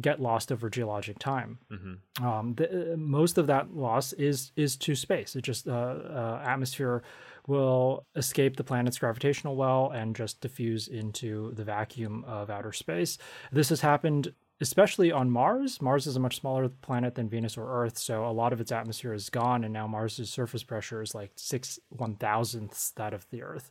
get 0.01 0.21
lost 0.21 0.53
over 0.53 0.69
geologic 0.69 1.19
time. 1.19 1.59
Mm-hmm. 1.71 2.27
Um, 2.27 2.55
the, 2.55 2.93
uh, 2.93 2.97
most 2.97 3.39
of 3.39 3.47
that 3.47 3.75
loss 3.75 4.13
is 4.15 4.53
is 4.57 4.77
to 4.77 4.95
space. 4.95 5.37
It 5.37 5.43
just 5.43 5.67
uh, 5.69 5.73
uh, 5.73 6.43
atmosphere 6.45 7.03
will 7.47 8.05
escape 8.17 8.57
the 8.57 8.65
planet's 8.65 8.99
gravitational 8.99 9.57
well 9.57 9.91
and 9.91 10.17
just 10.17 10.41
diffuse 10.41 10.89
into 10.89 11.53
the 11.55 11.65
vacuum 11.65 12.25
of 12.27 12.51
outer 12.51 12.73
space. 12.73 13.19
This 13.53 13.69
has 13.69 13.81
happened 13.81 14.33
especially 14.61 15.13
on 15.13 15.31
Mars. 15.31 15.83
Mars 15.83 16.07
is 16.07 16.17
a 16.17 16.21
much 16.21 16.41
smaller 16.41 16.69
planet 16.69 17.15
than 17.15 17.29
Venus 17.29 17.59
or 17.59 17.85
Earth, 17.85 17.99
so 17.99 18.27
a 18.27 18.33
lot 18.33 18.53
of 18.53 18.61
its 18.61 18.73
atmosphere 18.73 19.13
is 19.13 19.29
gone, 19.29 19.65
and 19.65 19.73
now 19.73 19.87
Mars's 19.87 20.31
surface 20.31 20.63
pressure 20.63 21.03
is 21.03 21.15
like 21.15 21.31
six 21.37 21.79
one 21.91 22.17
thousandths 22.17 22.91
that 22.93 23.13
of 23.13 23.27
the 23.31 23.43
Earth. 23.43 23.71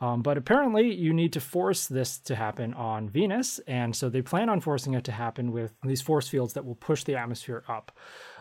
Um, 0.00 0.22
but 0.22 0.36
apparently, 0.36 0.94
you 0.94 1.12
need 1.12 1.32
to 1.32 1.40
force 1.40 1.86
this 1.86 2.18
to 2.20 2.36
happen 2.36 2.72
on 2.74 3.08
Venus, 3.08 3.58
and 3.66 3.96
so 3.96 4.08
they 4.08 4.22
plan 4.22 4.48
on 4.48 4.60
forcing 4.60 4.94
it 4.94 5.04
to 5.04 5.12
happen 5.12 5.50
with 5.50 5.72
these 5.82 6.02
force 6.02 6.28
fields 6.28 6.52
that 6.54 6.64
will 6.64 6.76
push 6.76 7.04
the 7.04 7.16
atmosphere 7.16 7.64
up. 7.68 7.92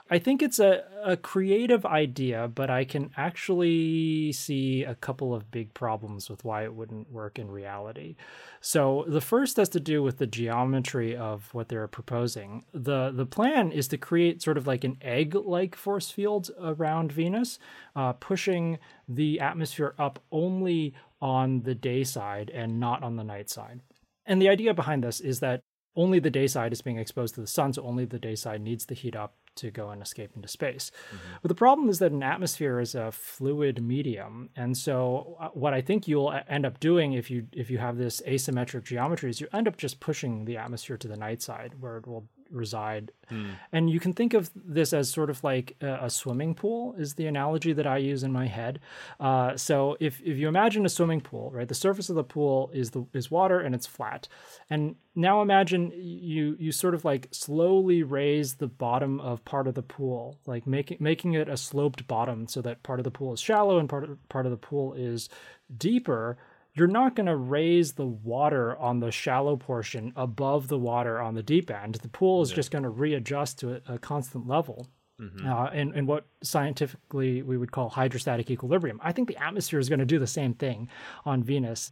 I 0.10 0.20
think 0.20 0.42
it's 0.42 0.60
a, 0.60 0.84
a 1.04 1.18
creative 1.18 1.86
idea, 1.86 2.48
but 2.48 2.70
I 2.70 2.86
can 2.86 3.12
actually 3.18 4.32
see 4.32 4.84
a 4.84 4.96
couple 4.96 5.36
of 5.36 5.52
big 5.52 5.74
problems 5.74 6.30
with 6.30 6.46
why 6.46 6.64
it 6.64 6.74
wouldn't 6.74 7.12
work 7.12 7.38
in 7.38 7.52
reality. 7.52 8.16
So 8.62 9.04
the 9.08 9.22
first 9.22 9.58
has 9.58 9.70
to 9.70 9.80
do 9.80 10.02
with 10.02 10.18
the 10.18 10.28
geometry 10.28 11.16
of 11.16 11.54
what 11.54 11.68
they're 11.68 11.88
proposing. 11.88 12.64
The 12.74 13.12
the 13.14 13.26
plan 13.26 13.72
is 13.72 13.88
to 13.90 13.98
create 13.98 14.42
sort 14.42 14.58
of 14.58 14.66
like 14.66 14.84
an 14.86 14.98
egg-like 15.02 15.76
force 15.76 16.10
field 16.10 16.52
around 16.60 17.12
Venus, 17.12 17.60
uh, 17.96 18.14
pushing 18.14 18.80
the 19.10 19.40
atmosphere 19.40 19.94
up 20.00 20.20
only 20.32 20.94
on 21.22 21.62
the 21.62 21.76
day 21.76 22.04
side 22.04 22.50
and 22.50 22.80
not 22.80 23.04
on 23.04 23.16
the 23.16 23.24
night 23.24 23.50
side. 23.50 23.82
And 24.26 24.42
the 24.42 24.50
idea 24.50 24.74
behind 24.74 25.04
this 25.04 25.20
is 25.20 25.40
that 25.40 25.62
only 25.96 26.20
the 26.20 26.30
day 26.30 26.48
side 26.48 26.72
is 26.72 26.82
being 26.82 27.00
exposed 27.00 27.36
to 27.36 27.42
the 27.42 27.48
sun, 27.48 27.74
so 27.74 27.84
only 27.84 28.06
the 28.06 28.20
day 28.20 28.36
side 28.36 28.62
needs 28.62 28.86
the 28.86 28.94
heat 28.94 29.16
up 29.16 29.36
to 29.56 29.72
go 29.72 29.90
and 29.90 30.02
escape 30.02 30.32
into 30.36 30.48
space. 30.48 30.92
Mm-hmm. 31.08 31.36
But 31.42 31.50
the 31.50 31.56
problem 31.56 31.90
is 31.90 31.98
that 32.00 32.12
an 32.12 32.22
atmosphere 32.22 32.80
is 32.80 32.94
a 32.94 33.12
fluid 33.12 33.82
medium, 33.82 34.50
and 34.56 34.78
so 34.78 35.36
uh, 35.40 35.48
what 35.50 35.74
I 35.74 35.82
think 35.82 36.08
you'll 36.08 36.40
end 36.48 36.66
up 36.66 36.80
doing 36.80 37.14
if 37.14 37.32
you 37.32 37.48
if 37.52 37.72
you 37.72 37.80
have 37.80 37.98
this 37.98 38.22
asymmetric 38.28 38.84
geometry 38.84 39.32
is 39.32 39.42
you 39.42 39.48
end 39.52 39.68
up 39.68 39.78
just 39.78 40.00
pushing 40.00 40.46
the 40.46 40.58
atmosphere 40.58 40.98
to 40.98 41.08
the 41.08 41.18
night 41.18 41.42
side 41.42 41.74
where 41.80 41.98
it 41.98 42.06
will 42.06 42.28
reside. 42.52 43.12
Mm. 43.32 43.52
And 43.72 43.90
you 43.90 44.00
can 44.00 44.14
think 44.14 44.34
of 44.34 44.50
this 44.56 44.94
as 44.94 45.10
sort 45.10 45.30
of 45.30 45.44
like 45.44 45.76
a, 45.82 46.06
a, 46.06 46.10
swimming 46.10 46.56
pool 46.56 46.96
is 46.98 47.16
the 47.16 47.28
analogy 47.28 47.74
that 47.74 47.86
I 47.86 47.98
use 47.98 48.24
in 48.24 48.32
my 48.32 48.48
head. 48.48 48.80
Uh, 49.20 49.58
so 49.58 49.98
if, 50.00 50.22
if 50.22 50.38
you 50.38 50.48
imagine 50.48 50.86
a 50.86 50.90
swimming 50.90 51.22
pool, 51.22 51.52
right, 51.52 51.68
the 51.68 51.76
surface 51.76 52.10
of 52.10 52.16
the 52.16 52.24
pool 52.24 52.72
is 52.74 52.92
the 52.92 53.06
is 53.14 53.30
water 53.30 53.60
and 53.60 53.76
it's 53.76 53.86
flat. 53.86 54.28
And 54.70 54.96
now 55.16 55.42
imagine 55.42 55.92
you 55.96 56.56
you 56.60 56.72
sort 56.72 56.94
of 56.94 57.04
like 57.04 57.28
slowly 57.32 58.04
raise 58.04 58.56
the 58.56 58.68
bottom 58.68 59.20
of 59.20 59.44
part 59.44 59.68
of 59.68 59.74
the 59.74 59.84
pool, 59.84 60.38
like 60.46 60.66
making 60.66 60.98
making 61.00 61.34
it 61.34 61.50
a 61.50 61.58
sloped 61.58 62.08
bottom 62.08 62.48
so 62.48 62.62
that 62.62 62.84
part 62.84 63.00
of 63.00 63.04
the 63.04 63.12
pool 63.12 63.34
is 63.34 63.40
shallow 63.40 63.80
and 63.80 63.90
part 63.90 64.04
of, 64.04 64.30
part 64.30 64.46
of 64.46 64.52
the 64.52 64.58
pool 64.58 64.94
is 64.94 65.28
deeper 65.76 66.38
you're 66.78 66.88
not 66.88 67.16
going 67.16 67.26
to 67.26 67.36
raise 67.36 67.94
the 67.94 68.06
water 68.06 68.78
on 68.78 69.00
the 69.00 69.12
shallow 69.12 69.56
portion 69.56 70.14
above 70.16 70.68
the 70.68 70.78
water 70.78 71.20
on 71.20 71.34
the 71.34 71.42
deep 71.42 71.72
end. 71.72 71.96
The 71.96 72.08
pool 72.08 72.42
is 72.44 72.52
yeah. 72.52 72.58
just 72.58 72.72
going 72.72 72.84
to 72.84 72.90
readjust 72.90 73.60
to 73.60 73.76
a, 73.76 73.96
a 73.96 74.00
constant 74.00 74.48
level. 74.48 74.88
Mm-hmm. 75.20 75.50
Uh, 75.50 75.66
and, 75.74 75.96
and 75.96 76.08
what 76.08 76.28
scientifically 76.44 77.42
we 77.42 77.58
would 77.58 77.72
call 77.72 77.90
hydrostatic 77.90 78.52
equilibrium. 78.52 79.00
I 79.04 79.12
think 79.12 79.28
the 79.28 79.44
atmosphere 79.44 79.80
is 79.80 79.90
going 79.90 80.00
to 80.00 80.06
do 80.06 80.20
the 80.20 80.28
same 80.28 80.54
thing 80.54 80.90
on 81.26 81.42
Venus. 81.42 81.92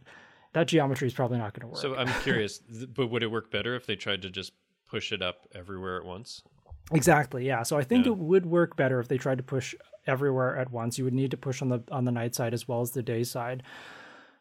That 0.52 0.68
geometry 0.68 1.08
is 1.08 1.14
probably 1.14 1.38
not 1.38 1.52
going 1.52 1.62
to 1.62 1.66
work. 1.66 1.82
So 1.82 1.96
I'm 1.96 2.22
curious, 2.22 2.60
but 2.94 3.08
would 3.08 3.24
it 3.24 3.30
work 3.30 3.50
better 3.50 3.74
if 3.74 3.86
they 3.86 3.96
tried 3.96 4.22
to 4.22 4.30
just 4.30 4.52
push 4.88 5.10
it 5.10 5.22
up 5.22 5.48
everywhere 5.52 5.96
at 5.96 6.04
once? 6.04 6.42
Exactly. 6.92 7.44
Yeah. 7.44 7.64
So 7.64 7.76
I 7.76 7.82
think 7.82 8.06
yeah. 8.06 8.12
it 8.12 8.18
would 8.18 8.46
work 8.46 8.76
better 8.76 9.00
if 9.00 9.08
they 9.08 9.18
tried 9.18 9.38
to 9.38 9.44
push 9.44 9.74
everywhere 10.06 10.56
at 10.56 10.70
once. 10.70 10.96
You 10.96 11.02
would 11.04 11.14
need 11.14 11.32
to 11.32 11.36
push 11.36 11.60
on 11.60 11.68
the 11.68 11.82
on 11.90 12.04
the 12.04 12.12
night 12.12 12.36
side 12.36 12.54
as 12.54 12.68
well 12.68 12.80
as 12.80 12.92
the 12.92 13.02
day 13.02 13.24
side. 13.24 13.64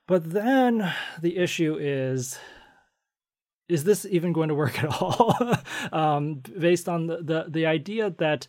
But 0.07 0.31
then 0.31 0.93
the 1.21 1.37
issue 1.37 1.77
is 1.79 2.37
is 3.67 3.83
this 3.83 4.05
even 4.05 4.31
going 4.31 4.49
to 4.49 4.55
work 4.55 4.83
at 4.83 5.01
all? 5.01 5.35
um, 5.91 6.35
based 6.35 6.87
on 6.87 7.07
the, 7.07 7.17
the, 7.17 7.45
the 7.47 7.65
idea 7.65 8.11
that 8.11 8.47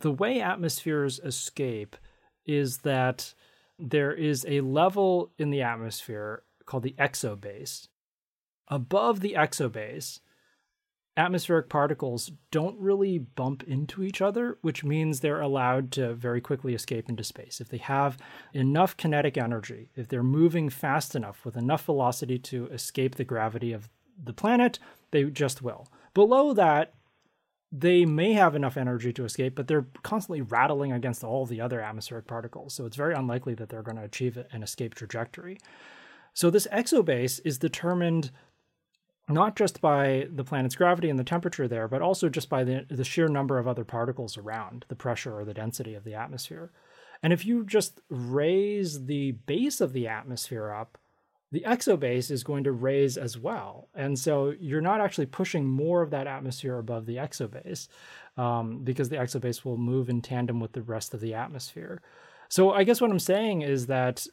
the 0.00 0.10
way 0.10 0.40
atmospheres 0.40 1.20
escape 1.20 1.96
is 2.46 2.78
that 2.78 3.34
there 3.78 4.12
is 4.12 4.44
a 4.48 4.60
level 4.60 5.32
in 5.38 5.50
the 5.50 5.62
atmosphere 5.62 6.42
called 6.66 6.82
the 6.82 6.94
exobase. 6.98 7.88
Above 8.68 9.20
the 9.20 9.34
exobase, 9.38 10.20
atmospheric 11.16 11.68
particles 11.68 12.32
don't 12.50 12.78
really 12.78 13.18
bump 13.18 13.62
into 13.64 14.02
each 14.02 14.20
other, 14.20 14.58
which 14.62 14.82
means 14.82 15.20
they're 15.20 15.40
allowed 15.40 15.92
to 15.92 16.14
very 16.14 16.40
quickly 16.40 16.74
escape 16.74 17.08
into 17.08 17.22
space. 17.22 17.60
If 17.60 17.68
they 17.68 17.78
have 17.78 18.18
enough 18.52 18.96
kinetic 18.96 19.38
energy, 19.38 19.90
if 19.94 20.08
they're 20.08 20.22
moving 20.22 20.68
fast 20.70 21.14
enough 21.14 21.44
with 21.44 21.56
enough 21.56 21.84
velocity 21.84 22.38
to 22.40 22.66
escape 22.68 23.14
the 23.14 23.24
gravity 23.24 23.72
of 23.72 23.88
the 24.22 24.32
planet, 24.32 24.78
they 25.12 25.24
just 25.24 25.62
will. 25.62 25.88
Below 26.14 26.52
that, 26.54 26.94
they 27.70 28.04
may 28.04 28.32
have 28.34 28.54
enough 28.54 28.76
energy 28.76 29.12
to 29.12 29.24
escape, 29.24 29.56
but 29.56 29.66
they're 29.66 29.86
constantly 30.04 30.40
rattling 30.40 30.92
against 30.92 31.24
all 31.24 31.44
the 31.44 31.60
other 31.60 31.80
atmospheric 31.80 32.26
particles. 32.26 32.72
So 32.72 32.86
it's 32.86 32.96
very 32.96 33.14
unlikely 33.14 33.54
that 33.54 33.68
they're 33.68 33.82
going 33.82 33.96
to 33.96 34.04
achieve 34.04 34.38
an 34.52 34.62
escape 34.62 34.94
trajectory. 34.94 35.58
So 36.34 36.50
this 36.50 36.68
exobase 36.72 37.40
is 37.44 37.58
determined 37.58 38.30
not 39.28 39.56
just 39.56 39.80
by 39.80 40.28
the 40.30 40.44
planet's 40.44 40.76
gravity 40.76 41.08
and 41.08 41.18
the 41.18 41.24
temperature 41.24 41.66
there, 41.66 41.88
but 41.88 42.02
also 42.02 42.28
just 42.28 42.48
by 42.48 42.62
the, 42.62 42.84
the 42.90 43.04
sheer 43.04 43.28
number 43.28 43.58
of 43.58 43.66
other 43.66 43.84
particles 43.84 44.36
around, 44.36 44.84
the 44.88 44.94
pressure 44.94 45.38
or 45.38 45.44
the 45.44 45.54
density 45.54 45.94
of 45.94 46.04
the 46.04 46.14
atmosphere. 46.14 46.70
And 47.22 47.32
if 47.32 47.46
you 47.46 47.64
just 47.64 48.02
raise 48.10 49.06
the 49.06 49.32
base 49.32 49.80
of 49.80 49.94
the 49.94 50.08
atmosphere 50.08 50.70
up, 50.70 50.98
the 51.52 51.64
exobase 51.66 52.30
is 52.30 52.44
going 52.44 52.64
to 52.64 52.72
raise 52.72 53.16
as 53.16 53.38
well. 53.38 53.88
And 53.94 54.18
so 54.18 54.52
you're 54.58 54.80
not 54.80 55.00
actually 55.00 55.26
pushing 55.26 55.64
more 55.64 56.02
of 56.02 56.10
that 56.10 56.26
atmosphere 56.26 56.78
above 56.78 57.06
the 57.06 57.16
exobase 57.16 57.88
um, 58.36 58.80
because 58.82 59.08
the 59.08 59.16
exobase 59.16 59.64
will 59.64 59.78
move 59.78 60.10
in 60.10 60.20
tandem 60.20 60.60
with 60.60 60.72
the 60.72 60.82
rest 60.82 61.14
of 61.14 61.20
the 61.20 61.32
atmosphere. 61.32 62.02
So 62.48 62.72
I 62.72 62.84
guess 62.84 63.00
what 63.00 63.10
I'm 63.10 63.20
saying 63.20 63.62
is 63.62 63.86
that 63.86 64.26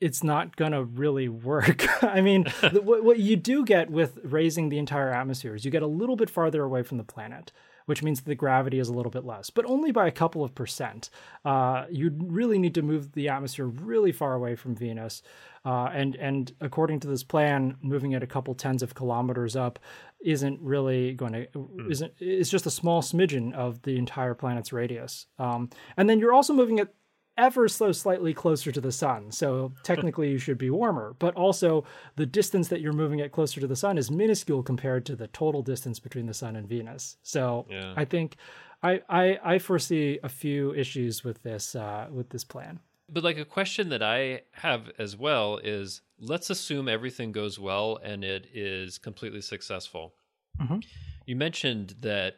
it's 0.00 0.22
not 0.22 0.56
going 0.56 0.72
to 0.72 0.84
really 0.84 1.28
work. 1.28 1.86
I 2.02 2.20
mean, 2.20 2.46
what, 2.82 3.04
what 3.04 3.18
you 3.18 3.36
do 3.36 3.64
get 3.64 3.90
with 3.90 4.18
raising 4.22 4.68
the 4.68 4.78
entire 4.78 5.10
atmosphere 5.12 5.54
is 5.54 5.64
you 5.64 5.70
get 5.70 5.82
a 5.82 5.86
little 5.86 6.16
bit 6.16 6.30
farther 6.30 6.62
away 6.62 6.82
from 6.82 6.98
the 6.98 7.04
planet 7.04 7.52
which 7.86 8.02
means 8.02 8.20
the 8.20 8.34
gravity 8.34 8.78
is 8.78 8.88
a 8.88 8.92
little 8.92 9.10
bit 9.10 9.24
less, 9.24 9.48
but 9.48 9.64
only 9.64 9.90
by 9.90 10.06
a 10.06 10.10
couple 10.10 10.44
of 10.44 10.54
percent. 10.54 11.08
Uh, 11.44 11.86
you 11.90 12.10
really 12.18 12.58
need 12.58 12.74
to 12.74 12.82
move 12.82 13.12
the 13.12 13.28
atmosphere 13.28 13.66
really 13.66 14.12
far 14.12 14.34
away 14.34 14.54
from 14.54 14.74
Venus. 14.74 15.22
Uh, 15.64 15.86
and 15.92 16.14
and 16.16 16.52
according 16.60 17.00
to 17.00 17.08
this 17.08 17.24
plan, 17.24 17.76
moving 17.80 18.12
it 18.12 18.22
a 18.22 18.26
couple 18.26 18.54
tens 18.54 18.82
of 18.82 18.94
kilometers 18.94 19.56
up 19.56 19.78
isn't 20.20 20.60
really 20.60 21.14
going 21.14 21.32
to 21.32 21.46
mm. 21.46 21.90
isn't 21.90 22.12
it's 22.18 22.50
just 22.50 22.66
a 22.66 22.70
small 22.70 23.02
smidgen 23.02 23.52
of 23.54 23.82
the 23.82 23.96
entire 23.96 24.34
planet's 24.34 24.72
radius. 24.72 25.26
Um, 25.38 25.70
and 25.96 26.10
then 26.10 26.18
you're 26.18 26.32
also 26.32 26.52
moving 26.52 26.78
it 26.78 26.94
ever 27.36 27.68
so 27.68 27.92
slightly 27.92 28.32
closer 28.32 28.72
to 28.72 28.80
the 28.80 28.92
sun. 28.92 29.30
So 29.30 29.72
technically 29.82 30.30
you 30.30 30.38
should 30.38 30.58
be 30.58 30.70
warmer, 30.70 31.14
but 31.18 31.34
also 31.34 31.84
the 32.16 32.26
distance 32.26 32.68
that 32.68 32.80
you're 32.80 32.92
moving 32.92 33.18
it 33.18 33.32
closer 33.32 33.60
to 33.60 33.66
the 33.66 33.76
sun 33.76 33.98
is 33.98 34.10
minuscule 34.10 34.62
compared 34.62 35.04
to 35.06 35.16
the 35.16 35.28
total 35.28 35.62
distance 35.62 35.98
between 35.98 36.26
the 36.26 36.34
sun 36.34 36.56
and 36.56 36.68
Venus. 36.68 37.16
So 37.22 37.66
yeah. 37.68 37.94
I 37.96 38.04
think 38.04 38.36
I, 38.82 39.02
I, 39.08 39.38
I 39.44 39.58
foresee 39.58 40.18
a 40.22 40.28
few 40.28 40.74
issues 40.74 41.24
with 41.24 41.42
this 41.42 41.74
uh, 41.74 42.08
with 42.10 42.30
this 42.30 42.44
plan. 42.44 42.80
But 43.08 43.22
like 43.22 43.38
a 43.38 43.44
question 43.44 43.90
that 43.90 44.02
I 44.02 44.42
have 44.52 44.90
as 44.98 45.16
well 45.16 45.58
is 45.58 46.02
let's 46.18 46.50
assume 46.50 46.88
everything 46.88 47.30
goes 47.30 47.58
well 47.58 48.00
and 48.02 48.24
it 48.24 48.48
is 48.52 48.98
completely 48.98 49.40
successful. 49.40 50.14
Mm-hmm. 50.60 50.78
You 51.26 51.36
mentioned 51.36 51.94
that 52.00 52.36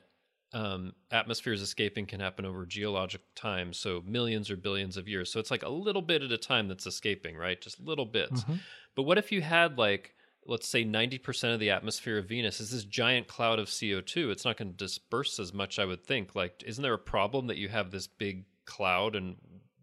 um, 0.53 0.93
atmospheres 1.11 1.61
escaping 1.61 2.07
can 2.07 2.21
happen 2.21 2.45
over 2.45 2.65
geologic 2.65 3.21
time, 3.35 3.73
so 3.73 4.03
millions 4.07 4.51
or 4.51 4.57
billions 4.57 4.97
of 4.97 5.09
years. 5.09 5.31
So 5.33 5.41
it's 5.41 5.51
like 5.51 5.63
a 5.63 5.69
little 5.69 6.03
bit 6.03 6.23
at 6.23 6.33
a 6.33 6.39
time 6.39 6.69
that's 6.69 6.87
escaping, 6.87 7.37
right? 7.37 7.61
Just 7.61 7.81
little 7.81 8.07
bits. 8.07 8.43
Mm-hmm. 8.43 8.55
But 8.95 9.03
what 9.03 9.19
if 9.19 9.31
you 9.31 9.43
had 9.43 9.79
like, 9.79 10.15
let's 10.47 10.67
say 10.67 10.85
90% 10.85 11.55
of 11.55 11.61
the 11.61 11.71
atmosphere 11.71 12.19
of 12.19 12.29
Venus 12.29 12.61
is 12.61 12.71
this 12.71 12.85
giant 12.85 13.29
cloud 13.29 13.59
of 13.59 13.69
CO2? 13.69 14.31
It's 14.31 14.45
not 14.45 14.57
going 14.57 14.71
to 14.71 14.77
disperse 14.77 15.39
as 15.39 15.53
much, 15.53 15.79
I 15.79 15.85
would 15.85 16.05
think. 16.05 16.35
Like, 16.35 16.63
isn't 16.67 16.83
there 16.83 16.95
a 16.95 16.99
problem 16.99 17.49
that 17.49 17.59
you 17.59 17.69
have 17.69 17.91
this 17.91 18.07
big 18.07 18.45
cloud 18.65 19.17
and 19.17 19.37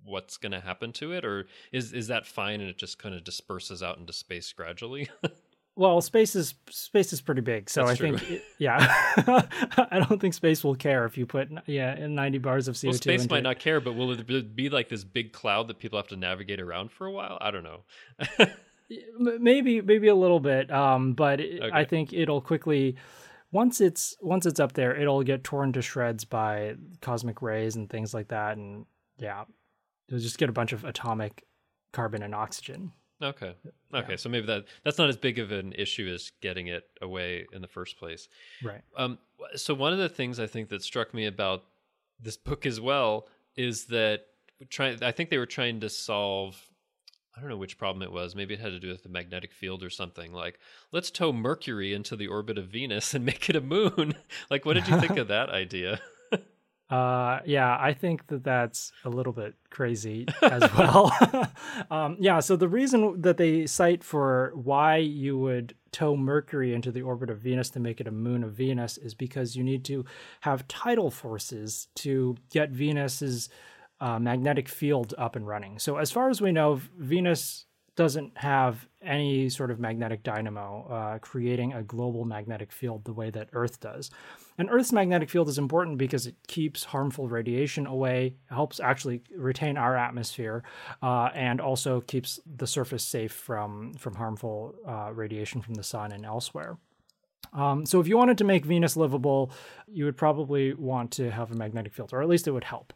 what's 0.04 0.38
going 0.38 0.52
to 0.52 0.60
happen 0.60 0.92
to 0.94 1.12
it 1.12 1.26
or 1.26 1.48
is 1.72 1.92
is 1.92 2.08
that 2.08 2.28
fine 2.28 2.62
and 2.62 2.70
it 2.70 2.78
just 2.78 3.00
kind 3.00 3.16
of 3.16 3.24
disperses 3.24 3.82
out 3.82 3.98
into 3.98 4.14
space 4.14 4.54
gradually 4.54 5.10
Well, 5.78 6.00
space 6.00 6.36
is 6.36 6.56
space 6.70 7.12
is 7.12 7.20
pretty 7.20 7.42
big, 7.42 7.70
so 7.70 7.86
That's 7.86 8.00
I 8.00 8.08
true. 8.08 8.18
think 8.18 8.32
it, 8.32 8.44
yeah, 8.60 8.78
I 9.92 10.06
don't 10.08 10.22
think 10.22 10.34
space 10.34 10.64
will 10.64 10.76
care 10.76 11.06
if 11.06 11.18
you 11.18 11.26
put 11.26 11.50
yeah 11.66 12.08
ninety 12.08 12.38
bars 12.38 12.68
of 12.68 12.76
CO 12.76 12.80
two. 12.82 12.88
Well, 12.88 12.94
space 12.98 13.30
might 13.30 13.40
it. 13.40 13.44
not 13.44 13.60
care, 13.60 13.82
but 13.82 13.96
will 13.96 14.12
it 14.12 14.56
be 14.56 14.70
like 14.70 14.88
this 14.88 15.04
big 15.04 15.34
cloud 15.34 15.68
that 15.68 15.80
people 15.80 16.00
have 16.00 16.08
to 16.10 16.16
navigate 16.16 16.62
around 16.62 16.92
for 16.92 17.06
a 17.08 17.12
while? 17.12 17.38
I 17.42 17.52
don't 17.52 17.64
know. 17.64 17.84
maybe 19.20 19.82
maybe 19.82 20.08
a 20.08 20.16
little 20.16 20.40
bit, 20.40 20.72
um, 20.72 21.14
but 21.14 21.42
it, 21.42 21.62
okay. 21.62 21.72
I 21.78 21.84
think 21.84 22.14
it'll 22.14 22.42
quickly 22.42 22.96
once 23.52 23.82
it's 23.82 24.16
once 24.22 24.46
it's 24.46 24.60
up 24.60 24.74
there, 24.74 24.96
it'll 24.96 25.24
get 25.24 25.44
torn 25.44 25.74
to 25.74 25.82
shreds 25.82 26.26
by 26.26 26.76
cosmic 27.02 27.42
rays 27.42 27.76
and 27.76 27.90
things 27.90 28.14
like 28.14 28.30
that, 28.30 28.58
and 28.58 28.86
yeah, 29.18 29.44
you'll 30.08 30.20
just 30.20 30.38
get 30.38 30.50
a 30.50 30.54
bunch 30.54 30.74
of 30.74 30.84
atomic 30.84 31.44
carbon 31.92 32.22
and 32.22 32.36
oxygen. 32.36 32.92
Okay. 33.26 33.56
Okay. 33.94 34.12
Yeah. 34.12 34.16
So 34.16 34.30
maybe 34.30 34.46
that 34.48 34.66
that's 34.84 34.98
not 34.98 35.10
as 35.10 35.18
big 35.18 35.40
of 35.40 35.52
an 35.52 35.74
issue 35.74 36.12
as 36.14 36.32
getting 36.42 36.68
it 36.68 36.86
away 37.02 37.48
in 37.52 37.62
the 37.62 37.68
first 37.68 37.98
place. 37.98 38.28
Right. 38.64 38.82
Um. 38.96 39.18
So 39.56 39.74
one 39.74 39.94
of 39.94 40.00
the 40.00 40.10
things 40.10 40.40
I 40.40 40.48
think 40.48 40.70
that 40.70 40.84
struck 40.84 41.14
me 41.14 41.26
about 41.26 41.64
this 42.20 42.38
book 42.38 42.66
as 42.66 42.80
well 42.80 43.28
is 43.56 43.86
that 43.86 44.28
trying. 44.70 45.04
I 45.04 45.12
think 45.12 45.30
they 45.30 45.38
were 45.38 45.46
trying 45.46 45.80
to 45.82 45.90
solve. 45.90 46.62
I 47.36 47.42
don't 47.42 47.50
know 47.50 47.58
which 47.58 47.78
problem 47.78 48.02
it 48.02 48.14
was. 48.14 48.34
Maybe 48.34 48.54
it 48.54 48.62
had 48.62 48.72
to 48.72 48.80
do 48.80 48.88
with 48.88 49.04
the 49.04 49.10
magnetic 49.10 49.52
field 49.52 49.84
or 49.84 49.90
something. 49.90 50.32
Like, 50.32 50.58
let's 50.94 51.12
tow 51.12 51.34
Mercury 51.34 51.94
into 51.94 52.16
the 52.16 52.28
orbit 52.28 52.58
of 52.58 52.68
Venus 52.68 53.14
and 53.14 53.26
make 53.32 53.50
it 53.50 53.58
a 53.58 53.62
moon. 53.62 54.16
like, 54.50 54.66
what 54.66 54.76
did 54.76 54.88
you 54.88 55.00
think 55.02 55.18
of 55.18 55.28
that 55.30 55.50
idea? 55.50 56.00
Uh, 56.90 57.40
yeah, 57.46 57.78
I 57.80 57.94
think 57.94 58.28
that 58.28 58.44
that's 58.44 58.92
a 59.04 59.10
little 59.10 59.34
bit 59.34 59.56
crazy 59.72 60.28
as 60.44 60.72
well. 60.78 61.12
um, 61.92 62.18
yeah, 62.20 62.40
so 62.40 62.56
the 62.56 62.68
reason 62.68 63.22
that 63.22 63.38
they 63.38 63.66
cite 63.66 64.04
for 64.04 64.52
why 64.54 64.98
you 64.98 65.38
would 65.38 65.76
tow 65.92 66.16
Mercury 66.16 66.74
into 66.74 66.92
the 66.92 67.02
orbit 67.02 67.30
of 67.30 67.40
Venus 67.40 67.70
to 67.72 67.80
make 67.80 68.00
it 68.00 68.08
a 68.08 68.12
moon 68.12 68.44
of 68.44 68.54
Venus 68.54 68.98
is 68.98 69.16
because 69.16 69.56
you 69.56 69.64
need 69.64 69.84
to 69.86 70.06
have 70.42 70.68
tidal 70.68 71.10
forces 71.10 71.88
to 71.96 72.36
get 72.52 72.70
Venus's 72.70 73.50
uh, 74.00 74.20
magnetic 74.20 74.70
field 74.70 75.16
up 75.18 75.36
and 75.36 75.48
running. 75.48 75.80
So, 75.80 75.98
as 75.98 76.12
far 76.12 76.30
as 76.30 76.40
we 76.40 76.52
know, 76.52 76.82
Venus 76.98 77.66
doesn't 77.96 78.38
have 78.38 78.88
any 79.02 79.50
sort 79.50 79.72
of 79.72 79.80
magnetic 79.80 80.22
dynamo 80.22 80.86
uh, 80.90 81.20
creating 81.20 81.74
a 81.74 81.82
global 81.82 82.26
magnetic 82.26 82.72
field 82.72 83.06
the 83.06 83.14
way 83.14 83.30
that 83.30 83.50
Earth 83.54 83.80
does. 83.80 84.12
And 84.58 84.70
Earth's 84.72 84.94
magnetic 84.94 85.30
field 85.30 85.50
is 85.50 85.58
important 85.58 85.98
because 85.98 86.28
it 86.28 86.36
keeps 86.48 86.86
harmful 86.86 87.28
radiation 87.28 87.86
away, 87.86 88.36
helps 88.50 88.80
actually 88.80 89.22
retain 89.36 89.78
our 89.78 89.98
atmosphere, 89.98 90.64
uh, 91.02 91.30
and 91.34 91.60
also 91.60 92.02
keeps 92.02 92.40
the 92.46 92.68
surface 92.68 93.04
safe 93.04 93.34
from, 93.34 93.94
from 93.96 94.16
harmful 94.16 94.76
uh, 94.88 95.12
radiation 95.14 95.62
from 95.62 95.74
the 95.74 95.84
sun 95.84 96.12
and 96.12 96.26
elsewhere. 96.26 96.78
Um, 97.54 97.86
so 97.86 98.00
if 98.00 98.08
you 98.08 98.18
wanted 98.18 98.38
to 98.40 98.44
make 98.44 98.66
Venus 98.66 98.98
livable, 98.98 99.52
you 99.88 100.06
would 100.06 100.18
probably 100.18 100.74
want 100.74 101.12
to 101.12 101.32
have 101.32 101.52
a 101.52 101.56
magnetic 101.56 101.94
field, 101.94 102.12
or 102.12 102.22
at 102.22 102.28
least 102.28 102.48
it 102.48 102.52
would 102.52 102.66
help. 102.66 102.94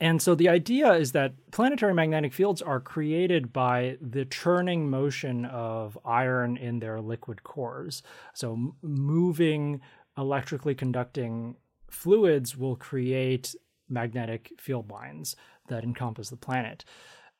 And 0.00 0.22
so 0.22 0.34
the 0.34 0.48
idea 0.48 0.94
is 0.94 1.12
that 1.12 1.34
planetary 1.50 1.92
magnetic 1.92 2.32
fields 2.32 2.62
are 2.62 2.80
created 2.80 3.52
by 3.52 3.98
the 4.00 4.24
churning 4.24 4.88
motion 4.88 5.44
of 5.44 5.98
iron 6.04 6.56
in 6.56 6.78
their 6.78 7.00
liquid 7.00 7.42
cores. 7.42 8.02
So 8.32 8.74
moving 8.80 9.82
electrically 10.20 10.74
conducting 10.74 11.56
fluids 11.90 12.56
will 12.56 12.76
create 12.76 13.54
magnetic 13.88 14.52
field 14.58 14.90
lines 14.90 15.34
that 15.68 15.82
encompass 15.82 16.30
the 16.30 16.36
planet. 16.36 16.84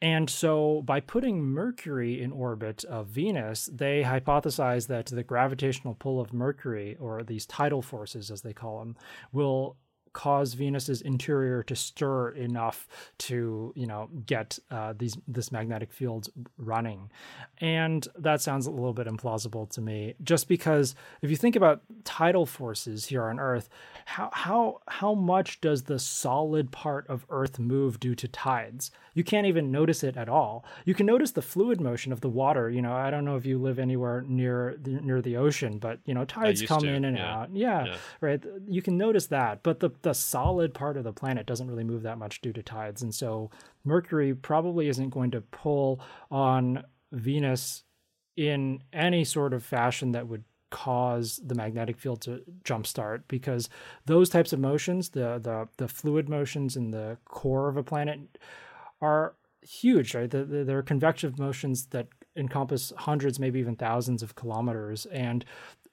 And 0.03 0.31
so, 0.31 0.81
by 0.83 1.01
putting 1.01 1.43
Mercury 1.43 2.23
in 2.23 2.33
orbit 2.33 2.85
of 2.85 3.09
Venus, 3.09 3.69
they 3.71 4.03
hypothesize 4.03 4.87
that 4.87 5.07
the 5.07 5.23
gravitational 5.23 5.95
pull 5.95 6.21
of 6.21 6.33
Mercury, 6.33 6.97
or 6.99 7.23
these 7.23 7.45
tidal 7.45 7.83
forces 7.83 8.31
as 8.31 8.41
they 8.41 8.55
call 8.55 8.79
them, 8.79 8.97
will 9.31 9.77
cause 10.13 10.55
Venus's 10.55 11.01
interior 11.03 11.63
to 11.65 11.77
stir 11.77 12.31
enough 12.31 12.89
to, 13.19 13.73
you 13.77 13.87
know, 13.87 14.09
get 14.27 14.59
uh, 14.71 14.95
these 14.97 15.17
this 15.29 15.53
magnetic 15.53 15.93
field 15.93 16.29
running. 16.59 17.11
And 17.59 18.07
that 18.19 18.41
sounds 18.41 18.67
a 18.67 18.71
little 18.71 18.93
bit 18.93 19.07
implausible 19.07 19.69
to 19.71 19.81
me, 19.81 20.15
just 20.23 20.49
because 20.49 20.95
if 21.23 21.31
you 21.31 21.37
think 21.37 21.57
about 21.57 21.83
tidal 22.05 22.47
forces 22.47 23.07
here 23.07 23.25
on 23.25 23.39
Earth, 23.39 23.69
how 24.07 24.31
how 24.33 24.81
how 24.89 25.15
much 25.15 25.61
does 25.61 25.85
the 25.85 25.99
solid 25.99 26.71
part 26.71 27.07
of 27.09 27.27
Earth 27.31 27.59
move 27.59 28.01
due 28.01 28.15
to 28.15 28.29
tides? 28.29 28.91
You 29.15 29.25
can't 29.25 29.47
even 29.47 29.73
notice 29.73 30.05
it 30.05 30.17
at 30.17 30.29
all. 30.29 30.65
You 30.85 30.95
can 30.95 31.07
notice 31.07 31.33
the 31.33 31.43
fluid 31.43 31.81
motion 31.81 32.13
of 32.13 32.21
the 32.21 32.29
water. 32.29 32.71
You 32.71 32.81
know, 32.81 32.93
I 32.93 33.11
don't 33.11 33.25
know 33.25 33.37
if 33.37 33.45
you 33.45 33.59
live 33.59 33.79
anywhere 33.79 34.25
near 34.27 34.77
the, 34.81 34.93
near 35.01 35.21
the 35.21 35.37
ocean, 35.37 35.79
but 35.79 35.99
you 36.05 36.15
know, 36.15 36.25
tides 36.25 36.63
come 36.63 36.83
to, 36.83 36.89
in 36.89 37.05
and 37.05 37.17
yeah. 37.17 37.37
out. 37.37 37.51
Yeah, 37.53 37.85
yeah, 37.87 37.97
right. 38.21 38.43
You 38.69 38.83
can 38.83 38.97
notice 38.97 39.27
that, 39.27 39.63
but 39.63 39.81
the 39.81 39.91
the 40.03 40.13
solid 40.13 40.75
part 40.75 40.97
of 40.97 41.05
the 41.05 41.13
planet 41.13 41.47
doesn't 41.47 41.69
really 41.69 41.85
move 41.85 42.03
that 42.03 42.19
much 42.19 42.41
due 42.41 42.53
to 42.53 42.63
tides. 42.63 43.03
And 43.03 43.15
so 43.15 43.51
Mercury 43.85 44.35
probably 44.35 44.89
isn't 44.89 45.11
going 45.11 45.31
to 45.33 45.41
pull 45.41 46.01
on 46.31 46.85
Venus 47.13 47.85
in 48.37 48.83
any 48.93 49.25
sort 49.25 49.53
of 49.53 49.65
fashion 49.65 50.13
that 50.13 50.29
would 50.29 50.45
cause 50.71 51.41
the 51.45 51.55
magnetic 51.55 51.99
field 51.99 52.21
to 52.23 52.43
jumpstart 52.65 53.23
because 53.29 53.69
those 54.07 54.31
types 54.31 54.53
of 54.53 54.61
motions, 54.61 55.11
the 55.11 55.39
the 55.43 55.69
the 55.77 55.89
fluid 55.89 56.29
motions 56.29 56.77
in 56.77 56.91
the 56.91 57.19
core 57.25 57.69
of 57.69 57.77
a 57.77 57.83
planet, 57.83 58.39
are 59.01 59.35
huge. 59.63 60.15
Right, 60.15 60.31
they're 60.31 60.83
convective 60.83 61.39
motions 61.39 61.87
that 61.87 62.07
encompass 62.37 62.93
hundreds, 62.97 63.41
maybe 63.41 63.59
even 63.59 63.77
thousands 63.77 64.23
of 64.23 64.37
kilometers, 64.37 65.07
and 65.07 65.45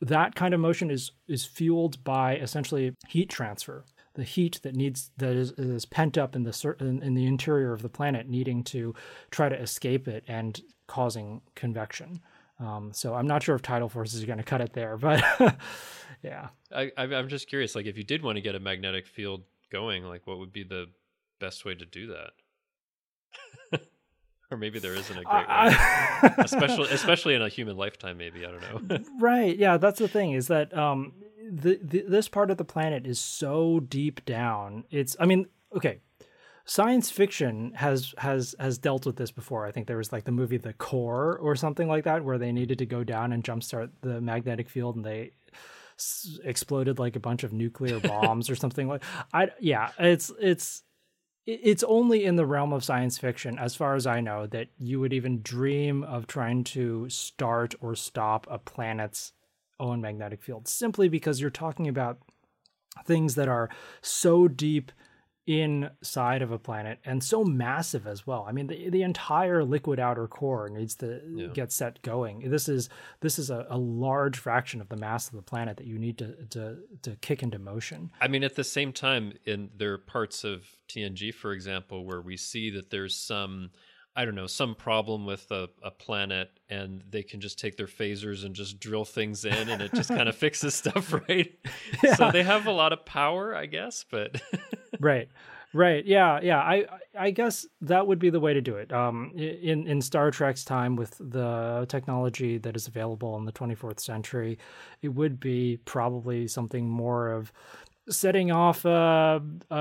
that 0.01 0.35
kind 0.35 0.53
of 0.53 0.59
motion 0.59 0.91
is 0.91 1.11
is 1.27 1.45
fueled 1.45 2.03
by 2.03 2.37
essentially 2.37 2.95
heat 3.07 3.29
transfer 3.29 3.83
the 4.17 4.23
heat 4.23 4.59
that 4.63 4.75
needs 4.75 5.11
that 5.17 5.35
is, 5.35 5.51
is 5.51 5.85
pent 5.85 6.17
up 6.17 6.35
in 6.35 6.43
the 6.43 6.75
in, 6.79 7.03
in, 7.03 7.13
the 7.13 7.27
interior 7.27 7.71
of 7.71 7.83
the 7.83 7.89
planet 7.89 8.27
needing 8.27 8.63
to 8.63 8.95
try 9.29 9.47
to 9.47 9.55
escape 9.55 10.07
it 10.07 10.23
and 10.27 10.59
causing 10.87 11.41
convection. 11.53 12.19
Um, 12.59 12.91
so 12.91 13.13
i'm 13.13 13.27
not 13.27 13.43
sure 13.43 13.55
if 13.55 13.61
tidal 13.61 13.87
forces 13.87 14.23
are 14.23 14.25
going 14.25 14.39
to 14.39 14.43
cut 14.43 14.61
it 14.61 14.73
there 14.73 14.97
but 14.97 15.23
yeah. 16.23 16.47
I, 16.75 16.91
i'm 16.97 17.29
just 17.29 17.47
curious 17.47 17.75
like 17.75 17.85
if 17.85 17.99
you 17.99 18.03
did 18.03 18.23
want 18.23 18.37
to 18.37 18.41
get 18.41 18.55
a 18.55 18.59
magnetic 18.59 19.05
field 19.05 19.43
going 19.71 20.03
like 20.03 20.25
what 20.25 20.39
would 20.39 20.51
be 20.51 20.63
the 20.63 20.87
best 21.39 21.65
way 21.65 21.75
to 21.75 21.85
do 21.85 22.07
that? 22.07 22.31
Or 24.49 24.55
maybe 24.55 24.79
there 24.79 24.93
isn't 24.93 25.17
a 25.17 25.23
great 25.23 25.45
way. 25.49 26.33
Especially 26.37 26.87
especially 26.89 27.35
in 27.35 27.41
a 27.41 27.49
human 27.49 27.75
lifetime 27.75 28.17
maybe 28.17 28.45
i 28.45 28.49
don't 28.49 28.89
know. 28.89 28.99
Right 29.19 29.57
yeah 29.57 29.75
that's 29.77 29.99
the 29.99 30.07
thing 30.07 30.31
is 30.31 30.47
that 30.47 30.75
um, 30.75 31.11
the, 31.49 31.79
the 31.81 32.03
this 32.07 32.27
part 32.27 32.51
of 32.51 32.57
the 32.57 32.65
planet 32.65 33.05
is 33.05 33.19
so 33.19 33.79
deep 33.79 34.25
down. 34.25 34.83
It's 34.89 35.15
I 35.19 35.25
mean, 35.25 35.47
okay, 35.75 35.99
science 36.65 37.09
fiction 37.09 37.73
has 37.75 38.13
has 38.17 38.55
has 38.59 38.77
dealt 38.77 39.05
with 39.05 39.15
this 39.15 39.31
before. 39.31 39.65
I 39.65 39.71
think 39.71 39.87
there 39.87 39.97
was 39.97 40.11
like 40.11 40.25
the 40.25 40.31
movie 40.31 40.57
The 40.57 40.73
Core 40.73 41.37
or 41.37 41.55
something 41.55 41.87
like 41.87 42.03
that, 42.03 42.23
where 42.23 42.37
they 42.37 42.51
needed 42.51 42.77
to 42.79 42.85
go 42.85 43.03
down 43.03 43.33
and 43.33 43.43
jumpstart 43.43 43.89
the 44.01 44.21
magnetic 44.21 44.69
field, 44.69 44.95
and 44.95 45.05
they 45.05 45.31
s- 45.97 46.39
exploded 46.43 46.99
like 46.99 47.15
a 47.15 47.21
bunch 47.21 47.43
of 47.43 47.53
nuclear 47.53 47.99
bombs 48.01 48.49
or 48.49 48.55
something 48.55 48.87
like. 48.87 49.03
I 49.33 49.49
yeah, 49.59 49.91
it's 49.97 50.31
it's 50.39 50.83
it's 51.45 51.83
only 51.83 52.25
in 52.25 52.35
the 52.35 52.45
realm 52.45 52.73
of 52.73 52.83
science 52.83 53.17
fiction, 53.17 53.57
as 53.57 53.73
far 53.73 53.95
as 53.95 54.05
I 54.05 54.19
know, 54.19 54.47
that 54.47 54.67
you 54.77 54.99
would 54.99 55.13
even 55.13 55.41
dream 55.41 56.03
of 56.03 56.27
trying 56.27 56.65
to 56.65 57.07
start 57.09 57.73
or 57.79 57.95
stop 57.95 58.45
a 58.49 58.59
planet's 58.59 59.31
own 59.79 60.01
magnetic 60.01 60.41
field 60.41 60.67
simply 60.67 61.09
because 61.09 61.39
you're 61.39 61.49
talking 61.49 61.87
about 61.87 62.19
things 63.05 63.35
that 63.35 63.47
are 63.47 63.69
so 64.01 64.47
deep 64.47 64.91
inside 65.47 66.41
of 66.41 66.51
a 66.51 66.59
planet 66.59 66.99
and 67.05 67.23
so 67.23 67.41
massive 67.41 68.05
as 68.05 68.27
well. 68.27 68.45
I 68.47 68.51
mean, 68.51 68.67
the, 68.67 68.89
the 68.89 69.01
entire 69.01 69.63
liquid 69.63 69.97
outer 69.97 70.27
core 70.27 70.67
needs 70.67 70.95
to 70.95 71.21
yeah. 71.33 71.47
get 71.47 71.71
set 71.71 72.01
going. 72.01 72.49
This 72.49 72.67
is 72.67 72.89
this 73.21 73.39
is 73.39 73.49
a, 73.49 73.65
a, 73.69 73.77
large 73.77 74.37
fraction 74.37 74.81
of 74.81 74.89
the 74.89 74.97
mass 74.97 75.29
of 75.29 75.35
the 75.35 75.41
planet 75.41 75.77
that 75.77 75.87
you 75.87 75.97
need 75.97 76.17
to, 76.17 76.33
to 76.49 76.77
to 77.03 77.15
kick 77.21 77.43
into 77.43 77.59
motion. 77.59 78.11
I 78.19 78.27
mean, 78.27 78.43
at 78.43 78.55
the 78.55 78.63
same 78.65 78.91
time, 78.91 79.33
in 79.45 79.69
there 79.75 79.93
are 79.93 79.97
parts 79.97 80.43
of 80.43 80.65
TNG, 80.89 81.33
for 81.33 81.53
example, 81.53 82.03
where 82.03 82.21
we 82.21 82.35
see 82.35 82.69
that 82.71 82.89
there's 82.89 83.15
some 83.15 83.71
I 84.17 84.25
don't 84.25 84.33
know, 84.33 84.47
some 84.47 84.73
problem 84.73 85.27
with 85.27 85.49
a, 85.51 85.69
a, 85.83 85.91
planet 85.91 86.49
and 86.69 87.03
they 87.07 87.21
can 87.21 87.39
just 87.39 87.59
take 87.59 87.77
their 87.77 87.85
phasers 87.85 88.43
and 88.43 88.55
just 88.55 88.79
drill 88.79 89.05
things 89.05 89.45
in 89.45 89.69
and 89.69 89.79
it 89.79 89.93
just 89.93 90.09
kind 90.09 90.27
of 90.27 90.35
fixes 90.43 90.73
stuff, 90.73 91.13
right? 91.29 91.53
Yeah. 92.03 92.15
So 92.15 92.31
they 92.31 92.41
have 92.41 92.65
a 92.65 92.71
lot 92.71 92.93
of 92.93 93.05
power, 93.05 93.55
I 93.55 93.67
guess, 93.67 94.03
but 94.09 94.41
Right. 94.99 95.29
Right. 95.73 96.05
Yeah, 96.05 96.39
yeah. 96.41 96.59
I 96.59 96.85
I 97.17 97.29
guess 97.29 97.67
that 97.81 98.07
would 98.07 98.17
be 98.17 98.31
the 98.31 98.39
way 98.39 98.53
to 98.53 98.61
do 98.61 98.77
it. 98.77 98.91
Um 98.91 99.31
in 99.35 99.85
in 99.85 100.01
Star 100.01 100.31
Trek's 100.31 100.63
time 100.63 100.95
with 100.95 101.15
the 101.19 101.85
technology 101.87 102.57
that 102.57 102.75
is 102.75 102.87
available 102.87 103.37
in 103.37 103.45
the 103.45 103.51
24th 103.51 103.99
century, 103.99 104.57
it 105.03 105.09
would 105.09 105.39
be 105.39 105.77
probably 105.85 106.47
something 106.47 106.89
more 106.89 107.31
of 107.31 107.51
setting 108.09 108.51
off 108.51 108.85
a, 108.85 109.41
a, 109.69 109.75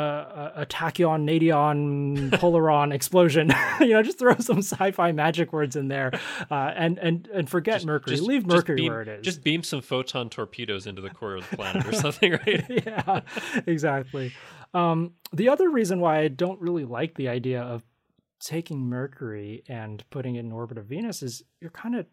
a 0.57 0.67
tachyon, 0.67 1.25
nadion, 1.25 2.31
polaron 2.41 2.93
explosion. 2.93 3.51
you 3.81 3.89
know, 3.89 4.03
just 4.03 4.19
throw 4.19 4.37
some 4.39 4.59
sci-fi 4.59 5.13
magic 5.13 5.53
words 5.53 5.77
in 5.77 5.89
there, 5.89 6.13
uh, 6.51 6.73
and 6.77 6.99
and 6.99 7.29
and 7.29 7.49
forget 7.49 7.77
just, 7.77 7.87
Mercury. 7.87 8.17
Just, 8.17 8.29
Leave 8.29 8.47
Mercury 8.47 8.77
beam, 8.77 8.93
where 8.93 9.03
it 9.03 9.09
is. 9.09 9.25
Just 9.25 9.43
beam 9.43 9.63
some 9.63 9.81
photon 9.81 10.29
torpedoes 10.29 10.87
into 10.87 11.03
the 11.03 11.11
core 11.11 11.37
of 11.37 11.49
the 11.49 11.57
planet 11.57 11.87
or 11.87 11.93
something, 11.95 12.33
right? 12.33 12.65
yeah, 12.69 13.21
exactly. 13.67 14.33
Um, 14.75 15.13
the 15.33 15.49
other 15.49 15.71
reason 15.71 16.01
why 16.01 16.19
I 16.21 16.29
don't 16.29 16.61
really 16.61 16.85
like 16.85 17.15
the 17.15 17.29
idea 17.29 17.63
of 17.63 17.85
taking 18.41 18.81
Mercury 18.81 19.63
and 19.69 20.05
putting 20.11 20.37
it 20.37 20.41
in 20.41 20.53
orbit 20.53 20.79
of 20.79 20.87
Venus 20.87 21.23
is 21.23 21.43
you're 21.61 21.71
kind 21.71 21.97
of 21.97 22.07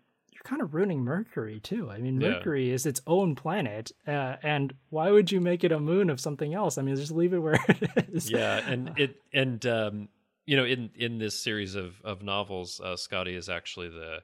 kind 0.44 0.62
of 0.62 0.74
ruining 0.74 1.04
Mercury 1.04 1.60
too. 1.60 1.90
I 1.90 1.98
mean, 1.98 2.20
Mercury 2.20 2.68
yeah. 2.68 2.76
is 2.76 2.86
its 2.86 3.02
own 3.08 3.36
planet, 3.36 3.92
uh, 4.08 4.36
and 4.44 4.74
why 4.90 5.10
would 5.10 5.32
you 5.32 5.42
make 5.42 5.64
it 5.64 5.72
a 5.72 5.80
moon 5.80 6.10
of 6.10 6.20
something 6.20 6.54
else? 6.54 6.78
I 6.78 6.82
mean, 6.82 6.96
just 6.96 7.12
leave 7.12 7.34
it 7.34 7.40
where 7.40 7.60
it 7.68 8.10
is. 8.14 8.30
Yeah, 8.30 8.58
and 8.68 8.92
it 8.98 9.16
and 9.34 9.66
um, 9.66 10.10
you 10.46 10.58
know, 10.58 10.66
in 10.66 10.92
in 10.96 11.18
this 11.18 11.40
series 11.40 11.76
of 11.76 12.02
of 12.04 12.24
novels, 12.24 12.82
uh, 12.84 12.96
Scotty 12.96 13.36
is 13.36 13.50
actually 13.50 13.90
the 13.90 14.20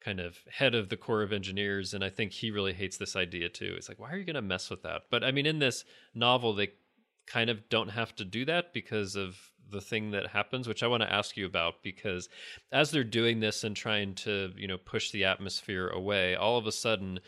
kind 0.00 0.20
of 0.20 0.36
head 0.50 0.74
of 0.74 0.88
the 0.88 0.96
Corps 0.96 1.22
of 1.22 1.32
Engineers, 1.32 1.94
and 1.94 2.04
I 2.04 2.10
think 2.10 2.32
he 2.32 2.50
really 2.50 2.72
hates 2.72 2.96
this 2.96 3.16
idea 3.16 3.48
too. 3.48 3.74
It's 3.76 3.88
like, 3.88 3.98
why 3.98 4.10
are 4.12 4.16
you 4.16 4.24
going 4.24 4.34
to 4.34 4.42
mess 4.42 4.68
with 4.68 4.82
that? 4.82 5.02
But 5.10 5.24
I 5.24 5.32
mean, 5.32 5.46
in 5.46 5.58
this 5.58 5.84
novel, 6.14 6.54
they 6.54 6.72
kind 7.26 7.50
of 7.50 7.68
don't 7.68 7.90
have 7.90 8.14
to 8.16 8.24
do 8.24 8.44
that 8.44 8.72
because 8.72 9.16
of 9.16 9.36
the 9.72 9.80
thing 9.80 10.12
that 10.12 10.28
happens 10.28 10.68
which 10.68 10.82
i 10.82 10.86
want 10.86 11.02
to 11.02 11.12
ask 11.12 11.36
you 11.36 11.46
about 11.46 11.82
because 11.82 12.28
as 12.70 12.90
they're 12.90 13.02
doing 13.02 13.40
this 13.40 13.64
and 13.64 13.74
trying 13.74 14.14
to 14.14 14.52
you 14.56 14.68
know 14.68 14.78
push 14.78 15.10
the 15.10 15.24
atmosphere 15.24 15.88
away 15.88 16.36
all 16.36 16.56
of 16.56 16.66
a 16.66 16.72
sudden 16.72 17.18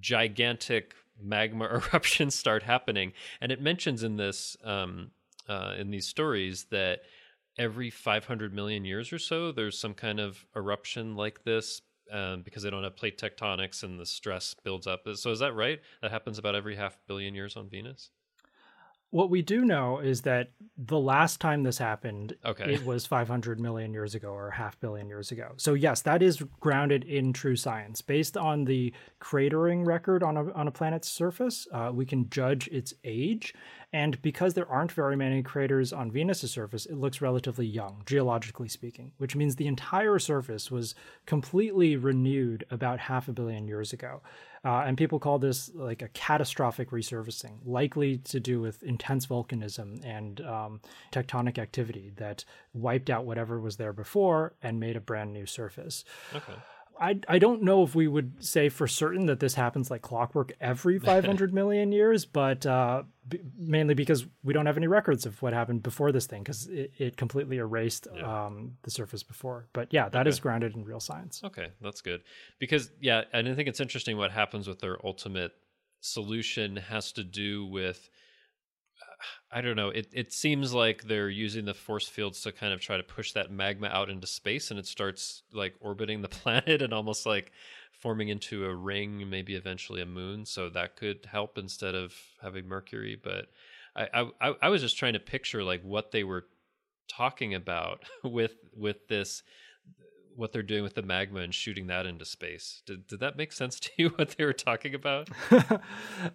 gigantic 0.00 0.94
magma 1.20 1.64
eruptions 1.92 2.34
start 2.34 2.62
happening. 2.62 3.12
And 3.40 3.52
it 3.52 3.60
mentions 3.60 4.02
in 4.02 4.16
this 4.16 4.56
um, 4.64 5.10
uh, 5.48 5.74
in 5.78 5.90
these 5.90 6.06
stories 6.06 6.66
that 6.70 7.00
every 7.58 7.90
500 7.90 8.54
million 8.54 8.84
years 8.84 9.12
or 9.12 9.18
so 9.18 9.50
there's 9.50 9.78
some 9.78 9.94
kind 9.94 10.20
of 10.20 10.44
eruption 10.54 11.16
like 11.16 11.42
this 11.42 11.80
um, 12.12 12.42
because 12.42 12.62
they 12.62 12.70
don't 12.70 12.84
have 12.84 12.96
plate 12.96 13.18
tectonics 13.18 13.82
and 13.82 13.98
the 13.98 14.06
stress 14.06 14.54
builds 14.62 14.86
up. 14.86 15.00
So 15.14 15.30
is 15.30 15.40
that 15.40 15.54
right? 15.54 15.80
That 16.02 16.10
happens 16.10 16.38
about 16.38 16.54
every 16.54 16.76
half 16.76 16.96
billion 17.06 17.34
years 17.34 17.56
on 17.56 17.68
venus 17.68 18.10
what 19.10 19.30
we 19.30 19.40
do 19.40 19.64
know 19.64 20.00
is 20.00 20.22
that 20.22 20.50
the 20.76 20.98
last 20.98 21.40
time 21.40 21.62
this 21.62 21.78
happened, 21.78 22.36
okay. 22.44 22.74
it 22.74 22.84
was 22.84 23.06
500 23.06 23.58
million 23.58 23.92
years 23.92 24.14
ago 24.14 24.28
or 24.28 24.50
half 24.50 24.78
billion 24.80 25.08
years 25.08 25.32
ago. 25.32 25.52
So 25.56 25.72
yes, 25.72 26.02
that 26.02 26.22
is 26.22 26.42
grounded 26.60 27.04
in 27.04 27.32
true 27.32 27.56
science. 27.56 28.02
Based 28.02 28.36
on 28.36 28.64
the 28.64 28.92
cratering 29.20 29.86
record 29.86 30.22
on 30.22 30.36
a 30.36 30.52
on 30.52 30.68
a 30.68 30.70
planet's 30.70 31.08
surface, 31.08 31.66
uh, 31.72 31.90
we 31.92 32.04
can 32.04 32.28
judge 32.28 32.68
its 32.68 32.92
age, 33.02 33.54
and 33.92 34.20
because 34.20 34.52
there 34.52 34.68
aren't 34.70 34.92
very 34.92 35.16
many 35.16 35.42
craters 35.42 35.92
on 35.92 36.10
Venus's 36.10 36.50
surface, 36.50 36.84
it 36.84 36.96
looks 36.96 37.22
relatively 37.22 37.66
young, 37.66 38.02
geologically 38.04 38.68
speaking, 38.68 39.12
which 39.16 39.34
means 39.34 39.56
the 39.56 39.66
entire 39.66 40.18
surface 40.18 40.70
was 40.70 40.94
completely 41.24 41.96
renewed 41.96 42.64
about 42.70 43.00
half 43.00 43.26
a 43.26 43.32
billion 43.32 43.66
years 43.66 43.94
ago. 43.94 44.20
Uh, 44.64 44.82
and 44.86 44.96
people 44.96 45.18
call 45.18 45.38
this 45.38 45.70
like 45.74 46.02
a 46.02 46.08
catastrophic 46.08 46.90
resurfacing, 46.90 47.58
likely 47.64 48.18
to 48.18 48.40
do 48.40 48.60
with 48.60 48.82
intense 48.82 49.26
volcanism 49.26 50.04
and 50.04 50.40
um, 50.42 50.80
tectonic 51.12 51.58
activity 51.58 52.12
that 52.16 52.44
wiped 52.72 53.10
out 53.10 53.24
whatever 53.24 53.60
was 53.60 53.76
there 53.76 53.92
before 53.92 54.54
and 54.62 54.80
made 54.80 54.96
a 54.96 55.00
brand 55.00 55.32
new 55.32 55.46
surface. 55.46 56.04
Okay. 56.34 56.54
I, 57.00 57.20
I 57.28 57.38
don't 57.38 57.62
know 57.62 57.82
if 57.82 57.94
we 57.94 58.08
would 58.08 58.44
say 58.44 58.68
for 58.68 58.86
certain 58.86 59.26
that 59.26 59.40
this 59.40 59.54
happens 59.54 59.90
like 59.90 60.02
clockwork 60.02 60.52
every 60.60 60.98
500 60.98 61.54
million 61.54 61.92
years, 61.92 62.24
but 62.24 62.66
uh, 62.66 63.04
b- 63.28 63.40
mainly 63.56 63.94
because 63.94 64.26
we 64.42 64.52
don't 64.52 64.66
have 64.66 64.76
any 64.76 64.86
records 64.86 65.26
of 65.26 65.40
what 65.42 65.52
happened 65.52 65.82
before 65.82 66.12
this 66.12 66.26
thing 66.26 66.42
because 66.42 66.66
it, 66.68 66.92
it, 66.98 67.16
completely 67.16 67.58
erased 67.58 68.08
yeah. 68.14 68.46
um, 68.46 68.76
the 68.82 68.90
surface 68.90 69.22
before. 69.22 69.66
But 69.72 69.88
yeah, 69.92 70.08
that 70.08 70.22
okay. 70.22 70.28
is 70.28 70.40
grounded 70.40 70.74
in 70.74 70.84
real 70.84 71.00
science. 71.00 71.40
Okay, 71.44 71.68
that's 71.80 72.00
good. 72.00 72.22
Because, 72.58 72.90
yeah, 73.00 73.24
and 73.32 73.48
I 73.48 73.54
think 73.54 73.68
it's 73.68 73.80
interesting 73.80 74.16
what 74.16 74.32
happens 74.32 74.66
with 74.68 74.80
their 74.80 74.98
ultimate 75.04 75.52
solution 76.00 76.76
has 76.76 77.12
to 77.12 77.24
do 77.24 77.66
with 77.66 78.08
I 79.50 79.60
don't 79.60 79.76
know. 79.76 79.88
It 79.88 80.08
it 80.12 80.32
seems 80.32 80.72
like 80.72 81.04
they're 81.04 81.30
using 81.30 81.64
the 81.64 81.74
force 81.74 82.08
fields 82.08 82.40
to 82.42 82.52
kind 82.52 82.72
of 82.72 82.80
try 82.80 82.96
to 82.96 83.02
push 83.02 83.32
that 83.32 83.50
magma 83.50 83.88
out 83.88 84.10
into 84.10 84.26
space, 84.26 84.70
and 84.70 84.78
it 84.78 84.86
starts 84.86 85.42
like 85.52 85.74
orbiting 85.80 86.22
the 86.22 86.28
planet 86.28 86.82
and 86.82 86.92
almost 86.92 87.26
like 87.26 87.52
forming 87.90 88.28
into 88.28 88.64
a 88.64 88.74
ring, 88.74 89.28
maybe 89.28 89.54
eventually 89.54 90.00
a 90.00 90.06
moon. 90.06 90.44
So 90.44 90.68
that 90.70 90.96
could 90.96 91.26
help 91.30 91.58
instead 91.58 91.94
of 91.94 92.14
having 92.42 92.68
Mercury. 92.68 93.18
But 93.22 93.46
I 93.96 94.30
I, 94.40 94.54
I 94.62 94.68
was 94.68 94.82
just 94.82 94.98
trying 94.98 95.14
to 95.14 95.20
picture 95.20 95.64
like 95.64 95.82
what 95.82 96.12
they 96.12 96.24
were 96.24 96.46
talking 97.08 97.54
about 97.54 98.04
with 98.24 98.56
with 98.76 99.08
this 99.08 99.42
what 100.38 100.52
they're 100.52 100.62
doing 100.62 100.84
with 100.84 100.94
the 100.94 101.02
magma 101.02 101.40
and 101.40 101.52
shooting 101.52 101.88
that 101.88 102.06
into 102.06 102.24
space. 102.24 102.82
Did 102.86 103.06
did 103.06 103.20
that 103.20 103.36
make 103.36 103.52
sense 103.52 103.80
to 103.80 103.90
you? 103.96 104.08
What 104.10 104.36
they 104.38 104.44
were 104.44 104.52
talking 104.52 104.94
about? 104.94 105.28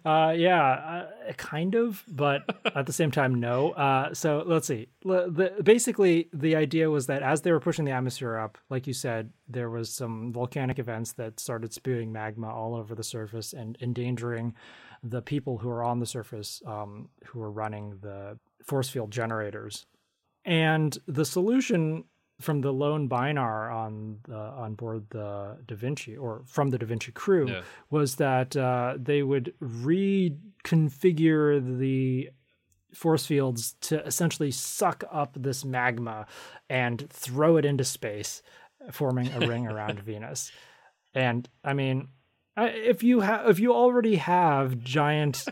uh, 0.04 0.34
yeah, 0.36 1.08
uh, 1.28 1.32
kind 1.36 1.74
of, 1.74 2.04
but 2.08 2.42
at 2.76 2.86
the 2.86 2.92
same 2.92 3.10
time, 3.10 3.34
no. 3.34 3.72
Uh, 3.72 4.12
so 4.12 4.44
let's 4.46 4.66
see. 4.66 4.88
The, 5.02 5.54
basically, 5.62 6.28
the 6.32 6.56
idea 6.56 6.90
was 6.90 7.06
that 7.06 7.22
as 7.22 7.42
they 7.42 7.52
were 7.52 7.60
pushing 7.60 7.84
the 7.84 7.92
atmosphere 7.92 8.36
up, 8.36 8.58
like 8.68 8.86
you 8.86 8.92
said, 8.92 9.30
there 9.48 9.70
was 9.70 9.92
some 9.92 10.32
volcanic 10.32 10.78
events 10.78 11.12
that 11.14 11.40
started 11.40 11.72
spewing 11.72 12.12
magma 12.12 12.48
all 12.48 12.74
over 12.74 12.94
the 12.94 13.02
surface 13.02 13.52
and 13.52 13.78
endangering 13.80 14.54
the 15.02 15.22
people 15.22 15.58
who 15.58 15.68
are 15.68 15.82
on 15.82 16.00
the 16.00 16.06
surface, 16.06 16.62
um, 16.66 17.08
who 17.26 17.40
are 17.40 17.50
running 17.50 17.98
the 18.00 18.38
force 18.64 18.88
field 18.88 19.10
generators. 19.10 19.86
And 20.44 20.96
the 21.06 21.24
solution 21.24 22.04
from 22.40 22.60
the 22.60 22.72
lone 22.72 23.08
Bynar 23.08 23.72
on 23.72 24.18
the, 24.26 24.36
on 24.36 24.74
board 24.74 25.06
the 25.10 25.56
Da 25.66 25.76
Vinci 25.76 26.16
or 26.16 26.42
from 26.46 26.70
the 26.70 26.78
Da 26.78 26.86
Vinci 26.86 27.12
crew 27.12 27.48
yeah. 27.48 27.62
was 27.90 28.16
that 28.16 28.56
uh, 28.56 28.94
they 28.98 29.22
would 29.22 29.54
reconfigure 29.62 31.78
the 31.78 32.30
force 32.92 33.26
fields 33.26 33.76
to 33.82 34.04
essentially 34.04 34.50
suck 34.50 35.04
up 35.10 35.36
this 35.36 35.64
magma 35.64 36.26
and 36.68 37.08
throw 37.10 37.56
it 37.56 37.64
into 37.64 37.84
space, 37.84 38.42
forming 38.92 39.32
a 39.32 39.46
ring 39.46 39.66
around 39.66 40.00
Venus. 40.00 40.50
And 41.14 41.48
I 41.62 41.74
mean, 41.74 42.08
if 42.56 43.02
you 43.02 43.20
have 43.20 43.48
if 43.48 43.58
you 43.58 43.72
already 43.72 44.16
have 44.16 44.78
giant 44.80 45.44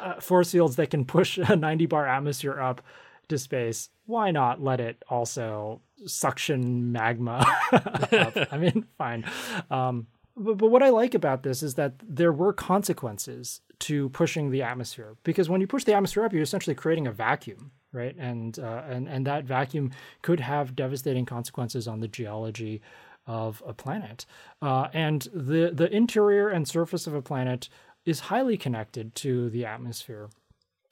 uh, 0.00 0.20
force 0.20 0.52
fields 0.52 0.76
that 0.76 0.90
can 0.90 1.04
push 1.04 1.38
a 1.38 1.56
90 1.56 1.86
bar 1.86 2.06
atmosphere 2.06 2.60
up 2.60 2.82
to 3.28 3.38
space, 3.38 3.90
why 4.06 4.30
not 4.30 4.62
let 4.62 4.80
it 4.80 5.02
also 5.08 5.80
suction 6.06 6.92
magma? 6.92 7.44
I 7.72 8.56
mean, 8.58 8.86
fine. 8.98 9.24
Um, 9.70 10.06
but, 10.36 10.58
but 10.58 10.70
what 10.70 10.82
I 10.82 10.90
like 10.90 11.14
about 11.14 11.42
this 11.42 11.62
is 11.62 11.74
that 11.74 11.94
there 12.02 12.32
were 12.32 12.52
consequences 12.52 13.60
to 13.78 14.08
pushing 14.10 14.50
the 14.50 14.62
atmosphere 14.62 15.16
because 15.22 15.48
when 15.48 15.60
you 15.60 15.66
push 15.66 15.84
the 15.84 15.94
atmosphere 15.94 16.24
up, 16.24 16.32
you're 16.32 16.42
essentially 16.42 16.74
creating 16.74 17.06
a 17.06 17.12
vacuum, 17.12 17.72
right? 17.92 18.14
And 18.18 18.58
uh, 18.58 18.82
and 18.88 19.08
and 19.08 19.26
that 19.26 19.44
vacuum 19.44 19.92
could 20.22 20.40
have 20.40 20.76
devastating 20.76 21.26
consequences 21.26 21.88
on 21.88 22.00
the 22.00 22.08
geology 22.08 22.80
of 23.26 23.62
a 23.66 23.74
planet. 23.74 24.26
Uh, 24.62 24.88
and 24.92 25.22
the 25.34 25.70
the 25.72 25.90
interior 25.94 26.48
and 26.48 26.68
surface 26.68 27.06
of 27.06 27.14
a 27.14 27.22
planet 27.22 27.68
is 28.04 28.20
highly 28.20 28.56
connected 28.56 29.14
to 29.16 29.50
the 29.50 29.64
atmosphere. 29.64 30.28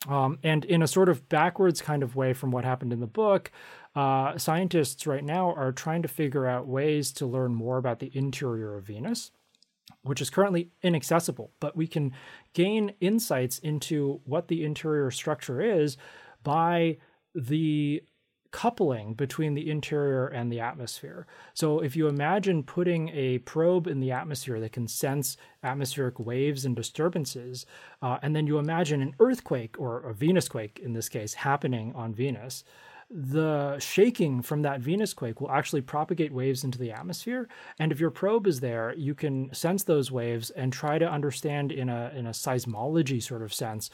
Um, 0.07 0.39
and 0.43 0.65
in 0.65 0.83
a 0.83 0.87
sort 0.87 1.09
of 1.09 1.29
backwards 1.29 1.81
kind 1.81 2.03
of 2.03 2.15
way 2.15 2.33
from 2.35 2.51
what 2.51 2.65
happened 2.65 2.93
in 2.93 3.01
the 3.01 3.07
book, 3.07 3.51
uh, 3.97 4.37
scientists 4.37 5.07
right 5.07 5.25
now 5.25 5.53
are 5.55 5.73
trying 5.73 6.03
to 6.03 6.09
figure 6.09 6.47
out 6.47 6.67
ways 6.67 7.13
to 7.13 7.27
learn 7.27 7.55
more 7.55 7.79
about 7.79 8.01
the 8.01 8.11
interior 8.15 8.77
of 8.77 8.85
Venus, 8.85 9.31
which 10.03 10.21
is 10.21 10.31
currently 10.31 10.71
inaccessible. 10.83 11.53
But 11.61 11.77
we 11.77 11.87
can 11.87 12.13
gain 12.53 12.95
insights 13.01 13.59
into 13.59 14.21
what 14.25 14.49
the 14.49 14.65
interior 14.65 15.11
structure 15.11 15.61
is 15.61 15.97
by 16.43 16.99
the 17.35 18.03
coupling 18.55 19.15
between 19.15 19.55
the 19.55 19.69
interior 19.69 20.29
and 20.29 20.51
the 20.51 20.61
atmosphere. 20.61 21.27
So 21.55 21.81
if 21.81 21.97
you 21.97 22.07
imagine 22.07 22.63
putting 22.63 23.09
a 23.09 23.39
probe 23.39 23.89
in 23.89 23.99
the 23.99 24.13
atmosphere 24.13 24.61
that 24.61 24.71
can 24.71 24.87
sense 24.87 25.37
atmospheric 25.65 26.21
waves 26.21 26.65
and 26.65 26.77
disturbances, 26.77 27.67
uh, 28.01 28.19
and 28.23 28.37
then 28.37 28.47
you 28.47 28.59
imagine 28.59 29.03
an 29.03 29.17
earthquake 29.19 29.75
or 29.77 30.09
a 30.09 30.15
Venus 30.15 30.49
quake 30.49 30.79
in 30.81 30.93
this 30.93 31.09
case 31.09 31.35
happening 31.35 31.93
on 31.97 32.15
Venus, 32.15 32.63
the 33.11 33.77
shaking 33.81 34.41
from 34.41 34.63
that 34.63 34.81
Venus 34.81 35.15
quake 35.15 35.41
will 35.41 35.51
actually 35.51 35.83
propagate 35.83 36.33
waves 36.33 36.63
into 36.63 36.79
the 36.79 36.93
atmosphere. 36.93 37.49
And 37.81 37.91
if 37.91 37.99
your 37.99 38.11
probe 38.11 38.47
is 38.47 38.61
there, 38.61 38.95
you 38.97 39.17
can 39.17 39.53
sense 39.53 39.83
those 39.83 40.13
waves 40.13 40.51
and 40.51 40.73
try 40.73 40.99
to 40.99 41.11
understand 41.11 41.73
in 41.73 41.89
a 41.89 42.13
in 42.15 42.27
a 42.27 42.31
seismology 42.31 43.21
sort 43.21 43.43
of 43.43 43.53
sense 43.53 43.91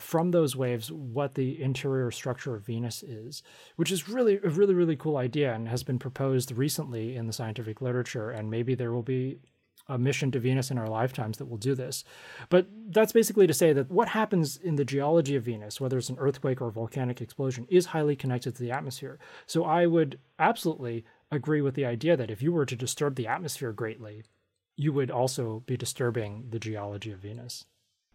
from 0.00 0.30
those 0.30 0.56
waves 0.56 0.90
what 0.90 1.34
the 1.34 1.60
interior 1.60 2.10
structure 2.10 2.54
of 2.54 2.66
Venus 2.66 3.02
is, 3.02 3.42
which 3.76 3.92
is 3.92 4.08
really 4.08 4.38
a 4.42 4.48
really 4.48 4.74
really 4.74 4.96
cool 4.96 5.16
idea 5.16 5.54
and 5.54 5.68
has 5.68 5.82
been 5.82 5.98
proposed 5.98 6.52
recently 6.52 7.16
in 7.16 7.26
the 7.26 7.32
scientific 7.32 7.80
literature. 7.80 8.30
And 8.30 8.50
maybe 8.50 8.74
there 8.74 8.92
will 8.92 9.02
be 9.02 9.38
a 9.90 9.98
mission 9.98 10.30
to 10.30 10.38
Venus 10.38 10.70
in 10.70 10.78
our 10.78 10.88
lifetimes 10.88 11.38
that 11.38 11.46
will 11.46 11.56
do 11.56 11.74
this. 11.74 12.04
But 12.48 12.66
that's 12.90 13.12
basically 13.12 13.46
to 13.46 13.54
say 13.54 13.72
that 13.72 13.90
what 13.90 14.08
happens 14.08 14.56
in 14.56 14.76
the 14.76 14.84
geology 14.84 15.34
of 15.34 15.42
Venus, 15.42 15.80
whether 15.80 15.98
it's 15.98 16.08
an 16.08 16.18
earthquake 16.18 16.60
or 16.60 16.68
a 16.68 16.72
volcanic 16.72 17.20
explosion, 17.20 17.66
is 17.68 17.86
highly 17.86 18.14
connected 18.14 18.54
to 18.54 18.62
the 18.62 18.70
atmosphere. 18.70 19.18
So 19.46 19.64
I 19.64 19.86
would 19.86 20.18
absolutely 20.38 21.04
agree 21.30 21.60
with 21.60 21.74
the 21.74 21.84
idea 21.84 22.16
that 22.16 22.30
if 22.30 22.40
you 22.40 22.52
were 22.52 22.66
to 22.66 22.76
disturb 22.76 23.16
the 23.16 23.26
atmosphere 23.26 23.72
greatly, 23.72 24.22
you 24.76 24.92
would 24.92 25.10
also 25.10 25.62
be 25.66 25.76
disturbing 25.76 26.46
the 26.50 26.58
geology 26.58 27.10
of 27.10 27.18
Venus. 27.18 27.66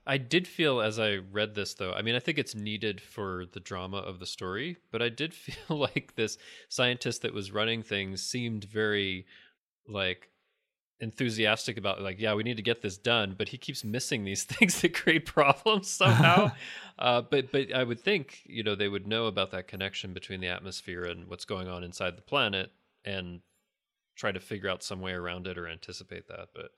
I 0.08 0.18
did 0.18 0.48
feel 0.48 0.82
as 0.82 1.00
I 1.00 1.16
read 1.16 1.56
this, 1.56 1.74
though, 1.74 1.92
I 1.92 2.02
mean, 2.02 2.16
I 2.16 2.20
think 2.20 2.38
it's 2.38 2.54
needed 2.54 3.02
for 3.02 3.46
the 3.52 3.60
drama 3.60 3.98
of 3.98 4.20
the 4.20 4.26
story, 4.26 4.78
but 4.92 5.02
I 5.02 5.10
did 5.10 5.34
feel 5.34 5.78
like 5.78 6.14
this 6.16 6.38
scientist 6.70 7.22
that 7.24 7.34
was 7.34 7.52
running 7.52 7.82
things 7.82 8.22
seemed 8.22 8.66
very 8.66 9.26
like 9.88 10.30
enthusiastic 11.02 11.78
about 11.78 12.02
like 12.02 12.22
yeah 12.22 12.34
we 12.34 12.42
need 12.42 12.56
to 12.56 12.64
get 12.64 12.82
this 12.82 12.98
done 12.98 13.36
but 13.38 13.50
he 13.50 13.58
keeps 13.58 13.84
missing 13.84 14.24
these 14.24 14.44
things 14.46 14.80
that 14.82 14.94
create 14.94 15.26
problems 15.26 15.90
somehow. 15.90 16.52
Uh, 16.98 17.22
but 17.22 17.52
but 17.52 17.74
i 17.74 17.84
would 17.84 18.00
think 18.00 18.40
you 18.46 18.64
know 18.64 18.74
they 18.74 18.88
would 18.88 19.06
know 19.06 19.26
about 19.26 19.52
that 19.52 19.68
connection 19.68 20.14
between 20.14 20.40
the 20.40 20.48
atmosphere 20.48 21.04
and 21.04 21.28
what's 21.28 21.44
going 21.44 21.68
on 21.68 21.84
inside 21.84 22.16
the 22.16 22.22
planet 22.22 22.72
and 23.04 23.42
try 24.16 24.32
to 24.32 24.40
figure 24.40 24.70
out 24.70 24.82
some 24.82 25.02
way 25.02 25.12
around 25.12 25.46
it 25.46 25.58
or 25.58 25.68
anticipate 25.68 26.26
that 26.30 26.48
but 26.56 26.72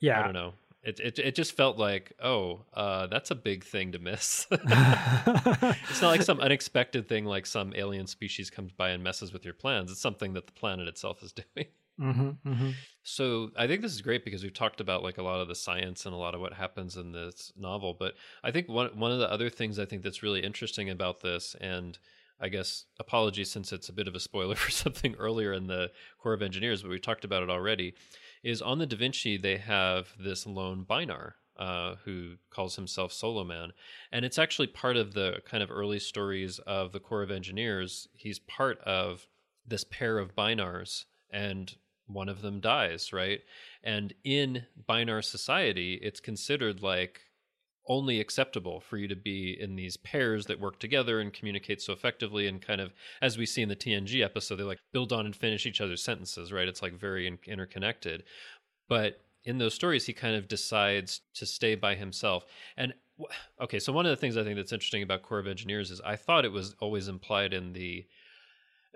yeah 0.00 0.18
i, 0.18 0.20
I 0.20 0.24
don't 0.24 0.34
know 0.34 0.52
it, 0.82 0.98
it 1.00 1.18
it 1.18 1.34
just 1.34 1.56
felt 1.56 1.76
like, 1.76 2.12
oh, 2.22 2.64
uh, 2.72 3.06
that's 3.06 3.30
a 3.30 3.34
big 3.34 3.64
thing 3.64 3.92
to 3.92 3.98
miss. 3.98 4.46
it's 4.50 6.02
not 6.02 6.08
like 6.08 6.22
some 6.22 6.40
unexpected 6.40 7.08
thing, 7.08 7.26
like 7.26 7.44
some 7.44 7.74
alien 7.76 8.06
species 8.06 8.48
comes 8.48 8.72
by 8.72 8.90
and 8.90 9.02
messes 9.02 9.32
with 9.32 9.44
your 9.44 9.54
plans. 9.54 9.90
It's 9.90 10.00
something 10.00 10.32
that 10.34 10.46
the 10.46 10.52
planet 10.52 10.88
itself 10.88 11.22
is 11.22 11.32
doing. 11.54 11.66
Mm-hmm, 12.00 12.50
mm-hmm. 12.50 12.70
So 13.02 13.50
I 13.58 13.66
think 13.66 13.82
this 13.82 13.92
is 13.92 14.00
great 14.00 14.24
because 14.24 14.42
we've 14.42 14.54
talked 14.54 14.80
about 14.80 15.02
like 15.02 15.18
a 15.18 15.22
lot 15.22 15.40
of 15.40 15.48
the 15.48 15.54
science 15.54 16.06
and 16.06 16.14
a 16.14 16.18
lot 16.18 16.34
of 16.34 16.40
what 16.40 16.54
happens 16.54 16.96
in 16.96 17.12
this 17.12 17.52
novel. 17.58 17.94
But 17.98 18.14
I 18.42 18.50
think 18.50 18.68
one 18.68 18.98
one 18.98 19.12
of 19.12 19.18
the 19.18 19.30
other 19.30 19.50
things 19.50 19.78
I 19.78 19.84
think 19.84 20.02
that's 20.02 20.22
really 20.22 20.40
interesting 20.40 20.88
about 20.88 21.20
this, 21.20 21.54
and 21.60 21.98
I 22.40 22.48
guess 22.48 22.86
apologies 22.98 23.50
since 23.50 23.70
it's 23.70 23.90
a 23.90 23.92
bit 23.92 24.08
of 24.08 24.14
a 24.14 24.20
spoiler 24.20 24.54
for 24.56 24.70
something 24.70 25.14
earlier 25.16 25.52
in 25.52 25.66
the 25.66 25.90
Corps 26.18 26.32
of 26.32 26.42
Engineers, 26.42 26.82
but 26.82 26.90
we 26.90 26.98
talked 26.98 27.24
about 27.24 27.42
it 27.42 27.50
already, 27.50 27.94
is 28.42 28.62
on 28.62 28.78
the 28.78 28.86
Da 28.86 28.96
Vinci 28.96 29.36
they 29.36 29.58
have 29.58 30.14
this 30.18 30.46
lone 30.46 30.84
Bynar 30.88 31.34
uh, 31.60 31.96
who 32.04 32.36
calls 32.48 32.76
himself 32.76 33.12
Soloman. 33.12 33.70
And 34.10 34.24
it's 34.24 34.38
actually 34.38 34.68
part 34.68 34.96
of 34.96 35.12
the 35.12 35.40
kind 35.44 35.62
of 35.62 35.70
early 35.70 35.98
stories 35.98 36.58
of 36.60 36.92
the 36.92 37.00
Corps 37.00 37.22
of 37.22 37.30
Engineers. 37.30 38.08
He's 38.14 38.38
part 38.38 38.78
of 38.80 39.26
this 39.66 39.84
pair 39.84 40.18
of 40.18 40.34
Bynars, 40.34 41.04
and 41.30 41.72
one 42.06 42.28
of 42.30 42.40
them 42.40 42.60
dies, 42.60 43.12
right? 43.12 43.40
And 43.84 44.14
in 44.24 44.64
Bynar 44.88 45.22
society, 45.22 46.00
it's 46.02 46.18
considered 46.18 46.82
like 46.82 47.20
only 47.90 48.20
acceptable 48.20 48.78
for 48.78 48.96
you 48.96 49.08
to 49.08 49.16
be 49.16 49.56
in 49.60 49.74
these 49.74 49.96
pairs 49.96 50.46
that 50.46 50.60
work 50.60 50.78
together 50.78 51.18
and 51.18 51.32
communicate 51.32 51.82
so 51.82 51.92
effectively 51.92 52.46
and 52.46 52.62
kind 52.62 52.80
of 52.80 52.92
as 53.20 53.36
we 53.36 53.44
see 53.44 53.62
in 53.62 53.68
the 53.68 53.74
TNG 53.74 54.24
episode 54.24 54.56
they 54.56 54.62
like 54.62 54.78
build 54.92 55.12
on 55.12 55.26
and 55.26 55.34
finish 55.34 55.66
each 55.66 55.80
other's 55.80 56.02
sentences 56.02 56.52
right? 56.52 56.68
It's 56.68 56.82
like 56.82 56.94
very 56.94 57.26
in- 57.26 57.40
interconnected. 57.46 58.22
But 58.88 59.20
in 59.44 59.58
those 59.58 59.74
stories 59.74 60.06
he 60.06 60.12
kind 60.12 60.36
of 60.36 60.46
decides 60.46 61.20
to 61.34 61.44
stay 61.44 61.74
by 61.74 61.96
himself. 61.96 62.44
And 62.76 62.94
okay 63.60 63.80
so 63.80 63.92
one 63.92 64.06
of 64.06 64.10
the 64.10 64.16
things 64.16 64.38
i 64.38 64.42
think 64.42 64.56
that's 64.56 64.72
interesting 64.72 65.02
about 65.02 65.20
corps 65.22 65.40
of 65.40 65.46
engineers 65.46 65.90
is 65.90 66.00
i 66.06 66.16
thought 66.16 66.46
it 66.46 66.52
was 66.52 66.74
always 66.80 67.06
implied 67.06 67.52
in 67.52 67.74
the 67.74 68.06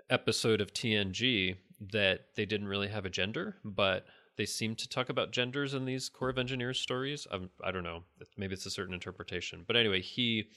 episode 0.09 0.61
of 0.61 0.73
tng 0.73 1.55
that 1.79 2.21
they 2.35 2.43
didn't 2.43 2.67
really 2.67 2.87
have 2.87 3.05
a 3.05 3.09
gender 3.09 3.55
but 3.63 4.07
they 4.37 4.45
seem 4.45 4.75
to 4.75 4.89
talk 4.89 5.09
about 5.09 5.31
genders 5.31 5.73
in 5.73 5.85
these 5.85 6.09
Corps 6.09 6.29
of 6.29 6.37
Engineers 6.37 6.79
stories. 6.79 7.27
I'm, 7.31 7.49
I 7.63 7.71
don't 7.71 7.83
know. 7.83 8.03
Maybe 8.37 8.53
it's 8.53 8.65
a 8.65 8.71
certain 8.71 8.93
interpretation. 8.93 9.63
But 9.65 9.75
anyway, 9.75 10.01
he 10.01 10.49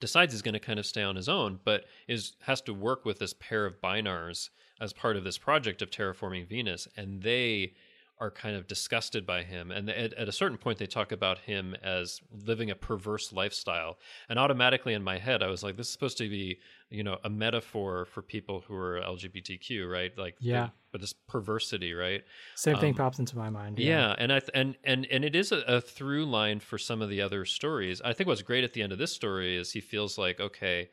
decides 0.00 0.32
he's 0.32 0.42
going 0.42 0.54
to 0.54 0.60
kind 0.60 0.78
of 0.78 0.86
stay 0.86 1.02
on 1.02 1.16
his 1.16 1.28
own, 1.28 1.58
but 1.64 1.84
is 2.06 2.34
has 2.40 2.60
to 2.62 2.74
work 2.74 3.04
with 3.04 3.18
this 3.18 3.34
pair 3.34 3.66
of 3.66 3.80
Bynars 3.80 4.50
as 4.80 4.92
part 4.92 5.16
of 5.16 5.24
this 5.24 5.38
project 5.38 5.82
of 5.82 5.90
terraforming 5.90 6.48
Venus, 6.48 6.86
and 6.96 7.22
they 7.22 7.72
are 8.20 8.30
kind 8.30 8.56
of 8.56 8.66
disgusted 8.66 9.24
by 9.24 9.42
him. 9.42 9.70
And 9.70 9.88
at, 9.88 10.12
at, 10.14 10.28
a 10.28 10.32
certain 10.32 10.58
point, 10.58 10.78
they 10.78 10.86
talk 10.86 11.12
about 11.12 11.38
him 11.38 11.76
as 11.82 12.20
living 12.44 12.70
a 12.70 12.74
perverse 12.74 13.32
lifestyle. 13.32 13.98
And 14.28 14.38
automatically 14.38 14.94
in 14.94 15.02
my 15.02 15.18
head, 15.18 15.42
I 15.42 15.46
was 15.46 15.62
like, 15.62 15.76
this 15.76 15.86
is 15.86 15.92
supposed 15.92 16.18
to 16.18 16.28
be, 16.28 16.58
you 16.90 17.04
know, 17.04 17.18
a 17.22 17.30
metaphor 17.30 18.06
for 18.06 18.22
people 18.22 18.64
who 18.66 18.74
are 18.74 19.00
LGBTQ, 19.00 19.90
right? 19.90 20.16
Like, 20.18 20.36
yeah, 20.40 20.70
but 20.90 21.00
this 21.00 21.12
perversity, 21.12 21.92
right? 21.92 22.24
Same 22.56 22.74
um, 22.74 22.80
thing 22.80 22.94
pops 22.94 23.18
into 23.18 23.36
my 23.36 23.50
mind. 23.50 23.78
Yeah, 23.78 24.08
yeah 24.08 24.14
and 24.18 24.32
I 24.32 24.40
th- 24.40 24.50
and 24.54 24.76
and 24.84 25.06
and 25.10 25.24
it 25.24 25.36
is 25.36 25.52
a, 25.52 25.58
a 25.66 25.80
through 25.80 26.26
line 26.26 26.60
for 26.60 26.78
some 26.78 27.02
of 27.02 27.08
the 27.10 27.20
other 27.20 27.44
stories. 27.44 28.00
I 28.04 28.12
think 28.12 28.26
what's 28.26 28.42
great 28.42 28.64
at 28.64 28.72
the 28.72 28.82
end 28.82 28.92
of 28.92 28.98
this 28.98 29.12
story 29.12 29.56
is 29.56 29.72
he 29.72 29.80
feels 29.80 30.18
like, 30.18 30.40
okay, 30.40 30.90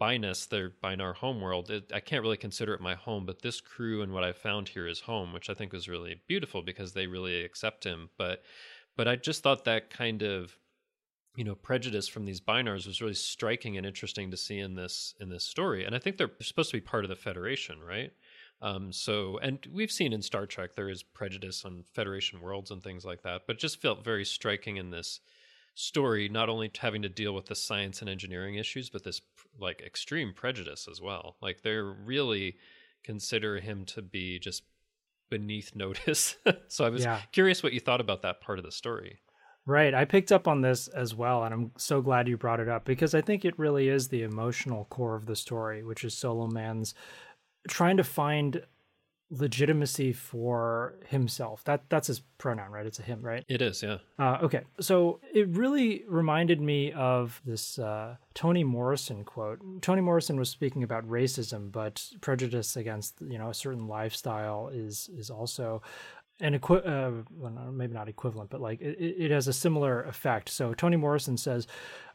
Bynaus, 0.00 0.48
their 0.48 0.70
Bynar 0.70 1.14
homeworld, 1.14 1.70
it, 1.70 1.90
I 1.92 2.00
can't 2.00 2.22
really 2.22 2.36
consider 2.36 2.74
it 2.74 2.80
my 2.80 2.94
home, 2.94 3.26
but 3.26 3.42
this 3.42 3.60
crew 3.60 4.02
and 4.02 4.12
what 4.12 4.24
I 4.24 4.32
found 4.32 4.68
here 4.68 4.86
is 4.86 5.00
home, 5.00 5.32
which 5.32 5.50
I 5.50 5.54
think 5.54 5.72
was 5.72 5.88
really 5.88 6.20
beautiful 6.28 6.62
because 6.62 6.92
they 6.92 7.06
really 7.06 7.42
accept 7.42 7.84
him. 7.84 8.10
But 8.18 8.42
but 8.96 9.08
I 9.08 9.16
just 9.16 9.42
thought 9.42 9.64
that 9.64 9.90
kind 9.90 10.22
of 10.22 10.56
you 11.36 11.44
know 11.44 11.54
prejudice 11.54 12.08
from 12.08 12.24
these 12.24 12.40
Bynars 12.40 12.86
was 12.86 13.00
really 13.00 13.14
striking 13.14 13.76
and 13.76 13.86
interesting 13.86 14.30
to 14.30 14.36
see 14.36 14.58
in 14.58 14.74
this 14.74 15.14
in 15.20 15.28
this 15.28 15.44
story 15.44 15.84
and 15.84 15.94
i 15.94 15.98
think 15.98 16.16
they're 16.16 16.30
supposed 16.42 16.70
to 16.70 16.76
be 16.76 16.80
part 16.80 17.04
of 17.04 17.08
the 17.08 17.16
federation 17.16 17.80
right 17.80 18.12
um, 18.62 18.92
so 18.92 19.38
and 19.38 19.66
we've 19.72 19.90
seen 19.90 20.12
in 20.12 20.22
star 20.22 20.46
trek 20.46 20.74
there 20.74 20.90
is 20.90 21.02
prejudice 21.02 21.64
on 21.64 21.84
federation 21.94 22.40
worlds 22.40 22.70
and 22.70 22.82
things 22.82 23.04
like 23.04 23.22
that 23.22 23.42
but 23.46 23.58
just 23.58 23.80
felt 23.80 24.04
very 24.04 24.24
striking 24.24 24.76
in 24.76 24.90
this 24.90 25.20
story 25.74 26.28
not 26.28 26.48
only 26.48 26.70
having 26.78 27.02
to 27.02 27.08
deal 27.08 27.32
with 27.34 27.46
the 27.46 27.54
science 27.54 28.00
and 28.00 28.10
engineering 28.10 28.56
issues 28.56 28.90
but 28.90 29.04
this 29.04 29.20
like 29.58 29.80
extreme 29.80 30.32
prejudice 30.34 30.86
as 30.90 31.00
well 31.00 31.36
like 31.40 31.62
they're 31.62 31.84
really 31.84 32.56
consider 33.02 33.58
him 33.58 33.84
to 33.84 34.02
be 34.02 34.38
just 34.38 34.62
beneath 35.30 35.72
notice 35.74 36.36
so 36.68 36.84
i 36.84 36.88
was 36.88 37.04
yeah. 37.04 37.20
curious 37.32 37.62
what 37.62 37.72
you 37.72 37.80
thought 37.80 38.00
about 38.00 38.22
that 38.22 38.40
part 38.40 38.58
of 38.58 38.64
the 38.64 38.72
story 38.72 39.20
Right. 39.66 39.92
I 39.94 40.04
picked 40.04 40.32
up 40.32 40.48
on 40.48 40.62
this 40.62 40.88
as 40.88 41.14
well, 41.14 41.44
and 41.44 41.52
I'm 41.52 41.70
so 41.76 42.00
glad 42.00 42.26
you 42.26 42.36
brought 42.36 42.60
it 42.60 42.68
up 42.68 42.84
because 42.84 43.14
I 43.14 43.20
think 43.20 43.44
it 43.44 43.58
really 43.58 43.88
is 43.88 44.08
the 44.08 44.22
emotional 44.22 44.86
core 44.86 45.14
of 45.14 45.26
the 45.26 45.36
story, 45.36 45.84
which 45.84 46.02
is 46.02 46.14
Soloman's 46.14 46.94
trying 47.68 47.98
to 47.98 48.02
find 48.02 48.64
legitimacy 49.30 50.12
for 50.12 50.94
himself. 51.06 51.62
That 51.64 51.82
that's 51.88 52.08
his 52.08 52.20
pronoun, 52.38 52.70
right? 52.70 52.86
It's 52.86 52.98
a 52.98 53.02
him, 53.02 53.22
right? 53.22 53.44
It 53.48 53.62
is, 53.62 53.82
yeah. 53.82 53.98
Uh, 54.18 54.38
okay, 54.42 54.62
so 54.80 55.20
it 55.32 55.48
really 55.48 56.04
reminded 56.08 56.60
me 56.60 56.92
of 56.92 57.40
this 57.44 57.78
uh, 57.78 58.16
Toni 58.34 58.64
Morrison 58.64 59.24
quote. 59.24 59.60
Toni 59.82 60.00
Morrison 60.00 60.38
was 60.38 60.50
speaking 60.50 60.82
about 60.82 61.08
racism, 61.08 61.70
but 61.70 62.04
prejudice 62.20 62.76
against 62.76 63.20
you 63.20 63.38
know 63.38 63.50
a 63.50 63.54
certain 63.54 63.86
lifestyle 63.86 64.68
is 64.68 65.08
is 65.16 65.30
also 65.30 65.82
an 66.40 66.54
equi- 66.54 66.82
uh, 66.84 67.10
well, 67.36 67.52
maybe 67.72 67.94
not 67.94 68.08
equivalent, 68.08 68.50
but 68.50 68.60
like 68.60 68.80
it, 68.80 68.96
it, 68.98 69.30
has 69.30 69.48
a 69.48 69.52
similar 69.52 70.02
effect. 70.04 70.48
So 70.48 70.74
Toni 70.74 70.96
Morrison 70.96 71.36
says 71.36 71.66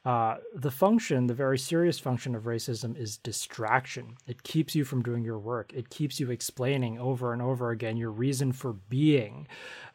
uh, 0.06 0.38
the 0.54 0.72
function, 0.72 1.28
the 1.28 1.34
very 1.34 1.58
serious 1.58 1.98
function 1.98 2.36
of 2.36 2.44
racism, 2.44 2.98
is 2.98 3.18
distraction. 3.18 4.18
It 4.28 4.44
keeps 4.44 4.76
you 4.76 4.84
from 4.84 5.02
doing 5.02 5.24
your 5.24 5.40
work. 5.40 5.72
It 5.74 5.90
keeps 5.90 6.20
you 6.20 6.32
explaining 6.32 7.00
over 7.00 7.34
and 7.34 7.42
over 7.42 7.72
again 7.72 7.98
your 7.98 8.12
reason 8.12 8.52
for 8.52 8.74
being. 8.74 9.48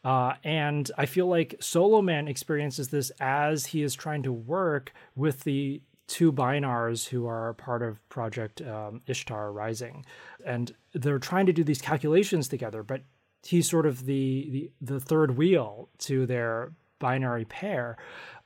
Uh, 0.04 0.34
and 0.42 0.90
I 0.96 1.06
feel 1.06 1.26
like 1.26 1.56
Soloman 1.60 2.28
experiences 2.28 2.88
this 2.88 3.10
as 3.20 3.66
he 3.66 3.82
is 3.82 3.94
trying 3.94 4.22
to 4.24 4.32
work 4.32 4.92
with 5.14 5.44
the 5.44 5.82
two 6.10 6.32
Bynars 6.32 7.06
who 7.06 7.26
are 7.26 7.54
part 7.54 7.82
of 7.82 8.06
Project 8.08 8.60
um, 8.62 9.00
Ishtar 9.06 9.52
Rising, 9.52 10.04
and 10.44 10.74
they're 10.92 11.20
trying 11.20 11.46
to 11.46 11.52
do 11.52 11.62
these 11.62 11.80
calculations 11.80 12.48
together, 12.48 12.82
but 12.82 13.02
he's 13.44 13.68
sort 13.68 13.86
of 13.86 14.06
the 14.06 14.48
the, 14.50 14.94
the 14.94 15.00
third 15.00 15.36
wheel 15.36 15.88
to 15.98 16.26
their 16.26 16.72
binary 16.98 17.44
pair. 17.44 17.96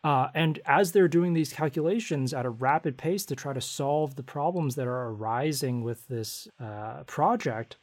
Uh, 0.02 0.28
and 0.34 0.60
as 0.66 0.92
they're 0.92 1.08
doing 1.08 1.32
these 1.32 1.52
calculations 1.52 2.34
at 2.34 2.44
a 2.44 2.50
rapid 2.50 2.98
pace 2.98 3.24
to 3.24 3.34
try 3.34 3.54
to 3.54 3.60
solve 3.60 4.16
the 4.16 4.22
problems 4.22 4.74
that 4.74 4.86
are 4.86 5.08
arising 5.08 5.82
with 5.82 6.06
this 6.08 6.46
uh, 6.60 7.02
project, 7.06 7.76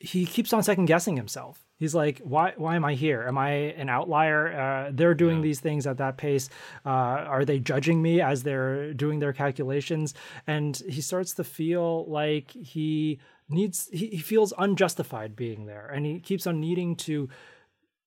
he 0.00 0.26
keeps 0.26 0.52
on 0.52 0.62
second 0.62 0.86
guessing 0.86 1.16
himself. 1.16 1.64
He's 1.78 1.94
like, 1.94 2.18
why? 2.24 2.54
Why 2.56 2.74
am 2.74 2.84
I 2.84 2.94
here? 2.94 3.24
Am 3.28 3.38
I 3.38 3.50
an 3.50 3.88
outlier? 3.88 4.52
Uh, 4.52 4.90
they're 4.92 5.14
doing 5.14 5.36
yeah. 5.36 5.42
these 5.42 5.60
things 5.60 5.86
at 5.86 5.98
that 5.98 6.16
pace. 6.16 6.50
Uh, 6.84 6.88
are 6.88 7.44
they 7.44 7.60
judging 7.60 8.02
me 8.02 8.20
as 8.20 8.42
they're 8.42 8.92
doing 8.94 9.20
their 9.20 9.32
calculations? 9.32 10.14
And 10.48 10.76
he 10.88 11.00
starts 11.00 11.34
to 11.34 11.44
feel 11.44 12.04
like 12.06 12.50
he 12.50 13.20
needs 13.48 13.88
he, 13.92 14.08
he 14.08 14.18
feels 14.18 14.52
unjustified 14.58 15.34
being 15.34 15.66
there 15.66 15.86
and 15.86 16.04
he 16.04 16.20
keeps 16.20 16.46
on 16.46 16.60
needing 16.60 16.96
to 16.96 17.28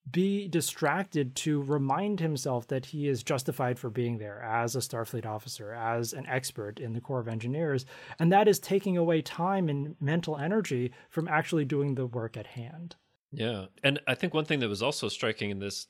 be 0.10 0.48
distracted 0.48 1.36
to 1.36 1.62
remind 1.62 2.20
himself 2.20 2.68
that 2.68 2.88
he 2.88 3.08
is 3.08 3.24
justified 3.24 3.78
for 3.78 3.89
being 3.89 4.18
there 4.18 4.42
as 4.42 4.76
a 4.76 4.80
Starfleet 4.80 5.26
officer, 5.26 5.74
as 5.74 6.14
an 6.14 6.26
expert 6.26 6.80
in 6.80 6.94
the 6.94 7.02
Corps 7.02 7.20
of 7.20 7.28
Engineers. 7.28 7.86
And 8.18 8.32
that 8.32 8.48
is 8.48 8.60
taking 8.60 8.98
away 8.98 9.22
time 9.22 9.70
and 9.70 9.96
mental 10.00 10.38
energy 10.38 10.92
from 11.10 11.28
actually 11.28 11.66
doing 11.66 11.96
the 11.96 12.08
work 12.08 12.36
at 12.36 12.48
hand. 12.48 12.96
Yeah. 13.32 13.66
And 13.84 14.00
I 14.08 14.16
think 14.16 14.34
one 14.34 14.46
thing 14.46 14.60
that 14.60 14.70
was 14.70 14.82
also 14.82 15.08
striking 15.08 15.52
in 15.52 15.60
this 15.60 15.88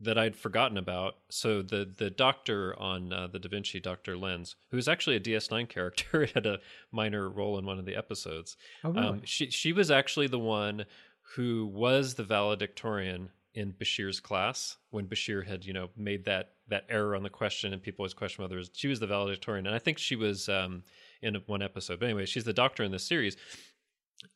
that 0.00 0.18
I'd 0.18 0.36
forgotten 0.36 0.78
about. 0.78 1.16
So 1.30 1.62
the 1.62 1.90
the 1.96 2.10
doctor 2.10 2.78
on 2.78 3.12
uh, 3.12 3.26
the 3.26 3.38
Da 3.38 3.48
Vinci, 3.48 3.80
Doctor 3.80 4.16
Lense, 4.16 4.54
who's 4.70 4.88
actually 4.88 5.16
a 5.16 5.20
DS9 5.20 5.68
character, 5.68 6.26
had 6.34 6.46
a 6.46 6.60
minor 6.92 7.28
role 7.28 7.58
in 7.58 7.66
one 7.66 7.78
of 7.78 7.84
the 7.84 7.96
episodes. 7.96 8.56
Oh, 8.84 8.90
really? 8.90 9.06
Um, 9.06 9.20
she 9.24 9.50
she 9.50 9.72
was 9.72 9.90
actually 9.90 10.28
the 10.28 10.38
one 10.38 10.84
who 11.34 11.66
was 11.66 12.14
the 12.14 12.24
valedictorian 12.24 13.30
in 13.54 13.72
Bashir's 13.72 14.20
class 14.20 14.76
when 14.90 15.06
Bashir 15.06 15.46
had 15.46 15.64
you 15.64 15.72
know 15.72 15.88
made 15.96 16.24
that 16.26 16.52
that 16.68 16.84
error 16.88 17.16
on 17.16 17.22
the 17.22 17.30
question, 17.30 17.72
and 17.72 17.82
people 17.82 18.02
always 18.02 18.14
question 18.14 18.42
whether 18.42 18.56
was, 18.56 18.70
she 18.72 18.88
was 18.88 19.00
the 19.00 19.06
valedictorian, 19.06 19.66
and 19.66 19.74
I 19.74 19.78
think 19.78 19.98
she 19.98 20.16
was 20.16 20.48
um, 20.48 20.84
in 21.22 21.34
one 21.46 21.62
episode. 21.62 21.98
But 21.98 22.06
anyway, 22.06 22.26
she's 22.26 22.44
the 22.44 22.52
doctor 22.52 22.84
in 22.84 22.92
the 22.92 22.98
series, 22.98 23.36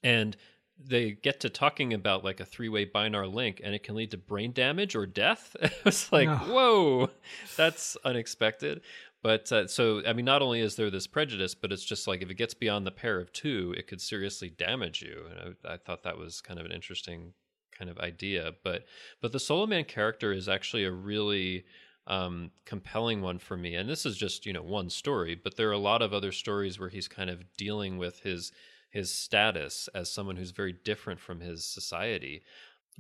and 0.02 0.36
they 0.78 1.12
get 1.12 1.40
to 1.40 1.48
talking 1.48 1.92
about 1.92 2.24
like 2.24 2.40
a 2.40 2.44
three-way 2.44 2.86
Bynar 2.86 3.32
link 3.32 3.60
and 3.62 3.74
it 3.74 3.82
can 3.82 3.94
lead 3.94 4.10
to 4.12 4.18
brain 4.18 4.52
damage 4.52 4.94
or 4.94 5.06
death? 5.06 5.56
It's 5.84 6.12
like 6.12 6.28
no. 6.28 6.36
whoa 6.36 7.10
that's 7.56 7.96
unexpected. 8.04 8.82
But 9.22 9.52
uh, 9.52 9.66
so 9.68 10.02
i 10.06 10.12
mean 10.12 10.24
not 10.24 10.42
only 10.42 10.60
is 10.60 10.76
there 10.76 10.90
this 10.90 11.06
prejudice 11.06 11.54
but 11.54 11.72
it's 11.72 11.84
just 11.84 12.08
like 12.08 12.22
if 12.22 12.30
it 12.30 12.34
gets 12.34 12.54
beyond 12.54 12.86
the 12.86 12.90
pair 12.90 13.20
of 13.20 13.32
two 13.32 13.74
it 13.76 13.86
could 13.86 14.00
seriously 14.00 14.50
damage 14.50 15.02
you. 15.02 15.24
And 15.30 15.56
I, 15.64 15.74
I 15.74 15.76
thought 15.76 16.02
that 16.04 16.18
was 16.18 16.40
kind 16.40 16.58
of 16.58 16.66
an 16.66 16.72
interesting 16.72 17.34
kind 17.76 17.90
of 17.90 17.98
idea. 17.98 18.52
But 18.64 18.84
but 19.20 19.32
the 19.32 19.38
Soloman 19.38 19.86
character 19.86 20.32
is 20.32 20.48
actually 20.48 20.84
a 20.84 20.92
really 20.92 21.64
um, 22.08 22.50
compelling 22.64 23.22
one 23.22 23.38
for 23.38 23.56
me. 23.56 23.76
And 23.76 23.88
this 23.88 24.04
is 24.04 24.16
just 24.16 24.46
you 24.46 24.52
know 24.52 24.62
one 24.62 24.90
story 24.90 25.34
but 25.34 25.56
there 25.56 25.68
are 25.68 25.72
a 25.72 25.78
lot 25.78 26.02
of 26.02 26.12
other 26.12 26.32
stories 26.32 26.78
where 26.78 26.88
he's 26.88 27.08
kind 27.08 27.30
of 27.30 27.44
dealing 27.56 27.98
with 27.98 28.20
his 28.20 28.52
his 28.93 29.12
status 29.12 29.88
as 29.95 30.12
someone 30.12 30.36
who's 30.36 30.51
very 30.51 30.72
different 30.72 31.18
from 31.18 31.40
his 31.40 31.64
society. 31.64 32.43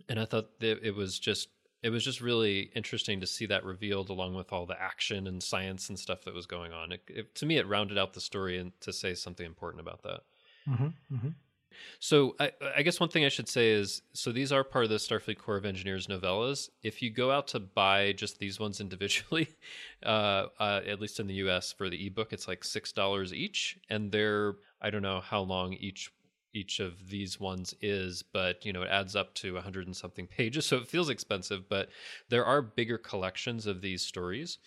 And 0.08 0.18
I 0.18 0.24
thought 0.24 0.58
that 0.60 0.82
it 0.82 0.96
was 0.96 1.18
just 1.18 1.48
it 1.82 1.90
was 1.90 2.04
just 2.04 2.20
really 2.20 2.70
interesting 2.74 3.20
to 3.20 3.26
see 3.26 3.44
that 3.46 3.64
revealed 3.64 4.08
along 4.08 4.34
with 4.34 4.52
all 4.52 4.66
the 4.66 4.80
action 4.80 5.26
and 5.26 5.42
science 5.42 5.88
and 5.88 5.98
stuff 5.98 6.22
that 6.24 6.34
was 6.34 6.46
going 6.46 6.72
on. 6.72 6.92
It, 6.92 7.02
it, 7.08 7.34
to 7.36 7.46
me, 7.46 7.58
it 7.58 7.66
rounded 7.66 7.98
out 7.98 8.14
the 8.14 8.20
story 8.20 8.56
and 8.56 8.72
to 8.80 8.92
say 8.92 9.14
something 9.14 9.44
important 9.44 9.80
about 9.80 10.02
that. 10.04 10.20
Mm-hmm, 10.68 11.14
mm-hmm. 11.14 11.28
So 12.00 12.36
I, 12.38 12.52
I, 12.76 12.82
guess 12.82 13.00
one 13.00 13.08
thing 13.08 13.24
I 13.24 13.28
should 13.28 13.48
say 13.48 13.70
is 13.70 14.02
so 14.12 14.32
these 14.32 14.52
are 14.52 14.64
part 14.64 14.84
of 14.84 14.90
the 14.90 14.96
Starfleet 14.96 15.38
Corps 15.38 15.56
of 15.56 15.64
Engineers 15.64 16.06
novellas. 16.06 16.68
If 16.82 17.02
you 17.02 17.10
go 17.10 17.30
out 17.30 17.48
to 17.48 17.60
buy 17.60 18.12
just 18.12 18.38
these 18.38 18.58
ones 18.58 18.80
individually, 18.80 19.48
uh, 20.04 20.46
uh, 20.58 20.80
at 20.86 21.00
least 21.00 21.20
in 21.20 21.26
the 21.26 21.34
U.S. 21.34 21.72
for 21.72 21.88
the 21.88 22.06
ebook, 22.06 22.32
it's 22.32 22.48
like 22.48 22.64
six 22.64 22.92
dollars 22.92 23.32
each, 23.32 23.78
and 23.90 24.10
they're 24.10 24.54
I 24.80 24.90
don't 24.90 25.02
know 25.02 25.20
how 25.20 25.40
long 25.40 25.74
each 25.74 26.10
each 26.54 26.80
of 26.80 27.08
these 27.08 27.40
ones 27.40 27.74
is, 27.80 28.22
but 28.22 28.64
you 28.64 28.72
know 28.72 28.82
it 28.82 28.90
adds 28.90 29.16
up 29.16 29.34
to 29.34 29.56
a 29.56 29.62
hundred 29.62 29.86
and 29.86 29.96
something 29.96 30.26
pages, 30.38 30.66
so 30.66 30.76
it 30.76 30.88
feels 30.88 31.08
expensive. 31.08 31.68
But 31.68 31.88
there 32.28 32.44
are 32.44 32.62
bigger 32.62 32.98
collections 32.98 33.66
of 33.66 33.80
these 33.80 34.02
stories. 34.02 34.58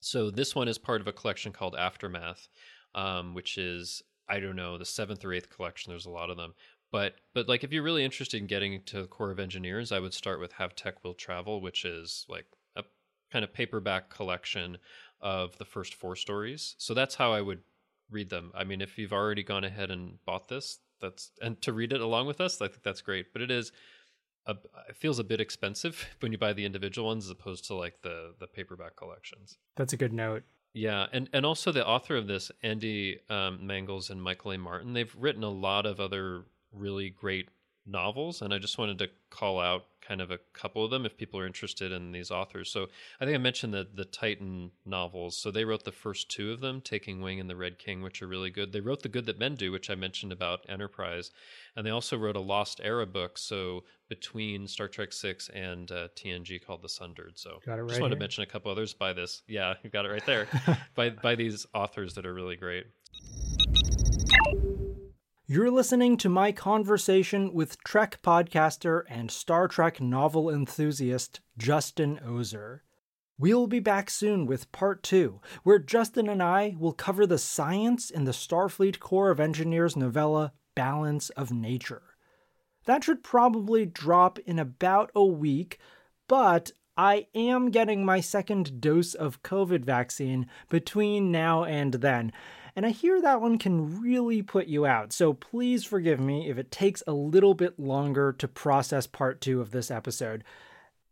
So 0.00 0.30
this 0.30 0.54
one 0.54 0.68
is 0.68 0.78
part 0.78 1.02
of 1.02 1.08
a 1.08 1.12
collection 1.12 1.52
called 1.52 1.76
Aftermath, 1.76 2.48
um, 2.94 3.34
which 3.34 3.58
is 3.58 4.02
I 4.30 4.38
don't 4.38 4.56
know, 4.56 4.78
the 4.78 4.84
seventh 4.84 5.24
or 5.24 5.32
eighth 5.32 5.50
collection. 5.50 5.90
There's 5.90 6.06
a 6.06 6.10
lot 6.10 6.30
of 6.30 6.36
them. 6.36 6.54
But 6.92 7.16
but 7.34 7.48
like 7.48 7.64
if 7.64 7.72
you're 7.72 7.82
really 7.82 8.04
interested 8.04 8.40
in 8.40 8.46
getting 8.46 8.82
to 8.86 9.02
the 9.02 9.08
Corps 9.08 9.30
of 9.30 9.40
Engineers, 9.40 9.92
I 9.92 9.98
would 9.98 10.14
start 10.14 10.40
with 10.40 10.52
Have 10.52 10.74
Tech 10.74 11.02
Will 11.04 11.14
Travel, 11.14 11.60
which 11.60 11.84
is 11.84 12.24
like 12.28 12.46
a 12.76 12.84
kind 13.32 13.44
of 13.44 13.52
paperback 13.52 14.08
collection 14.08 14.78
of 15.20 15.56
the 15.58 15.64
first 15.64 15.94
four 15.94 16.16
stories. 16.16 16.74
So 16.78 16.94
that's 16.94 17.16
how 17.16 17.32
I 17.32 17.40
would 17.40 17.62
read 18.10 18.30
them. 18.30 18.52
I 18.54 18.64
mean, 18.64 18.80
if 18.80 18.98
you've 18.98 19.12
already 19.12 19.42
gone 19.42 19.64
ahead 19.64 19.90
and 19.90 20.24
bought 20.24 20.48
this, 20.48 20.78
that's 21.00 21.30
and 21.42 21.60
to 21.62 21.72
read 21.72 21.92
it 21.92 22.00
along 22.00 22.26
with 22.26 22.40
us, 22.40 22.60
I 22.60 22.68
think 22.68 22.82
that's 22.82 23.02
great. 23.02 23.32
But 23.32 23.42
it 23.42 23.50
is 23.50 23.72
a, 24.46 24.56
it 24.88 24.96
feels 24.96 25.18
a 25.18 25.24
bit 25.24 25.40
expensive 25.40 26.06
when 26.20 26.32
you 26.32 26.38
buy 26.38 26.52
the 26.52 26.64
individual 26.64 27.08
ones 27.08 27.26
as 27.26 27.30
opposed 27.30 27.66
to 27.66 27.74
like 27.74 28.02
the 28.02 28.34
the 28.38 28.46
paperback 28.46 28.96
collections. 28.96 29.58
That's 29.76 29.92
a 29.92 29.96
good 29.96 30.12
note. 30.12 30.44
Yeah, 30.72 31.06
and 31.12 31.28
and 31.32 31.44
also 31.44 31.72
the 31.72 31.86
author 31.86 32.16
of 32.16 32.26
this, 32.26 32.50
Andy 32.62 33.18
um, 33.28 33.60
Mangels 33.62 34.10
and 34.10 34.22
Michael 34.22 34.52
A. 34.52 34.58
Martin, 34.58 34.92
they've 34.92 35.14
written 35.18 35.42
a 35.42 35.50
lot 35.50 35.84
of 35.84 35.98
other 35.98 36.44
really 36.72 37.10
great 37.10 37.48
novels, 37.90 38.42
and 38.42 38.54
I 38.54 38.58
just 38.58 38.78
wanted 38.78 38.98
to 38.98 39.08
call 39.30 39.60
out 39.60 39.86
kind 40.00 40.20
of 40.20 40.30
a 40.30 40.38
couple 40.52 40.84
of 40.84 40.90
them 40.90 41.06
if 41.06 41.16
people 41.16 41.38
are 41.38 41.46
interested 41.46 41.92
in 41.92 42.10
these 42.10 42.30
authors. 42.30 42.70
So 42.70 42.88
I 43.20 43.24
think 43.24 43.34
I 43.34 43.38
mentioned 43.38 43.74
the 43.74 43.86
the 43.94 44.04
Titan 44.04 44.72
novels. 44.84 45.36
So 45.36 45.50
they 45.50 45.64
wrote 45.64 45.84
the 45.84 45.92
first 45.92 46.30
two 46.30 46.52
of 46.52 46.60
them, 46.60 46.80
Taking 46.80 47.20
Wing 47.20 47.38
and 47.38 47.48
The 47.48 47.56
Red 47.56 47.78
King, 47.78 48.02
which 48.02 48.22
are 48.22 48.26
really 48.26 48.50
good. 48.50 48.72
They 48.72 48.80
wrote 48.80 49.02
The 49.02 49.08
Good 49.08 49.26
That 49.26 49.38
Men 49.38 49.54
Do, 49.54 49.72
which 49.72 49.90
I 49.90 49.94
mentioned 49.94 50.32
about 50.32 50.66
Enterprise, 50.68 51.30
and 51.76 51.86
they 51.86 51.90
also 51.90 52.16
wrote 52.16 52.36
a 52.36 52.40
Lost 52.40 52.80
Era 52.82 53.06
book. 53.06 53.38
So 53.38 53.84
between 54.08 54.66
Star 54.66 54.88
Trek 54.88 55.12
Six 55.12 55.48
and 55.50 55.90
uh, 55.92 56.08
TNG 56.16 56.64
called 56.64 56.82
The 56.82 56.88
Sundered. 56.88 57.38
So 57.38 57.60
got 57.64 57.78
it 57.78 57.82
right 57.82 57.88
just 57.90 58.00
wanted 58.00 58.14
here. 58.14 58.18
to 58.18 58.20
mention 58.20 58.42
a 58.42 58.46
couple 58.46 58.70
others 58.70 58.92
by 58.92 59.12
this. 59.12 59.42
Yeah, 59.46 59.74
you 59.82 59.90
got 59.90 60.04
it 60.04 60.10
right 60.10 60.26
there. 60.26 60.48
by 60.94 61.10
by 61.10 61.34
these 61.34 61.66
authors 61.74 62.14
that 62.14 62.26
are 62.26 62.34
really 62.34 62.56
great. 62.56 62.86
You're 65.52 65.72
listening 65.72 66.16
to 66.18 66.28
my 66.28 66.52
conversation 66.52 67.52
with 67.52 67.82
Trek 67.82 68.20
podcaster 68.22 69.02
and 69.08 69.32
Star 69.32 69.66
Trek 69.66 70.00
novel 70.00 70.48
enthusiast 70.48 71.40
Justin 71.58 72.20
Oser. 72.24 72.84
We'll 73.36 73.66
be 73.66 73.80
back 73.80 74.10
soon 74.10 74.46
with 74.46 74.70
part 74.70 75.02
two, 75.02 75.40
where 75.64 75.80
Justin 75.80 76.28
and 76.28 76.40
I 76.40 76.76
will 76.78 76.92
cover 76.92 77.26
the 77.26 77.36
science 77.36 78.10
in 78.10 78.26
the 78.26 78.30
Starfleet 78.30 79.00
Corps 79.00 79.32
of 79.32 79.40
Engineers 79.40 79.96
novella 79.96 80.52
Balance 80.76 81.30
of 81.30 81.50
Nature. 81.50 82.14
That 82.84 83.02
should 83.02 83.24
probably 83.24 83.86
drop 83.86 84.38
in 84.38 84.60
about 84.60 85.10
a 85.16 85.24
week, 85.24 85.80
but 86.28 86.70
I 86.96 87.26
am 87.34 87.72
getting 87.72 88.04
my 88.04 88.20
second 88.20 88.80
dose 88.80 89.14
of 89.14 89.42
COVID 89.42 89.84
vaccine 89.84 90.46
between 90.68 91.32
now 91.32 91.64
and 91.64 91.94
then, 91.94 92.30
and 92.76 92.86
I 92.86 92.90
hear 92.90 93.20
that 93.20 93.40
one 93.40 93.58
can 93.58 94.00
really 94.00 94.42
put 94.42 94.66
you 94.66 94.86
out, 94.86 95.12
so 95.12 95.32
please 95.32 95.84
forgive 95.84 96.20
me 96.20 96.48
if 96.48 96.58
it 96.58 96.70
takes 96.70 97.02
a 97.06 97.12
little 97.12 97.54
bit 97.54 97.78
longer 97.78 98.32
to 98.34 98.48
process 98.48 99.06
part 99.06 99.40
two 99.40 99.60
of 99.60 99.70
this 99.70 99.90
episode. 99.90 100.44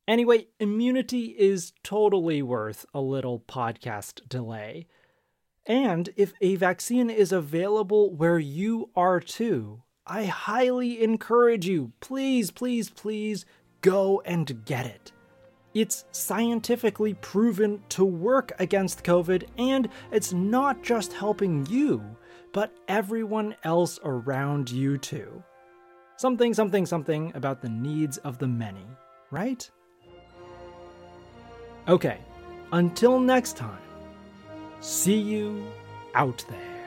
Anyway, 0.06 0.46
immunity 0.58 1.36
is 1.38 1.72
totally 1.82 2.42
worth 2.42 2.86
a 2.94 3.00
little 3.00 3.40
podcast 3.40 4.26
delay. 4.28 4.86
And 5.66 6.08
if 6.16 6.32
a 6.40 6.56
vaccine 6.56 7.10
is 7.10 7.30
available 7.30 8.14
where 8.14 8.38
you 8.38 8.88
are 8.96 9.20
too, 9.20 9.82
I 10.06 10.24
highly 10.24 11.02
encourage 11.02 11.66
you, 11.66 11.92
please, 12.00 12.50
please, 12.50 12.88
please 12.88 13.44
go 13.82 14.22
and 14.24 14.64
get 14.64 14.86
it. 14.86 15.12
It's 15.78 16.06
scientifically 16.10 17.14
proven 17.14 17.80
to 17.90 18.04
work 18.04 18.50
against 18.58 19.04
COVID, 19.04 19.44
and 19.58 19.88
it's 20.10 20.32
not 20.32 20.82
just 20.82 21.12
helping 21.12 21.66
you, 21.66 22.02
but 22.52 22.74
everyone 22.88 23.54
else 23.62 24.00
around 24.02 24.72
you 24.72 24.98
too. 24.98 25.40
Something, 26.16 26.52
something, 26.52 26.84
something 26.84 27.30
about 27.36 27.62
the 27.62 27.68
needs 27.68 28.18
of 28.18 28.38
the 28.38 28.48
many, 28.48 28.86
right? 29.30 29.70
Okay, 31.86 32.18
until 32.72 33.20
next 33.20 33.56
time, 33.56 33.78
see 34.80 35.20
you 35.20 35.64
out 36.16 36.44
there. 36.48 36.77